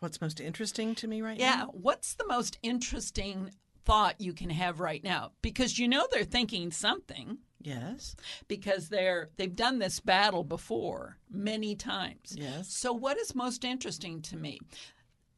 What's 0.00 0.20
most 0.20 0.40
interesting 0.40 0.94
to 0.96 1.06
me 1.06 1.20
right 1.20 1.38
now? 1.38 1.44
Yeah, 1.44 1.64
what's 1.66 2.14
the 2.14 2.26
most 2.26 2.58
interesting 2.62 3.50
thought 3.84 4.20
you 4.20 4.32
can 4.32 4.50
have 4.50 4.80
right 4.80 5.04
now? 5.04 5.32
Because 5.42 5.78
you 5.78 5.86
know 5.86 6.06
they're 6.10 6.24
thinking 6.24 6.72
something 6.72 7.38
Yes. 7.62 8.16
because 8.48 8.88
they're 8.88 9.28
they've 9.36 9.54
done 9.54 9.78
this 9.78 10.00
battle 10.00 10.44
before 10.44 11.18
many 11.30 11.74
times. 11.74 12.34
Yes. 12.38 12.72
So 12.72 12.92
what 12.92 13.18
is 13.18 13.34
most 13.34 13.64
interesting 13.64 14.22
to 14.22 14.36
me? 14.36 14.60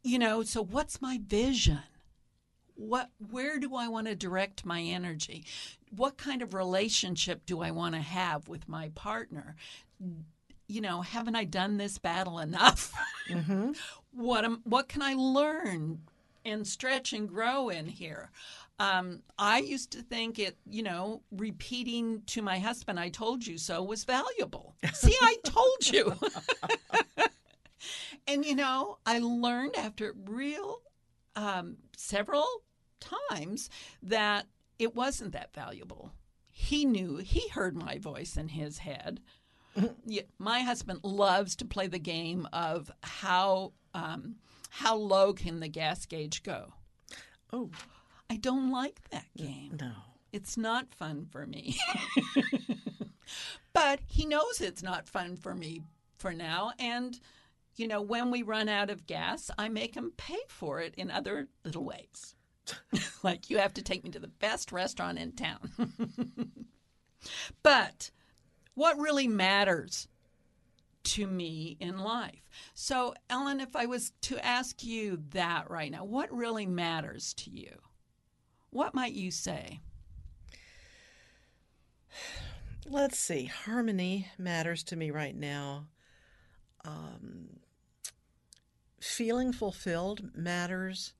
You 0.04 0.18
know, 0.18 0.42
so 0.42 0.62
what's 0.64 1.00
my 1.02 1.18
vision? 1.24 1.80
What 2.74 3.10
where 3.30 3.58
do 3.58 3.74
I 3.74 3.88
want 3.88 4.06
to 4.06 4.14
direct 4.14 4.64
my 4.64 4.80
energy? 4.80 5.44
What 5.90 6.16
kind 6.16 6.42
of 6.42 6.54
relationship 6.54 7.44
do 7.44 7.60
I 7.60 7.70
want 7.70 7.94
to 7.94 8.00
have 8.00 8.48
with 8.48 8.68
my 8.68 8.90
partner? 8.94 9.56
You 10.68 10.80
know, 10.80 11.02
haven't 11.02 11.36
I 11.36 11.44
done 11.44 11.76
this 11.76 11.98
battle 11.98 12.38
enough? 12.38 12.92
Mm-hmm. 13.30 13.70
what 14.10 14.44
am, 14.44 14.60
what 14.64 14.88
can 14.88 15.00
I 15.00 15.14
learn 15.14 16.00
and 16.44 16.66
stretch 16.66 17.12
and 17.12 17.28
grow 17.28 17.68
in 17.68 17.86
here? 17.86 18.30
Um, 18.83 19.22
I 19.39 19.59
used 19.59 19.93
to 19.93 20.03
think 20.03 20.41
it, 20.41 20.57
you 20.68 20.83
know, 20.83 21.22
repeating 21.30 22.22
to 22.26 22.43
my 22.43 22.59
husband, 22.59 22.99
I 22.99 23.11
told 23.11 23.47
you 23.47 23.57
so, 23.57 23.80
was 23.80 24.03
valuable. 24.03 24.74
See, 24.93 25.14
I 25.22 25.37
told 25.45 25.89
you. 25.89 26.16
and, 28.26 28.45
you 28.45 28.57
know, 28.57 28.99
I 29.07 29.20
learned 29.20 29.76
after 29.76 30.16
real 30.24 30.80
um, 31.37 31.76
several 31.97 32.45
times 32.99 33.70
that 34.03 34.47
it 34.80 34.97
wasn't 34.97 35.30
that 35.30 35.55
valuable. 35.55 36.11
He 36.51 36.85
knew, 36.85 37.18
he 37.18 37.47
heard 37.51 37.76
my 37.76 37.99
voice 37.99 38.37
in 38.37 38.49
his 38.49 38.78
head. 38.78 39.20
Yeah, 40.05 40.22
my 40.41 40.62
husband 40.62 41.05
loves 41.05 41.55
to 41.57 41.64
play 41.64 41.87
the 41.87 42.01
game 42.01 42.49
of 42.53 42.91
how 43.03 43.74
um, 43.95 44.37
how 44.70 44.97
low 44.97 45.33
can 45.33 45.61
the 45.61 45.68
gas 45.68 46.05
gauge 46.05 46.43
go. 46.43 46.72
Oh, 47.53 47.70
I 48.33 48.37
don't 48.37 48.70
like 48.70 48.99
that 49.11 49.26
game. 49.37 49.76
no. 49.78 49.93
It's 50.33 50.57
not 50.57 50.95
fun 50.95 51.26
for 51.30 51.47
me. 51.47 51.76
but 53.74 54.01
he 54.07 54.24
knows 54.24 54.62
it's 54.62 54.83
not 54.83 55.07
fun 55.07 55.37
for 55.37 55.55
me 55.55 55.83
for 56.16 56.33
now. 56.33 56.72
And, 56.78 57.20
you 57.76 57.87
know, 57.87 58.01
when 58.01 58.30
we 58.30 58.43
run 58.43 58.70
out 58.70 58.89
of 58.89 59.07
gas, 59.07 59.51
I 59.59 59.68
make 59.68 59.95
him 59.95 60.14
pay 60.16 60.39
for 60.49 60.80
it 60.80 60.95
in 60.97 61.11
other 61.11 61.49
little 61.62 61.85
ways. 61.85 62.35
like, 63.22 63.51
you 63.51 63.59
have 63.59 63.74
to 63.74 63.83
take 63.83 64.03
me 64.03 64.09
to 64.09 64.18
the 64.18 64.28
best 64.28 64.72
restaurant 64.72 65.18
in 65.18 65.33
town. 65.33 65.70
but 67.62 68.11
what 68.72 68.97
really 68.97 69.28
matters 69.28 70.09
to 71.05 71.26
me 71.26 71.76
in 71.80 71.99
life? 71.99 72.49
So, 72.72 73.12
Ellen, 73.28 73.61
if 73.61 73.76
I 73.76 73.85
was 73.85 74.14
to 74.22 74.43
ask 74.43 74.83
you 74.83 75.22
that 75.33 75.70
right 75.70 75.93
now, 75.93 76.07
what 76.07 76.35
really 76.35 76.64
matters 76.64 77.35
to 77.35 77.51
you? 77.51 77.76
What 78.72 78.94
might 78.94 79.12
you 79.12 79.30
say? 79.30 79.80
Let's 82.86 83.18
see. 83.18 83.44
Harmony 83.44 84.28
matters 84.38 84.82
to 84.84 84.96
me 84.96 85.10
right 85.10 85.36
now. 85.36 85.88
Um, 86.84 87.60
feeling 88.98 89.52
fulfilled 89.52 90.34
matters, 90.34 91.12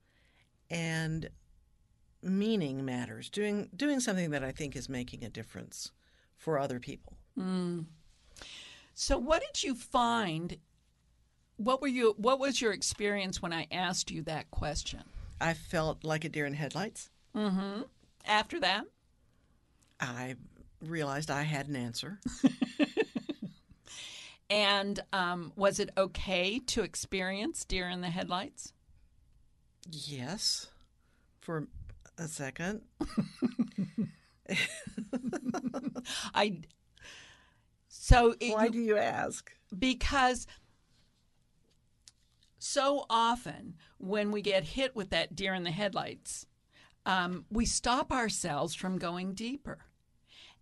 and 0.71 1.29
meaning 2.23 2.83
matters. 2.83 3.29
Doing 3.29 3.69
doing 3.75 3.99
something 3.99 4.31
that 4.31 4.43
I 4.43 4.51
think 4.51 4.75
is 4.75 4.89
making 4.89 5.23
a 5.23 5.29
difference 5.29 5.91
for 6.35 6.57
other 6.57 6.79
people. 6.79 7.17
So, 8.95 9.19
what 9.19 9.41
did 9.41 9.63
you 9.63 9.75
find? 9.75 10.57
What 11.57 11.81
were 11.81 11.87
you? 11.87 12.15
What 12.17 12.39
was 12.39 12.61
your 12.61 12.73
experience 12.73 13.43
when 13.43 13.53
I 13.53 13.67
asked 13.71 14.09
you 14.09 14.23
that 14.23 14.49
question? 14.49 15.03
I 15.39 15.53
felt 15.53 16.03
like 16.03 16.25
a 16.25 16.29
deer 16.29 16.47
in 16.47 16.55
headlights. 16.55 17.11
After 17.35 18.59
that, 18.59 18.85
I 19.99 20.35
realized 20.81 21.31
I 21.31 21.43
had 21.43 21.67
an 21.67 21.75
answer. 21.75 22.19
and 24.49 24.99
um, 25.11 25.51
was 25.55 25.79
it 25.79 25.89
okay 25.97 26.59
to 26.59 26.83
experience 26.83 27.65
deer 27.65 27.89
in 27.89 28.01
the 28.01 28.09
headlights? 28.09 28.73
Yes, 29.89 30.67
for 31.41 31.67
a 32.17 32.27
second. 32.27 32.81
I. 36.33 36.59
So 37.87 38.35
it, 38.39 38.53
Why 38.53 38.67
do 38.69 38.79
you 38.79 38.97
ask? 38.97 39.51
because 39.77 40.45
so 42.59 43.05
often 43.09 43.75
when 43.97 44.31
we 44.31 44.41
get 44.41 44.63
hit 44.63 44.95
with 44.95 45.09
that 45.09 45.35
deer 45.35 45.53
in 45.53 45.63
the 45.63 45.71
headlights, 45.71 46.45
um, 47.05 47.45
we 47.51 47.65
stop 47.65 48.11
ourselves 48.11 48.75
from 48.75 48.97
going 48.97 49.33
deeper. 49.33 49.79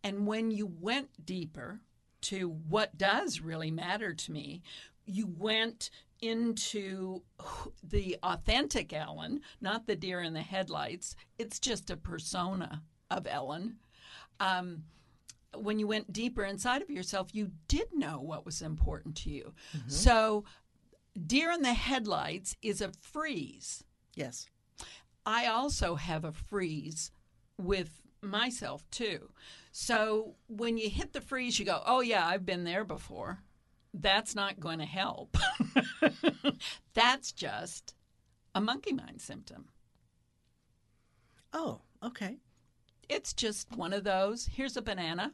And 0.03 0.25
when 0.25 0.51
you 0.51 0.65
went 0.65 1.25
deeper 1.25 1.81
to 2.21 2.49
what 2.49 2.97
does 2.97 3.41
really 3.41 3.71
matter 3.71 4.13
to 4.13 4.31
me, 4.31 4.61
you 5.05 5.27
went 5.37 5.89
into 6.21 7.21
the 7.83 8.17
authentic 8.23 8.93
Ellen, 8.93 9.41
not 9.59 9.87
the 9.87 9.95
deer 9.95 10.21
in 10.21 10.33
the 10.33 10.41
headlights. 10.41 11.15
It's 11.37 11.59
just 11.59 11.89
a 11.89 11.97
persona 11.97 12.83
of 13.09 13.27
Ellen. 13.27 13.77
Um, 14.39 14.83
when 15.55 15.79
you 15.79 15.87
went 15.87 16.13
deeper 16.13 16.45
inside 16.45 16.81
of 16.81 16.89
yourself, 16.89 17.33
you 17.33 17.51
did 17.67 17.87
know 17.93 18.19
what 18.21 18.45
was 18.45 18.61
important 18.61 19.15
to 19.17 19.29
you. 19.29 19.53
Mm-hmm. 19.75 19.89
So, 19.89 20.45
deer 21.27 21.51
in 21.51 21.61
the 21.61 21.73
headlights 21.73 22.55
is 22.61 22.81
a 22.81 22.91
freeze. 23.01 23.83
Yes. 24.15 24.47
I 25.25 25.47
also 25.47 25.95
have 25.95 26.23
a 26.23 26.31
freeze 26.31 27.11
with 27.57 28.01
myself 28.21 28.89
too. 28.91 29.29
So 29.71 30.35
when 30.47 30.77
you 30.77 30.89
hit 30.89 31.13
the 31.13 31.21
freeze, 31.21 31.59
you 31.59 31.65
go, 31.65 31.81
oh, 31.85 32.01
yeah, 32.01 32.25
I've 32.25 32.45
been 32.45 32.63
there 32.63 32.83
before. 32.83 33.39
That's 33.93 34.35
not 34.35 34.59
going 34.59 34.79
to 34.79 34.85
help. 34.85 35.37
That's 36.93 37.31
just 37.31 37.93
a 38.55 38.61
monkey 38.61 38.93
mind 38.93 39.21
symptom. 39.21 39.65
Oh, 41.53 41.81
okay. 42.03 42.37
It's 43.09 43.33
just 43.33 43.75
one 43.75 43.93
of 43.93 44.03
those. 44.03 44.45
Here's 44.45 44.77
a 44.77 44.81
banana. 44.81 45.33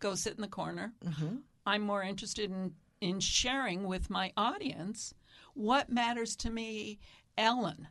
Go 0.00 0.14
sit 0.14 0.34
in 0.34 0.40
the 0.40 0.48
corner. 0.48 0.94
Mm-hmm. 1.04 1.36
I'm 1.66 1.82
more 1.82 2.02
interested 2.02 2.50
in, 2.50 2.72
in 3.00 3.20
sharing 3.20 3.84
with 3.84 4.08
my 4.08 4.32
audience 4.36 5.14
what 5.54 5.90
matters 5.90 6.36
to 6.36 6.50
me, 6.50 6.98
Ellen, 7.36 7.88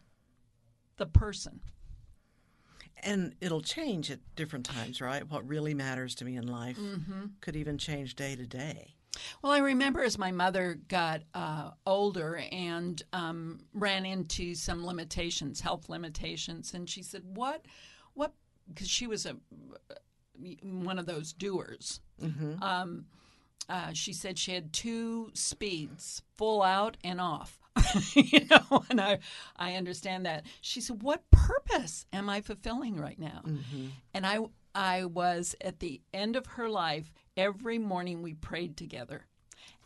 the 1.00 1.08
person. 1.08 1.60
And 3.02 3.34
it'll 3.41 3.62
change 3.62 4.12
at 4.12 4.20
different 4.36 4.66
times, 4.66 5.02
right? 5.02 5.28
What 5.28 5.47
really 5.47 5.74
matters 5.74 6.14
to 6.16 6.26
me 6.26 6.36
in 6.36 6.47
life 6.47 6.78
mm-hmm. 6.78 7.28
could 7.41 7.56
even 7.56 7.78
change 7.78 8.16
day 8.16 8.36
to 8.36 8.45
day. 8.45 8.95
Well, 9.41 9.52
I 9.52 9.60
remember 9.60 10.04
as 10.04 10.18
my 10.18 10.32
mother 10.32 10.80
got 10.88 11.22
uh, 11.34 11.72
older 11.86 12.41
and 12.52 13.02
um, 13.14 13.62
ran 13.74 14.06
into 14.06 14.54
some 14.54 14.86
limitations, 14.86 15.62
health 15.62 15.89
limitations, 15.89 16.74
and 16.74 16.89
she 16.89 17.02
said, 17.02 17.24
"What, 17.26 17.66
what?" 18.14 18.34
Because 18.68 18.89
she 18.89 19.08
was 19.08 19.26
a 19.26 19.36
one 20.62 21.00
of 21.00 21.06
those 21.06 21.34
doers. 21.34 22.02
Mm-hmm. 22.22 22.62
Um, 22.62 23.06
uh, 23.68 23.93
she 23.93 24.14
said 24.14 24.38
she 24.38 24.54
had 24.54 24.74
two 24.74 25.30
speeds, 25.34 26.22
full 26.36 26.62
out 26.62 26.97
and 27.04 27.20
off. 27.20 27.59
you 28.14 28.46
know, 28.50 28.84
and 28.90 29.00
I, 29.00 29.20
I 29.56 29.76
understand 29.76 30.26
that. 30.26 30.46
She 30.62 30.82
said, 30.82 31.02
"What 31.04 31.30
purpose 31.32 32.06
am 32.14 32.30
I 32.30 32.42
fulfilling 32.42 32.98
right 33.00 33.20
now?" 33.20 33.42
Mm-hmm. 33.46 33.88
And 34.14 34.26
I, 34.26 34.40
I 34.76 35.06
was 35.06 35.56
at 35.62 35.80
the 35.80 36.02
end 36.14 36.36
of 36.36 36.46
her 36.46 36.70
life. 36.70 37.12
Every 37.38 37.78
morning 37.78 38.22
we 38.22 38.34
prayed 38.34 38.76
together, 38.76 39.28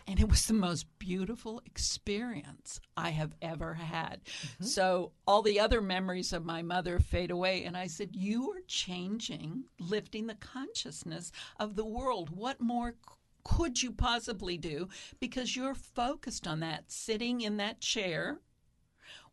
and 0.07 0.19
it 0.19 0.29
was 0.29 0.45
the 0.45 0.53
most 0.53 0.87
beautiful 0.97 1.61
experience 1.65 2.79
I 2.97 3.11
have 3.11 3.35
ever 3.41 3.75
had. 3.75 4.21
Mm-hmm. 4.23 4.65
So 4.65 5.11
all 5.27 5.41
the 5.41 5.59
other 5.59 5.81
memories 5.81 6.33
of 6.33 6.45
my 6.45 6.61
mother 6.61 6.99
fade 6.99 7.31
away, 7.31 7.63
and 7.63 7.77
I 7.77 7.87
said, 7.87 8.15
"You 8.15 8.51
are 8.51 8.61
changing, 8.67 9.65
lifting 9.79 10.27
the 10.27 10.35
consciousness 10.35 11.31
of 11.59 11.75
the 11.75 11.85
world. 11.85 12.29
What 12.29 12.59
more?" 12.59 12.95
Could 13.43 13.81
you 13.81 13.91
possibly 13.91 14.57
do 14.57 14.87
because 15.19 15.55
you're 15.55 15.75
focused 15.75 16.47
on 16.47 16.59
that, 16.61 16.91
sitting 16.91 17.41
in 17.41 17.57
that 17.57 17.81
chair 17.81 18.39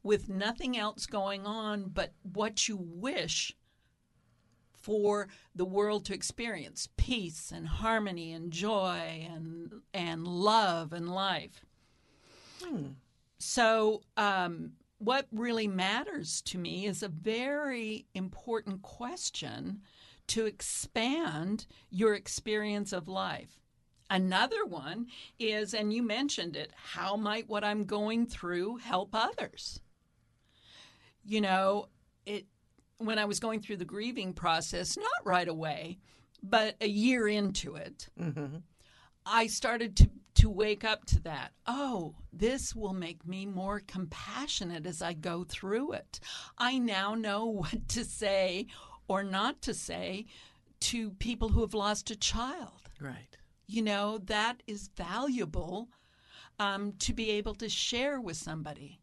with 0.02 0.28
nothing 0.28 0.76
else 0.76 1.06
going 1.06 1.46
on 1.46 1.90
but 1.92 2.14
what 2.22 2.68
you 2.68 2.76
wish 2.76 3.56
for 4.72 5.28
the 5.54 5.64
world 5.64 6.06
to 6.06 6.14
experience 6.14 6.88
peace 6.96 7.52
and 7.54 7.68
harmony 7.68 8.32
and 8.32 8.50
joy 8.50 9.28
and 9.30 9.82
and 9.92 10.26
love 10.26 10.92
and 10.92 11.08
life. 11.08 11.64
Hmm. 12.62 12.86
So, 13.38 14.02
um, 14.16 14.72
what 14.98 15.26
really 15.32 15.66
matters 15.66 16.42
to 16.42 16.58
me 16.58 16.86
is 16.86 17.02
a 17.02 17.08
very 17.08 18.06
important 18.14 18.82
question 18.82 19.80
to 20.28 20.46
expand 20.46 21.66
your 21.90 22.14
experience 22.14 22.92
of 22.92 23.08
life. 23.08 23.59
Another 24.10 24.64
one 24.66 25.06
is, 25.38 25.72
and 25.72 25.92
you 25.92 26.02
mentioned 26.02 26.56
it, 26.56 26.72
how 26.74 27.16
might 27.16 27.48
what 27.48 27.62
I'm 27.62 27.84
going 27.84 28.26
through 28.26 28.78
help 28.78 29.10
others? 29.14 29.80
You 31.24 31.40
know, 31.40 31.86
it 32.26 32.46
when 32.98 33.18
I 33.18 33.24
was 33.24 33.38
going 33.38 33.60
through 33.60 33.76
the 33.76 33.84
grieving 33.84 34.34
process, 34.34 34.96
not 34.96 35.06
right 35.24 35.46
away, 35.48 35.98
but 36.42 36.74
a 36.80 36.88
year 36.88 37.28
into 37.28 37.76
it, 37.76 38.08
mm-hmm. 38.20 38.56
I 39.24 39.46
started 39.46 39.96
to, 39.98 40.10
to 40.34 40.50
wake 40.50 40.84
up 40.84 41.06
to 41.06 41.22
that. 41.22 41.52
Oh, 41.66 42.16
this 42.32 42.74
will 42.74 42.92
make 42.92 43.26
me 43.26 43.46
more 43.46 43.80
compassionate 43.86 44.86
as 44.86 45.00
I 45.00 45.12
go 45.12 45.44
through 45.44 45.92
it. 45.92 46.20
I 46.58 46.78
now 46.78 47.14
know 47.14 47.46
what 47.46 47.88
to 47.90 48.04
say 48.04 48.66
or 49.06 49.22
not 49.22 49.62
to 49.62 49.72
say 49.72 50.26
to 50.80 51.10
people 51.12 51.50
who 51.50 51.60
have 51.60 51.74
lost 51.74 52.10
a 52.10 52.16
child. 52.16 52.90
Right 53.00 53.36
you 53.70 53.82
know, 53.82 54.18
that 54.26 54.62
is 54.66 54.90
valuable 54.96 55.88
um, 56.58 56.92
to 56.98 57.12
be 57.12 57.30
able 57.30 57.54
to 57.54 57.68
share 57.68 58.20
with 58.20 58.36
somebody. 58.36 59.00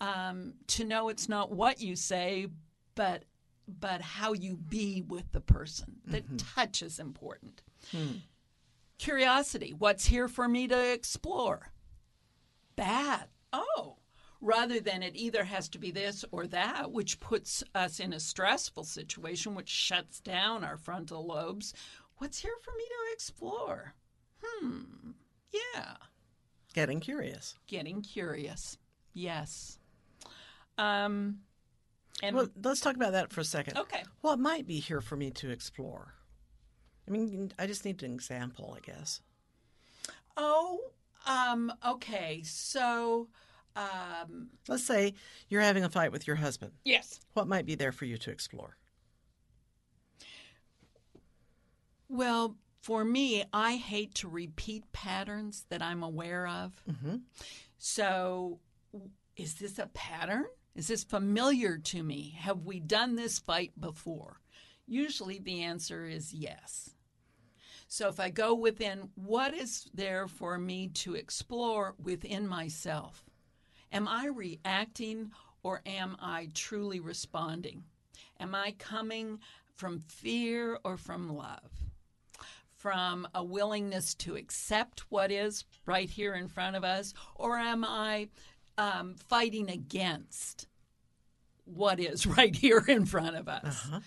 Um, 0.00 0.54
to 0.68 0.84
know 0.84 1.08
it's 1.08 1.28
not 1.28 1.52
what 1.52 1.80
you 1.80 1.96
say, 1.96 2.48
but 2.94 3.24
but 3.80 4.00
how 4.00 4.32
you 4.32 4.56
be 4.56 5.02
with 5.02 5.32
the 5.32 5.40
person. 5.40 5.96
The 6.04 6.20
mm-hmm. 6.20 6.36
touch 6.36 6.82
is 6.82 7.00
important. 7.00 7.62
Hmm. 7.90 8.18
Curiosity. 8.98 9.74
What's 9.76 10.06
here 10.06 10.28
for 10.28 10.46
me 10.46 10.68
to 10.68 10.92
explore? 10.92 11.72
Bad. 12.76 13.26
Oh, 13.52 13.96
rather 14.40 14.78
than 14.80 15.02
it 15.02 15.16
either 15.16 15.44
has 15.44 15.68
to 15.70 15.78
be 15.78 15.90
this 15.90 16.24
or 16.30 16.46
that, 16.46 16.92
which 16.92 17.18
puts 17.18 17.64
us 17.74 17.98
in 17.98 18.12
a 18.12 18.20
stressful 18.20 18.84
situation, 18.84 19.54
which 19.54 19.68
shuts 19.68 20.20
down 20.20 20.62
our 20.62 20.76
frontal 20.76 21.26
lobes, 21.26 21.74
what's 22.18 22.38
here 22.38 22.56
for 22.62 22.72
me 22.76 22.84
to 22.84 23.12
explore? 23.12 23.94
Hmm. 24.42 25.10
Yeah. 25.52 25.94
Getting 26.74 27.00
curious. 27.00 27.54
Getting 27.66 28.02
curious. 28.02 28.78
Yes. 29.14 29.78
Um, 30.78 31.38
and 32.22 32.36
well, 32.36 32.48
let's 32.62 32.80
talk 32.80 32.96
about 32.96 33.12
that 33.12 33.32
for 33.32 33.40
a 33.40 33.44
second. 33.44 33.78
Okay. 33.78 34.02
What 34.20 34.38
might 34.38 34.66
be 34.66 34.80
here 34.80 35.00
for 35.00 35.16
me 35.16 35.30
to 35.32 35.50
explore? 35.50 36.14
I 37.08 37.10
mean, 37.10 37.52
I 37.58 37.66
just 37.66 37.84
need 37.84 38.02
an 38.02 38.12
example, 38.12 38.76
I 38.76 38.80
guess. 38.80 39.20
Oh, 40.36 40.80
um, 41.26 41.72
okay. 41.86 42.42
So, 42.44 43.28
um, 43.74 44.48
let's 44.68 44.84
say 44.84 45.14
you're 45.48 45.60
having 45.60 45.84
a 45.84 45.88
fight 45.88 46.12
with 46.12 46.26
your 46.26 46.36
husband. 46.36 46.72
Yes. 46.84 47.20
What 47.34 47.46
might 47.46 47.64
be 47.64 47.74
there 47.74 47.92
for 47.92 48.04
you 48.04 48.18
to 48.18 48.30
explore? 48.30 48.76
Well, 52.08 52.56
for 52.80 53.04
me, 53.04 53.44
I 53.52 53.76
hate 53.76 54.14
to 54.16 54.28
repeat 54.28 54.92
patterns 54.92 55.66
that 55.70 55.82
I'm 55.82 56.02
aware 56.02 56.46
of. 56.46 56.82
Mm-hmm. 56.88 57.16
So, 57.78 58.60
is 59.36 59.54
this 59.54 59.78
a 59.78 59.86
pattern? 59.88 60.44
Is 60.74 60.88
this 60.88 61.04
familiar 61.04 61.78
to 61.78 62.02
me? 62.02 62.36
Have 62.38 62.64
we 62.64 62.80
done 62.80 63.16
this 63.16 63.38
fight 63.38 63.72
before? 63.80 64.40
Usually 64.86 65.38
the 65.40 65.62
answer 65.62 66.06
is 66.06 66.32
yes. 66.32 66.90
So, 67.88 68.08
if 68.08 68.20
I 68.20 68.30
go 68.30 68.54
within, 68.54 69.10
what 69.14 69.52
is 69.52 69.88
there 69.92 70.28
for 70.28 70.58
me 70.58 70.88
to 70.88 71.14
explore 71.14 71.94
within 72.02 72.46
myself? 72.46 73.24
Am 73.92 74.06
I 74.06 74.26
reacting 74.26 75.32
or 75.62 75.82
am 75.86 76.16
I 76.20 76.50
truly 76.54 77.00
responding? 77.00 77.84
Am 78.38 78.54
I 78.54 78.74
coming 78.78 79.40
from 79.74 79.98
fear 79.98 80.78
or 80.84 80.96
from 80.96 81.34
love? 81.36 81.85
From 82.86 83.26
a 83.34 83.42
willingness 83.42 84.14
to 84.14 84.36
accept 84.36 85.00
what 85.08 85.32
is 85.32 85.64
right 85.86 86.08
here 86.08 86.36
in 86.36 86.46
front 86.46 86.76
of 86.76 86.84
us, 86.84 87.14
or 87.34 87.56
am 87.56 87.84
I 87.84 88.28
um, 88.78 89.16
fighting 89.16 89.68
against 89.68 90.68
what 91.64 91.98
is 91.98 92.26
right 92.38 92.54
here 92.54 92.84
in 92.86 93.04
front 93.04 93.34
of 93.34 93.48
us? 93.48 93.86
Uh-huh. 93.88 94.00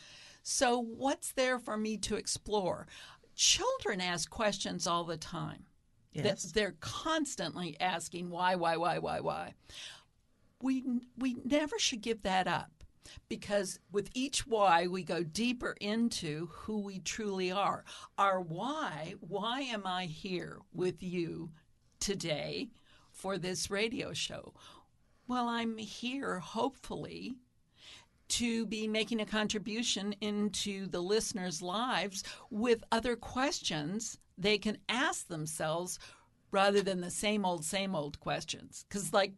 So, 0.44 0.80
what's 0.80 1.34
there 1.34 1.60
for 1.60 1.76
me 1.76 1.98
to 1.98 2.16
explore? 2.16 2.88
Children 3.36 4.00
ask 4.00 4.30
questions 4.30 4.88
all 4.88 5.04
the 5.04 5.18
time. 5.18 5.66
Yes. 6.14 6.44
They're 6.44 6.78
constantly 6.80 7.76
asking 7.82 8.30
why, 8.30 8.56
why, 8.56 8.78
why, 8.78 9.00
why, 9.00 9.20
why. 9.20 9.56
We, 10.62 10.86
we 11.18 11.36
never 11.44 11.78
should 11.78 12.00
give 12.00 12.22
that 12.22 12.48
up 12.48 12.79
because 13.28 13.80
with 13.92 14.10
each 14.14 14.46
why 14.48 14.88
we 14.88 15.04
go 15.04 15.24
deeper 15.24 15.76
into 15.80 16.48
who 16.52 16.80
we 16.80 17.00
truly 17.00 17.52
are. 17.52 17.84
Our 18.18 18.42
why, 18.42 19.16
why 19.20 19.62
am 19.62 19.86
I 19.86 20.06
here 20.06 20.60
with 20.74 21.02
you 21.02 21.52
today 22.00 22.70
for 23.12 23.38
this 23.38 23.70
radio 23.70 24.14
show? 24.14 24.54
Well, 25.28 25.48
I'm 25.48 25.78
here, 25.78 26.40
hopefully, 26.40 27.36
to 28.30 28.66
be 28.66 28.88
making 28.88 29.22
a 29.22 29.26
contribution 29.26 30.14
into 30.22 30.88
the 30.88 31.02
listeners' 31.02 31.62
lives 31.62 32.24
with 32.50 32.84
other 32.92 33.16
questions 33.16 34.18
they 34.38 34.58
can 34.58 34.78
ask 34.88 35.28
themselves 35.28 36.00
rather 36.52 36.82
than 36.82 37.02
the 37.02 37.12
same 37.12 37.46
old, 37.46 37.64
same 37.66 37.96
old 37.96 38.20
questions. 38.20 38.86
Because, 38.88 39.14
like 39.14 39.34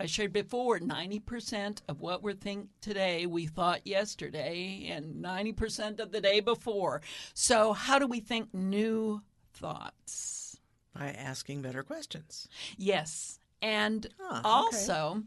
I 0.00 0.06
shared 0.06 0.32
before, 0.32 0.78
90% 0.80 1.82
of 1.86 2.00
what 2.00 2.22
we 2.22 2.32
think 2.32 2.70
today 2.80 3.26
we 3.26 3.46
thought 3.46 3.86
yesterday, 3.86 4.88
and 4.90 5.22
90% 5.22 6.00
of 6.00 6.10
the 6.10 6.22
day 6.22 6.40
before. 6.40 7.02
So, 7.34 7.74
how 7.74 7.98
do 7.98 8.06
we 8.06 8.20
think 8.20 8.54
new 8.54 9.20
thoughts? 9.52 10.58
By 10.94 11.08
asking 11.10 11.60
better 11.60 11.82
questions. 11.82 12.48
Yes. 12.78 13.38
And 13.60 14.06
Ah, 14.18 14.38
okay. 14.40 14.48
also, 14.48 15.22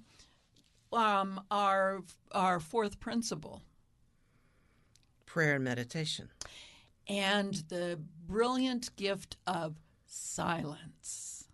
um, 0.92 1.40
our 1.52 2.02
our 2.32 2.60
fourth 2.60 3.00
principle 3.00 3.62
Prayer 5.28 5.56
and 5.56 5.64
meditation. 5.64 6.30
and 7.08 7.54
the 7.70 8.00
brilliant 8.28 8.96
gift 8.96 9.38
of 9.46 9.76
silence. 10.08 11.46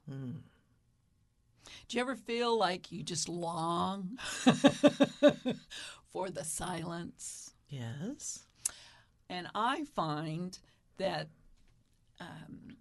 Do 1.90 1.98
you 1.98 2.04
ever 2.04 2.16
feel 2.16 2.56
like 2.56 2.92
you 2.92 3.02
just 3.02 3.28
long 3.28 4.20
for 6.14 6.30
the 6.30 6.44
silence? 6.44 7.56
Yes. 7.68 8.46
And 9.28 9.48
I 9.56 9.86
find 9.96 10.58
that 10.98 11.30
um, 12.22 12.78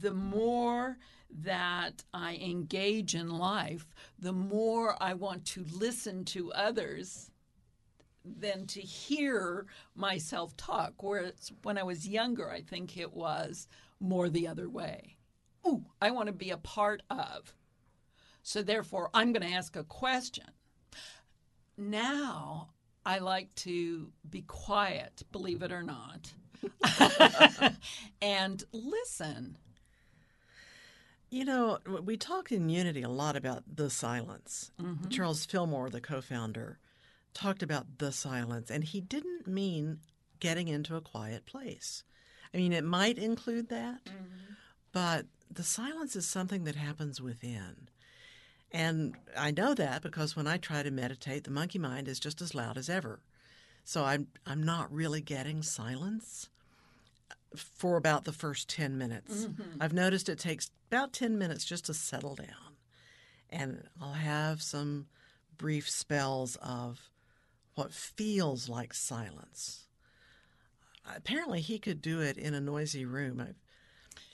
the 0.00 0.14
more 0.14 0.96
that 1.42 2.02
I 2.14 2.36
engage 2.36 3.14
in 3.14 3.28
life, 3.28 3.94
the 4.18 4.32
more 4.32 4.96
I 5.02 5.12
want 5.12 5.44
to 5.46 5.66
listen 5.70 6.24
to 6.26 6.50
others 6.54 7.30
than 8.24 8.66
to 8.68 8.80
hear 8.80 9.66
myself 9.94 10.56
talk. 10.56 11.02
Whereas 11.02 11.52
when 11.62 11.76
I 11.76 11.82
was 11.82 12.08
younger, 12.08 12.50
I 12.50 12.62
think 12.62 12.96
it 12.96 13.12
was 13.12 13.68
more 14.00 14.30
the 14.30 14.48
other 14.48 14.70
way. 14.70 15.18
Ooh, 15.66 15.84
I 16.00 16.10
want 16.10 16.28
to 16.28 16.32
be 16.32 16.50
a 16.50 16.56
part 16.56 17.02
of. 17.10 17.52
So 18.48 18.62
therefore, 18.62 19.10
I'm 19.12 19.34
going 19.34 19.46
to 19.46 19.54
ask 19.54 19.76
a 19.76 19.84
question. 19.84 20.46
Now, 21.76 22.70
I 23.04 23.18
like 23.18 23.54
to 23.56 24.10
be 24.30 24.40
quiet, 24.40 25.22
believe 25.32 25.62
it 25.62 25.70
or 25.70 25.82
not, 25.82 26.32
and 28.22 28.64
listen. 28.72 29.58
You 31.28 31.44
know, 31.44 31.76
we 32.02 32.16
talk 32.16 32.50
in 32.50 32.70
Unity 32.70 33.02
a 33.02 33.10
lot 33.10 33.36
about 33.36 33.64
the 33.76 33.90
silence. 33.90 34.70
Mm-hmm. 34.80 35.10
Charles 35.10 35.44
Fillmore, 35.44 35.90
the 35.90 36.00
co 36.00 36.22
founder, 36.22 36.78
talked 37.34 37.62
about 37.62 37.98
the 37.98 38.12
silence, 38.12 38.70
and 38.70 38.82
he 38.82 39.02
didn't 39.02 39.46
mean 39.46 39.98
getting 40.40 40.68
into 40.68 40.96
a 40.96 41.02
quiet 41.02 41.44
place. 41.44 42.02
I 42.54 42.56
mean, 42.56 42.72
it 42.72 42.82
might 42.84 43.18
include 43.18 43.68
that, 43.68 44.06
Mm-hmm. 44.06 44.54
but 44.92 45.26
the 45.50 45.62
silence 45.64 46.16
is 46.16 46.26
something 46.26 46.64
that 46.64 46.76
happens 46.76 47.20
within. 47.20 47.90
And 48.70 49.16
I 49.36 49.50
know 49.50 49.74
that 49.74 50.02
because 50.02 50.36
when 50.36 50.46
I 50.46 50.58
try 50.58 50.82
to 50.82 50.90
meditate, 50.90 51.44
the 51.44 51.50
monkey 51.50 51.78
mind 51.78 52.06
is 52.06 52.20
just 52.20 52.42
as 52.42 52.54
loud 52.54 52.76
as 52.76 52.90
ever. 52.90 53.20
So 53.84 54.04
I'm 54.04 54.28
I'm 54.46 54.62
not 54.62 54.92
really 54.92 55.22
getting 55.22 55.62
silence 55.62 56.50
for 57.56 57.96
about 57.96 58.24
the 58.24 58.32
first 58.32 58.68
10 58.68 58.98
minutes. 58.98 59.46
Mm-hmm. 59.46 59.80
I've 59.80 59.94
noticed 59.94 60.28
it 60.28 60.38
takes 60.38 60.70
about 60.90 61.14
10 61.14 61.38
minutes 61.38 61.64
just 61.64 61.86
to 61.86 61.94
settle 61.94 62.34
down. 62.34 62.76
And 63.48 63.84
I'll 64.00 64.12
have 64.12 64.60
some 64.60 65.06
brief 65.56 65.88
spells 65.88 66.56
of 66.56 67.10
what 67.74 67.92
feels 67.92 68.68
like 68.68 68.92
silence. 68.92 69.86
Apparently, 71.16 71.62
he 71.62 71.78
could 71.78 72.02
do 72.02 72.20
it 72.20 72.36
in 72.36 72.52
a 72.52 72.60
noisy 72.60 73.06
room. 73.06 73.54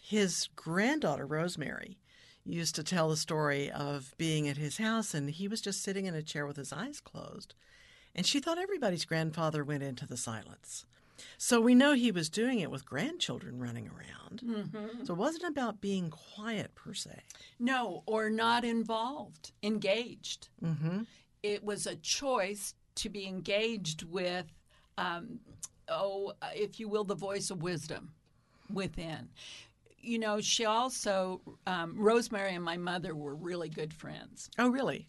His 0.02 0.48
granddaughter, 0.56 1.26
Rosemary, 1.26 1.98
used 2.44 2.74
to 2.74 2.84
tell 2.84 3.08
the 3.08 3.16
story 3.16 3.70
of 3.70 4.14
being 4.18 4.48
at 4.48 4.56
his 4.56 4.78
house 4.78 5.14
and 5.14 5.30
he 5.30 5.48
was 5.48 5.60
just 5.60 5.82
sitting 5.82 6.06
in 6.06 6.14
a 6.14 6.22
chair 6.22 6.46
with 6.46 6.56
his 6.56 6.72
eyes 6.72 7.00
closed. 7.00 7.54
And 8.14 8.26
she 8.26 8.38
thought 8.40 8.58
everybody's 8.58 9.04
grandfather 9.04 9.64
went 9.64 9.82
into 9.82 10.06
the 10.06 10.16
silence. 10.16 10.84
So 11.38 11.60
we 11.60 11.74
know 11.74 11.94
he 11.94 12.10
was 12.10 12.28
doing 12.28 12.60
it 12.60 12.70
with 12.70 12.84
grandchildren 12.84 13.58
running 13.60 13.88
around. 13.88 14.40
So 15.04 15.14
it 15.14 15.18
wasn't 15.18 15.44
about 15.44 15.80
being 15.80 16.10
quiet 16.10 16.74
per 16.74 16.92
se. 16.94 17.20
No, 17.58 18.02
or 18.06 18.30
not 18.30 18.64
involved, 18.64 19.52
engaged. 19.62 20.48
Mm-hmm. 20.62 21.02
It 21.42 21.64
was 21.64 21.86
a 21.86 21.96
choice 21.96 22.74
to 22.96 23.08
be 23.08 23.26
engaged 23.26 24.02
with, 24.04 24.46
um, 24.98 25.40
oh, 25.88 26.32
if 26.54 26.80
you 26.80 26.88
will, 26.88 27.04
the 27.04 27.14
voice 27.14 27.50
of 27.50 27.62
wisdom 27.62 28.12
within. 28.72 29.28
You 30.04 30.18
know, 30.18 30.40
she 30.40 30.64
also, 30.66 31.40
um, 31.66 31.94
Rosemary 31.96 32.54
and 32.54 32.64
my 32.64 32.76
mother 32.76 33.14
were 33.14 33.34
really 33.34 33.68
good 33.68 33.92
friends. 33.92 34.50
Oh, 34.58 34.68
really? 34.68 35.06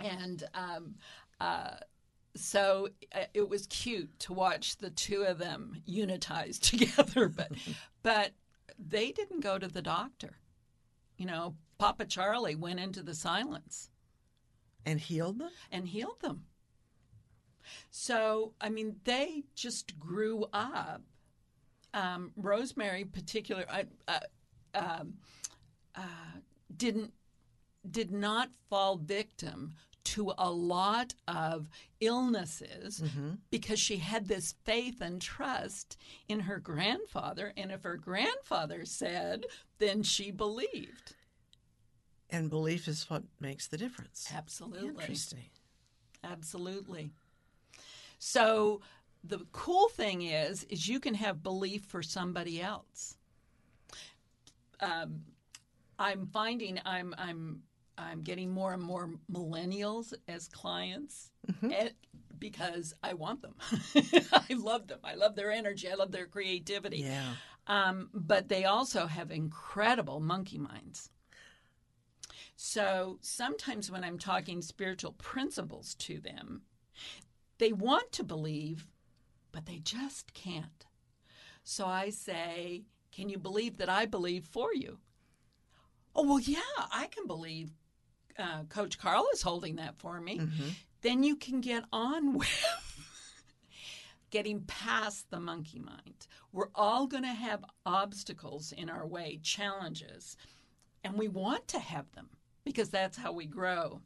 And 0.00 0.44
um, 0.54 0.94
uh, 1.40 1.76
so 2.36 2.88
uh, 3.14 3.24
it 3.34 3.48
was 3.48 3.66
cute 3.66 4.18
to 4.20 4.32
watch 4.32 4.76
the 4.78 4.90
two 4.90 5.22
of 5.22 5.38
them 5.38 5.82
unitize 5.88 6.58
together, 6.70 7.28
but 7.28 7.50
but 8.02 8.32
they 8.78 9.12
didn't 9.12 9.40
go 9.40 9.58
to 9.58 9.68
the 9.68 9.82
doctor. 9.82 10.38
You 11.18 11.26
know, 11.26 11.54
Papa 11.78 12.06
Charlie 12.06 12.54
went 12.54 12.80
into 12.80 13.02
the 13.02 13.14
silence 13.14 13.90
And 14.86 14.98
healed 15.00 15.38
them? 15.38 15.50
and 15.70 15.86
healed 15.88 16.20
them. 16.22 16.44
So 17.90 18.54
I 18.60 18.68
mean, 18.70 18.96
they 19.04 19.44
just 19.54 19.98
grew 19.98 20.46
up. 20.52 21.02
Um, 21.92 22.32
Rosemary, 22.36 23.04
particular, 23.04 23.64
uh, 23.68 23.82
uh, 24.06 24.20
um, 24.74 25.14
uh, 25.96 26.38
didn't 26.76 27.12
did 27.90 28.10
not 28.10 28.50
fall 28.68 28.96
victim 28.96 29.72
to 30.02 30.32
a 30.38 30.50
lot 30.50 31.14
of 31.28 31.68
illnesses 32.00 33.02
because 33.50 33.78
she 33.78 33.96
had 33.98 34.26
this 34.26 34.54
faith 34.64 35.00
and 35.00 35.20
trust 35.20 35.96
in 36.28 36.40
her 36.40 36.58
grandfather. 36.58 37.52
And 37.56 37.70
if 37.70 37.82
her 37.84 37.96
grandfather 37.96 38.84
said 38.84 39.46
then 39.78 40.02
she 40.02 40.30
believed. 40.30 41.14
And 42.28 42.48
belief 42.48 42.86
is 42.86 43.08
what 43.10 43.24
makes 43.40 43.66
the 43.66 43.76
difference. 43.76 44.30
absolutely. 44.34 44.88
Interesting. 44.88 45.50
absolutely. 46.22 47.10
So 48.18 48.82
the 49.24 49.40
cool 49.52 49.88
thing 49.88 50.22
is 50.22 50.64
is 50.64 50.88
you 50.88 50.98
can 51.00 51.14
have 51.14 51.42
belief 51.42 51.84
for 51.84 52.02
somebody 52.02 52.60
else. 52.60 53.16
Um, 54.80 55.20
i'm 55.98 56.26
finding 56.28 56.80
i'm 56.86 57.14
i'm 57.18 57.60
i'm 57.98 58.22
getting 58.22 58.50
more 58.50 58.72
and 58.72 58.82
more 58.82 59.10
millennials 59.30 60.14
as 60.26 60.48
clients 60.48 61.30
and- 61.62 61.92
because 62.38 62.94
i 63.02 63.12
want 63.12 63.42
them. 63.42 63.54
I 64.32 64.54
love 64.54 64.86
them. 64.86 65.00
I 65.04 65.14
love 65.14 65.36
their 65.36 65.50
energy. 65.52 65.90
I 65.90 65.94
love 65.94 66.10
their 66.10 66.24
creativity. 66.26 67.00
Yeah. 67.00 67.34
um, 67.66 68.08
but 68.14 68.48
they 68.48 68.64
also 68.64 69.06
have 69.06 69.30
incredible 69.30 70.20
monkey 70.20 70.56
minds. 70.56 71.10
So 72.56 73.18
sometimes 73.20 73.90
when 73.90 74.04
I'm 74.04 74.18
talking 74.18 74.62
spiritual 74.62 75.12
principles 75.12 75.94
to 75.96 76.18
them, 76.20 76.62
they 77.58 77.72
want 77.72 78.10
to 78.12 78.24
believe, 78.24 78.86
but 79.52 79.66
they 79.66 79.78
just 79.78 80.32
can't. 80.34 80.86
So 81.64 81.86
I 81.86 82.10
say, 82.10 82.84
Can 83.12 83.28
you 83.28 83.38
believe 83.38 83.76
that 83.78 83.88
I 83.88 84.06
believe 84.06 84.44
for 84.44 84.74
you? 84.74 84.98
Oh, 86.14 86.24
well, 86.24 86.40
yeah, 86.40 86.60
I 86.92 87.06
can 87.06 87.26
believe 87.26 87.70
uh, 88.38 88.64
Coach 88.68 88.98
Carl 88.98 89.26
is 89.32 89.42
holding 89.42 89.76
that 89.76 89.96
for 89.98 90.20
me. 90.20 90.40
Then 91.02 91.22
you 91.22 91.36
can 91.36 91.60
get 91.60 91.84
on 91.92 92.34
with 92.38 92.64
getting 94.30 94.60
past 94.62 95.30
the 95.30 95.40
monkey 95.40 95.78
mind. 95.78 96.26
We're 96.52 96.70
all 96.74 97.06
going 97.06 97.22
to 97.24 97.28
have 97.28 97.64
obstacles 97.86 98.72
in 98.72 98.88
our 98.88 99.06
way, 99.06 99.40
challenges, 99.42 100.36
and 101.04 101.14
we 101.14 101.28
want 101.28 101.66
to 101.68 101.78
have 101.78 102.10
them 102.12 102.28
because 102.64 102.90
that's 102.90 103.16
how 103.16 103.32
we 103.32 103.46
grow. 103.46 104.00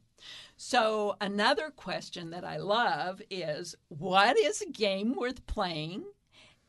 So, 0.57 1.17
another 1.19 1.69
question 1.69 2.29
that 2.29 2.45
I 2.45 2.57
love 2.57 3.21
is 3.29 3.75
what 3.89 4.37
is 4.37 4.61
a 4.61 4.69
game 4.69 5.13
worth 5.13 5.45
playing 5.47 6.03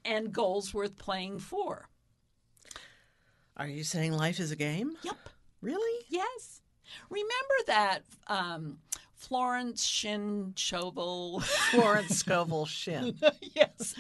and 0.05 0.33
goals 0.33 0.75
worth 0.75 0.99
playing 0.99 1.39
for? 1.39 1.89
Are 3.57 3.69
you 3.69 3.85
saying 3.85 4.13
life 4.13 4.41
is 4.41 4.51
a 4.51 4.57
game? 4.57 4.97
Yep. 5.03 5.17
Really? 5.63 6.05
Yes. 6.09 6.61
Remember 7.11 7.55
that 7.67 8.01
um, 8.27 8.79
Florence 9.15 9.85
Shinn 9.85 10.53
Scovel. 10.57 11.41
Florence 11.41 12.17
Scovel 12.19 12.67
Shinn. 12.67 13.19
yes. 13.41 13.95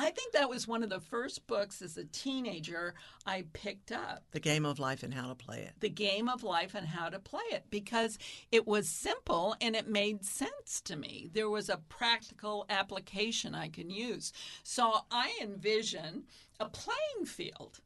I 0.00 0.10
think 0.10 0.32
that 0.32 0.48
was 0.48 0.66
one 0.66 0.82
of 0.82 0.88
the 0.88 1.00
first 1.00 1.46
books 1.46 1.82
as 1.82 1.98
a 1.98 2.04
teenager 2.04 2.94
I 3.26 3.44
picked 3.52 3.92
up. 3.92 4.24
The 4.30 4.40
Game 4.40 4.64
of 4.64 4.78
Life 4.78 5.02
and 5.02 5.12
How 5.12 5.28
to 5.28 5.34
Play 5.34 5.58
It. 5.58 5.74
The 5.80 5.90
Game 5.90 6.26
of 6.26 6.42
Life 6.42 6.74
and 6.74 6.86
How 6.86 7.10
to 7.10 7.18
Play 7.18 7.42
It 7.50 7.64
because 7.68 8.18
it 8.50 8.66
was 8.66 8.88
simple 8.88 9.54
and 9.60 9.76
it 9.76 9.88
made 9.88 10.24
sense 10.24 10.80
to 10.84 10.96
me. 10.96 11.28
There 11.34 11.50
was 11.50 11.68
a 11.68 11.82
practical 11.90 12.64
application 12.70 13.54
I 13.54 13.68
can 13.68 13.90
use. 13.90 14.32
So 14.62 14.90
I 15.10 15.38
envision 15.42 16.24
a 16.58 16.66
playing 16.66 17.26
field. 17.26 17.80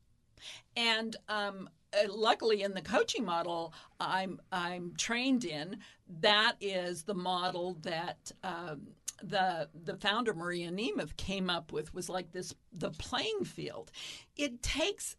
And 0.77 1.17
um, 1.29 1.69
uh, 1.93 2.12
luckily 2.12 2.62
in 2.62 2.75
the 2.75 2.83
coaching 2.83 3.25
model 3.25 3.73
I'm 3.99 4.41
I'm 4.53 4.93
trained 4.97 5.45
in, 5.45 5.79
that 6.21 6.55
is 6.61 7.03
the 7.05 7.15
model 7.15 7.77
that 7.83 8.31
um, 8.45 8.89
the 9.29 9.68
the 9.75 9.97
founder 9.97 10.35
Maria 10.35 10.70
Nemeth 10.70 11.16
came 11.16 11.49
up 11.51 11.72
with 11.72 11.95
was 11.95 12.09
like 12.09 12.33
this 12.33 12.55
the 12.72 12.91
playing 12.91 13.45
field. 13.45 13.91
It 14.37 14.62
takes 14.62 15.16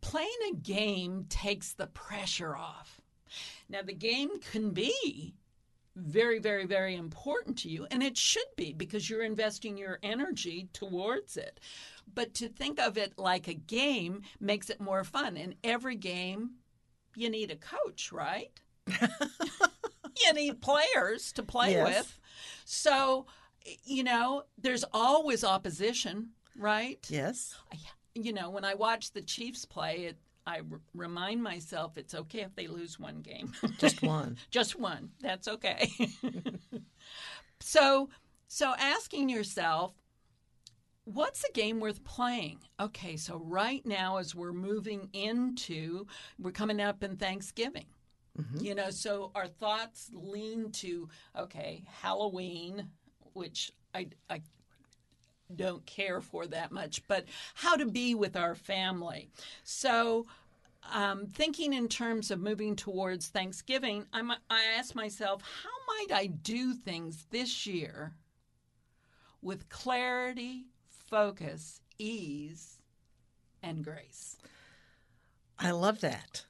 playing 0.00 0.28
a 0.50 0.56
game 0.56 1.26
takes 1.28 1.72
the 1.74 1.86
pressure 1.86 2.56
off. 2.56 3.00
Now 3.68 3.82
the 3.82 3.94
game 3.94 4.40
can 4.40 4.70
be 4.70 5.34
very 5.94 6.38
very 6.38 6.64
very 6.64 6.96
important 6.96 7.58
to 7.58 7.68
you 7.68 7.86
and 7.90 8.02
it 8.02 8.16
should 8.16 8.48
be 8.56 8.72
because 8.72 9.10
you're 9.10 9.22
investing 9.22 9.76
your 9.76 9.98
energy 10.02 10.68
towards 10.72 11.36
it. 11.36 11.60
But 12.14 12.34
to 12.34 12.48
think 12.48 12.80
of 12.80 12.96
it 12.98 13.18
like 13.18 13.46
a 13.48 13.54
game 13.54 14.22
makes 14.40 14.70
it 14.70 14.80
more 14.80 15.04
fun. 15.04 15.36
and 15.36 15.54
every 15.62 15.96
game, 15.96 16.52
you 17.14 17.30
need 17.30 17.50
a 17.50 17.56
coach, 17.56 18.10
right? 18.12 18.50
you 20.26 20.32
need 20.34 20.60
players 20.60 21.32
to 21.32 21.42
play 21.42 21.72
Yes. 21.72 21.86
with. 21.86 22.18
So, 22.64 23.26
you 23.84 24.04
know, 24.04 24.44
there's 24.58 24.84
always 24.92 25.44
opposition, 25.44 26.30
right? 26.56 27.04
Yes. 27.08 27.54
You 28.14 28.32
know, 28.32 28.50
when 28.50 28.64
I 28.64 28.74
watch 28.74 29.12
the 29.12 29.22
Chiefs 29.22 29.64
play, 29.64 30.04
it, 30.06 30.18
I 30.46 30.58
r- 30.58 30.80
remind 30.94 31.42
myself 31.42 31.96
it's 31.96 32.14
okay 32.14 32.40
if 32.40 32.54
they 32.54 32.66
lose 32.66 32.98
one 32.98 33.20
game. 33.20 33.52
Just 33.78 34.02
one. 34.02 34.36
Just 34.50 34.78
one. 34.78 35.10
That's 35.20 35.48
okay. 35.48 35.90
so, 37.60 38.10
so 38.48 38.74
asking 38.78 39.28
yourself, 39.28 39.94
what's 41.04 41.44
a 41.44 41.52
game 41.52 41.80
worth 41.80 42.04
playing? 42.04 42.58
Okay, 42.80 43.16
so 43.16 43.38
right 43.38 43.84
now 43.86 44.18
as 44.18 44.34
we're 44.34 44.52
moving 44.52 45.08
into, 45.12 46.06
we're 46.38 46.52
coming 46.52 46.80
up 46.80 47.02
in 47.02 47.16
Thanksgiving. 47.16 47.86
Mm-hmm. 48.38 48.64
You 48.64 48.74
know, 48.74 48.90
so 48.90 49.30
our 49.34 49.46
thoughts 49.46 50.10
lean 50.12 50.70
to 50.72 51.08
okay, 51.38 51.84
Halloween, 51.86 52.88
which 53.34 53.72
I, 53.94 54.08
I 54.30 54.42
don't 55.54 55.84
care 55.86 56.20
for 56.20 56.46
that 56.46 56.72
much, 56.72 57.06
but 57.08 57.26
how 57.54 57.76
to 57.76 57.86
be 57.86 58.14
with 58.14 58.36
our 58.36 58.54
family. 58.54 59.30
So, 59.64 60.26
um, 60.92 61.26
thinking 61.26 61.72
in 61.72 61.88
terms 61.88 62.30
of 62.30 62.40
moving 62.40 62.74
towards 62.74 63.28
Thanksgiving, 63.28 64.06
I'm, 64.12 64.30
I 64.32 64.64
ask 64.76 64.94
myself, 64.94 65.42
how 65.42 65.70
might 65.94 66.16
I 66.16 66.26
do 66.26 66.74
things 66.74 67.26
this 67.30 67.66
year 67.66 68.14
with 69.42 69.68
clarity, 69.68 70.66
focus, 70.88 71.80
ease, 71.98 72.78
and 73.62 73.84
grace? 73.84 74.36
I 75.58 75.70
love 75.70 76.00
that. 76.00 76.44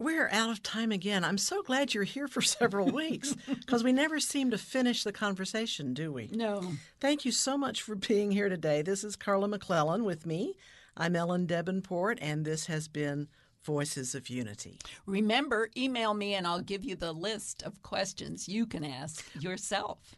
We're 0.00 0.28
out 0.30 0.50
of 0.50 0.62
time 0.62 0.92
again. 0.92 1.24
I'm 1.24 1.38
so 1.38 1.60
glad 1.62 1.92
you're 1.92 2.04
here 2.04 2.28
for 2.28 2.40
several 2.58 2.90
weeks 2.90 3.34
because 3.48 3.82
we 3.82 3.92
never 3.92 4.20
seem 4.20 4.50
to 4.52 4.58
finish 4.58 5.02
the 5.02 5.12
conversation, 5.12 5.92
do 5.92 6.12
we? 6.12 6.28
No. 6.32 6.62
Thank 7.00 7.24
you 7.24 7.32
so 7.32 7.58
much 7.58 7.82
for 7.82 7.96
being 7.96 8.30
here 8.30 8.48
today. 8.48 8.82
This 8.82 9.02
is 9.02 9.16
Carla 9.16 9.48
McClellan 9.48 10.04
with 10.04 10.24
me. 10.24 10.54
I'm 10.96 11.16
Ellen 11.16 11.46
Debenport, 11.46 12.18
and 12.20 12.44
this 12.44 12.66
has 12.66 12.86
been 12.86 13.28
Voices 13.64 14.14
of 14.14 14.28
Unity. 14.28 14.78
Remember, 15.04 15.68
email 15.76 16.14
me 16.14 16.34
and 16.34 16.46
I'll 16.46 16.62
give 16.62 16.84
you 16.84 16.94
the 16.94 17.12
list 17.12 17.64
of 17.64 17.82
questions 17.82 18.48
you 18.48 18.66
can 18.66 18.84
ask 18.84 19.24
yourself. 19.40 20.16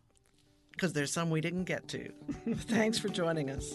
Because 0.73 0.93
there's 0.93 1.13
some 1.13 1.31
we 1.31 1.41
didn't 1.41 1.65
get 1.65 1.89
to. 1.89 2.11
Thanks 2.55 2.99
for 2.99 3.09
joining 3.09 3.49
us. 3.49 3.75